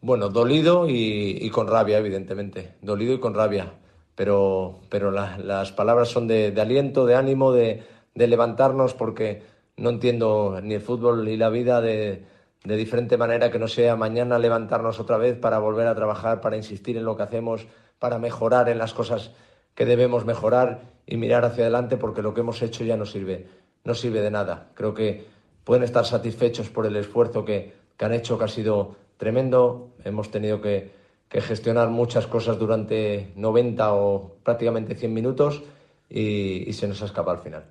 Bueno, 0.01 0.29
dolido 0.29 0.89
y, 0.89 1.39
y 1.41 1.51
con 1.51 1.67
rabia, 1.67 1.99
evidentemente. 1.99 2.75
Dolido 2.83 3.15
y 3.15 3.19
con 3.21 3.35
rabia. 3.35 3.73
Pero, 4.15 4.81
pero 4.89 5.11
la- 5.11 5.39
las 5.39 5.73
palabras 5.73 6.09
son 6.09 6.27
de, 6.29 6.51
de 6.53 6.61
aliento, 6.61 7.05
de 7.07 7.17
ánimo, 7.17 7.53
de, 7.53 7.83
de 8.15 8.27
levantarnos, 8.29 8.95
porque 8.95 9.43
no 9.77 9.91
entiendo 9.91 10.61
ni 10.63 10.75
el 10.75 10.81
fútbol 10.81 11.25
ni 11.25 11.37
la 11.37 11.49
vida 11.51 11.81
de, 11.81 12.25
de 12.65 12.77
diferente 12.77 13.17
manera 13.17 13.51
que 13.51 13.59
no 13.59 13.69
sea 13.69 13.97
mañana 13.97 14.39
levantarnos 14.39 14.99
otra 15.01 15.19
vez 15.19 15.37
para 15.37 15.59
volver 15.59 15.87
a 15.89 15.95
trabajar, 15.95 16.41
para 16.41 16.57
insistir 16.57 16.97
en 16.97 17.05
lo 17.05 17.17
que 17.17 17.23
hacemos, 17.25 17.67
para 17.99 18.19
mejorar 18.19 18.69
en 18.69 18.79
las 18.79 18.95
cosas 18.95 19.33
que 19.79 19.87
debemos 19.87 20.25
mejorar 20.25 20.91
y 21.07 21.17
mirar 21.19 21.45
hacia 21.45 21.63
adelante, 21.63 21.97
porque 21.97 22.21
lo 22.21 22.35
que 22.35 22.41
hemos 22.41 22.61
hecho 22.63 22.83
ya 22.83 22.97
no 22.97 23.07
sirve, 23.07 23.47
no 23.85 23.95
sirve 23.95 24.21
de 24.23 24.33
nada. 24.33 24.73
Creo 24.75 24.93
que 24.93 25.25
pueden 25.63 25.85
estar 25.85 26.05
satisfechos 26.05 26.69
por 26.69 26.85
el 26.85 26.97
esfuerzo 26.97 27.45
que, 27.45 27.75
que 27.97 28.05
han 28.05 28.13
hecho, 28.13 28.37
que 28.37 28.45
ha 28.47 28.49
sido 28.49 28.97
tremendo. 29.19 29.91
Hemos 30.03 30.33
tenido 30.33 30.61
que, 30.61 30.91
que 31.29 31.41
gestionar 31.41 31.91
muchas 31.91 32.27
cosas 32.27 32.59
durante 32.59 33.33
90 33.37 33.95
o 33.95 34.39
prácticamente 34.43 34.97
100 34.97 35.15
minutos 35.15 35.63
y, 36.11 36.69
y 36.69 36.73
se 36.73 36.89
nos 36.89 37.01
ha 37.03 37.05
escapado 37.05 37.37
al 37.37 37.45
final. 37.45 37.63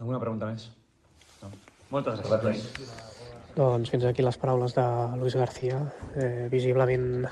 Alguna 0.00 0.18
pregunta 0.18 0.50
més? 0.50 0.66
No. 1.38 1.54
Moltes 1.94 2.18
gràcies. 2.26 2.66
Gràcies. 2.74 2.90
Doncs 3.54 3.94
fins 3.94 4.10
aquí 4.10 4.26
les 4.26 4.42
paraules 4.42 4.74
de 4.74 4.82
Luis 5.20 5.38
García, 5.38 5.78
eh, 6.18 6.48
visiblement 6.50 7.28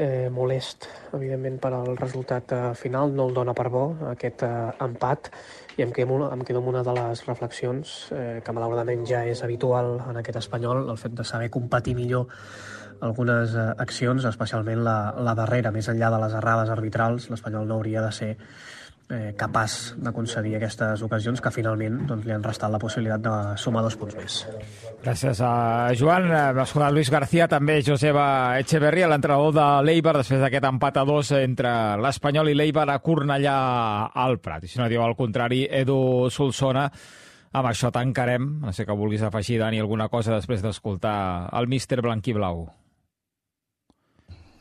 eh, 0.00 0.28
molest, 0.32 0.88
evidentment, 1.12 1.60
per 1.60 1.74
al 1.76 1.94
resultat 1.98 2.52
eh, 2.56 2.60
final. 2.74 3.12
No 3.14 3.28
el 3.28 3.36
dona 3.36 3.54
per 3.56 3.68
bo, 3.72 3.84
aquest 4.10 4.44
eh, 4.46 4.50
empat, 4.80 5.30
i 5.76 5.84
em 5.84 5.92
quedo, 5.94 6.22
em 6.32 6.44
quedo 6.46 6.64
amb 6.64 6.72
una 6.72 6.82
de 6.86 6.96
les 6.96 7.24
reflexions 7.28 7.94
eh, 8.16 8.40
que 8.44 8.56
malauradament 8.56 9.04
ja 9.08 9.22
és 9.28 9.44
habitual 9.44 9.98
en 10.08 10.20
aquest 10.20 10.40
espanyol, 10.42 10.88
el 10.88 11.00
fet 11.00 11.16
de 11.16 11.26
saber 11.28 11.50
competir 11.52 11.94
millor 11.98 12.28
algunes 13.00 13.54
eh, 13.54 13.70
accions, 13.78 14.24
especialment 14.28 14.84
la, 14.84 14.98
la 15.20 15.36
darrera, 15.36 15.72
més 15.72 15.88
enllà 15.92 16.10
de 16.12 16.20
les 16.24 16.36
errades 16.40 16.72
arbitrals, 16.72 17.30
l'Espanyol 17.32 17.68
no 17.68 17.80
hauria 17.80 18.04
de 18.04 18.12
ser 18.12 18.34
eh, 19.10 19.34
capaç 19.36 19.94
de 19.98 20.12
concedir 20.14 20.54
aquestes 20.56 21.02
ocasions 21.02 21.40
que 21.42 21.52
finalment 21.52 21.98
doncs, 22.08 22.24
li 22.26 22.34
han 22.34 22.44
restat 22.44 22.70
la 22.72 22.80
possibilitat 22.82 23.22
de 23.24 23.34
sumar 23.60 23.82
dos 23.84 23.96
punts 23.98 24.16
més. 24.16 24.38
Gràcies 25.02 25.40
a 25.44 25.52
Joan. 25.98 26.28
Hem 26.30 26.60
escoltat 26.62 26.94
Luis 26.94 27.10
García, 27.12 27.48
també 27.50 27.80
Joseba 27.86 28.58
Echeverría, 28.60 29.08
l'entrenador 29.10 29.54
de 29.56 29.68
l'Eibar, 29.86 30.16
després 30.20 30.42
d'aquest 30.42 30.68
empat 30.70 31.00
a 31.00 31.06
dos 31.08 31.32
entre 31.38 31.72
l'Espanyol 32.00 32.52
i 32.52 32.58
l'Eibar 32.58 32.88
a 32.90 33.00
Cornellà 33.02 33.56
al 34.14 34.38
Prat. 34.42 34.64
I 34.64 34.72
si 34.72 34.80
no 34.80 34.88
diu 34.90 35.02
al 35.04 35.16
contrari, 35.18 35.64
Edu 35.66 36.30
Solsona, 36.30 36.86
amb 37.52 37.70
això 37.72 37.90
tancarem. 37.94 38.52
No 38.62 38.74
sé 38.76 38.86
que 38.86 38.96
vulguis 38.96 39.24
afegir, 39.26 39.58
Dani, 39.62 39.80
alguna 39.82 40.08
cosa 40.08 40.36
després 40.36 40.62
d'escoltar 40.62 41.50
el 41.58 41.68
míster 41.68 42.00
blanquiblau. 42.04 42.68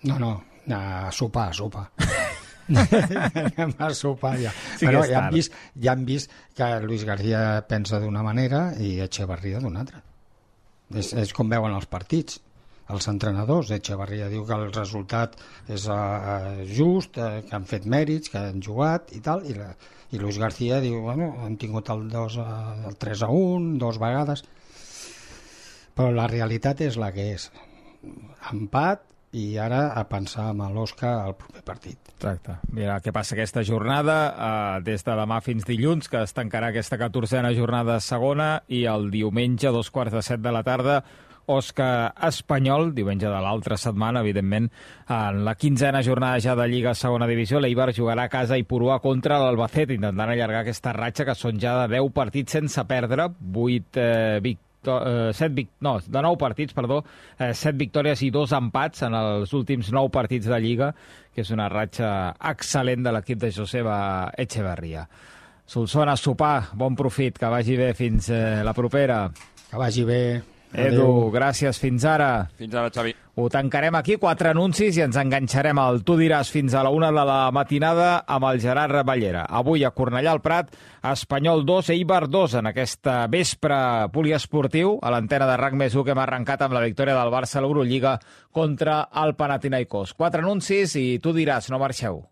No, 0.09 0.15
no, 0.15 0.33
a 0.71 1.11
sopar, 1.11 1.49
a 1.49 1.53
sopar. 1.53 1.89
Anem 3.43 3.73
a 3.77 3.89
sopar 3.97 4.35
ja. 4.41 4.51
Sí 4.77 4.87
Però 4.87 5.01
ja 5.07 5.25
tard. 5.25 5.35
vist, 5.35 5.55
ja 5.79 5.95
hem 5.95 6.05
vist 6.07 6.33
que 6.57 6.67
Luis 6.85 7.05
García 7.07 7.63
pensa 7.69 8.01
d'una 8.01 8.23
manera 8.25 8.69
i 8.79 8.97
Echevarria 9.05 9.61
d'una 9.63 9.83
altra. 9.85 10.03
És, 10.89 11.13
és 11.13 11.33
com 11.37 11.49
veuen 11.49 11.75
els 11.75 11.89
partits 11.89 12.39
els 12.89 13.07
entrenadors. 13.11 13.71
Echevarria 13.75 14.29
diu 14.31 14.45
que 14.47 14.57
el 14.57 14.71
resultat 14.73 15.37
és 15.69 15.85
uh, 15.93 16.63
just, 16.65 17.19
uh, 17.21 17.41
que 17.45 17.55
han 17.55 17.67
fet 17.69 17.85
mèrits, 17.89 18.31
que 18.33 18.41
han 18.49 18.63
jugat 18.65 19.13
i 19.17 19.21
tal, 19.25 19.45
i, 19.45 19.55
la, 19.57 19.69
i 20.09 20.21
Luis 20.21 20.39
García 20.41 20.79
diu, 20.83 20.99
bueno, 21.05 21.31
hem 21.45 21.57
tingut 21.61 21.91
el, 21.93 22.07
2, 22.11 22.39
uh, 22.41 22.87
el 22.89 22.97
3 23.01 23.25
a 23.27 23.31
1, 23.35 23.75
dos 23.81 24.01
vegades, 24.01 24.43
però 25.93 26.09
la 26.15 26.27
realitat 26.31 26.81
és 26.85 26.97
la 26.97 27.11
que 27.13 27.29
és. 27.35 27.49
Empat 28.49 29.05
i 29.31 29.57
ara 29.61 29.89
a 29.93 30.03
pensar 30.09 30.49
amb 30.49 30.65
l'Òscar 30.73 31.11
al 31.21 31.35
proper 31.37 31.63
partit. 31.65 32.11
Exacte. 32.15 32.57
Mira 32.73 32.97
què 33.03 33.13
passa 33.13 33.35
aquesta 33.35 33.63
jornada, 33.63 34.17
eh, 34.29 34.81
des 34.85 35.05
de 35.05 35.15
demà 35.15 35.39
fins 35.45 35.65
dilluns, 35.67 36.09
que 36.09 36.23
es 36.23 36.33
tancarà 36.33 36.69
aquesta 36.73 36.97
14a 36.97 37.53
jornada 37.53 37.99
segona, 37.99 38.63
i 38.67 38.85
el 38.85 39.09
diumenge, 39.11 39.71
dos 39.71 39.91
quarts 39.91 40.13
de 40.13 40.21
set 40.25 40.41
de 40.41 40.51
la 40.51 40.63
tarda, 40.63 41.03
Òscar 41.49 42.13
Espanyol, 42.27 42.91
diumenge 42.93 43.25
de 43.25 43.39
l'altra 43.41 43.77
setmana, 43.77 44.21
evidentment, 44.21 44.67
en 45.09 45.43
la 45.45 45.55
quinzena 45.57 46.03
jornada 46.05 46.37
ja 46.39 46.53
de 46.55 46.67
Lliga 46.69 46.93
Segona 46.93 47.25
Divisió, 47.25 47.59
l'Eibar 47.59 47.89
jugarà 47.97 48.27
a 48.27 48.29
casa 48.29 48.57
i 48.57 48.67
Purua 48.69 48.99
contra 49.01 49.39
l'Albacete, 49.41 49.97
intentant 49.97 50.29
allargar 50.29 50.61
aquesta 50.61 50.93
ratxa 50.93 51.25
que 51.25 51.37
són 51.37 51.57
ja 51.57 51.73
de 51.81 51.95
10 51.97 52.13
partits 52.13 52.59
sense 52.59 52.85
perdre, 52.85 53.31
8 53.49 53.97
eh, 53.97 54.39
victòries 54.45 54.68
eh, 54.97 55.31
set 55.37 55.57
no, 55.85 55.97
de 55.99 56.21
9 56.25 56.37
partits, 56.41 56.75
perdó, 56.77 57.01
eh, 57.37 57.53
7 57.53 57.77
victòries 57.77 58.21
i 58.25 58.31
2 58.33 58.53
empats 58.57 59.05
en 59.07 59.15
els 59.17 59.53
últims 59.53 59.91
9 59.95 60.11
partits 60.13 60.49
de 60.49 60.59
Lliga, 60.59 60.93
que 61.33 61.45
és 61.45 61.51
una 61.55 61.69
ratxa 61.69 62.35
excel·lent 62.51 63.03
de 63.05 63.13
l'equip 63.15 63.41
de 63.41 63.51
Joseba 63.55 63.97
Echeverria. 64.37 65.07
Solsona, 65.69 66.15
sopar, 66.17 66.71
bon 66.73 66.95
profit, 66.97 67.37
que 67.37 67.49
vagi 67.53 67.75
bé 67.77 67.91
fins 67.93 68.31
eh, 68.33 68.63
la 68.65 68.73
propera. 68.73 69.27
Que 69.69 69.77
vagi 69.77 70.05
bé. 70.07 70.23
Edu, 70.73 71.01
Adéu. 71.01 71.31
gràcies, 71.33 71.79
fins 71.81 72.05
ara. 72.05 72.47
Fins 72.57 72.75
ara, 72.75 72.91
Xavi. 72.93 73.15
Ho 73.35 73.47
tancarem 73.49 73.95
aquí, 73.95 74.17
quatre 74.19 74.51
anuncis, 74.51 74.97
i 74.97 75.01
ens 75.01 75.17
enganxarem 75.17 75.79
al 75.79 76.03
Tu 76.03 76.17
diràs 76.19 76.51
fins 76.51 76.75
a 76.75 76.83
la 76.83 76.91
una 76.93 77.09
de 77.11 77.25
la 77.25 77.49
matinada 77.55 78.23
amb 78.27 78.45
el 78.51 78.59
Gerard 78.61 79.05
Ballera. 79.07 79.45
Avui 79.49 79.83
a 79.83 79.91
Cornellà 79.91 80.31
al 80.31 80.41
Prat, 80.41 80.73
Espanyol 81.01 81.65
2, 81.65 81.89
Eibar 81.95 82.27
2, 82.29 82.59
en 82.59 82.69
aquesta 82.69 83.25
vespre 83.27 84.09
poliesportiu, 84.13 84.99
a 85.01 85.09
l'antena 85.09 85.47
de 85.49 85.57
RAC 85.57 85.73
més 85.73 85.95
1 85.95 86.03
que 86.03 86.11
hem 86.11 86.21
arrencat 86.25 86.61
amb 86.61 86.75
la 86.77 86.85
victòria 86.85 87.17
del 87.17 87.33
Barça 87.33 87.57
a 87.57 87.61
l'Eurolliga 87.65 88.19
contra 88.51 89.07
el 89.23 89.33
Panathinaikos. 89.35 90.13
Quatre 90.13 90.43
anuncis 90.43 90.95
i 90.99 91.19
Tu 91.19 91.33
diràs, 91.33 91.71
no 91.71 91.79
marxeu. 91.79 92.29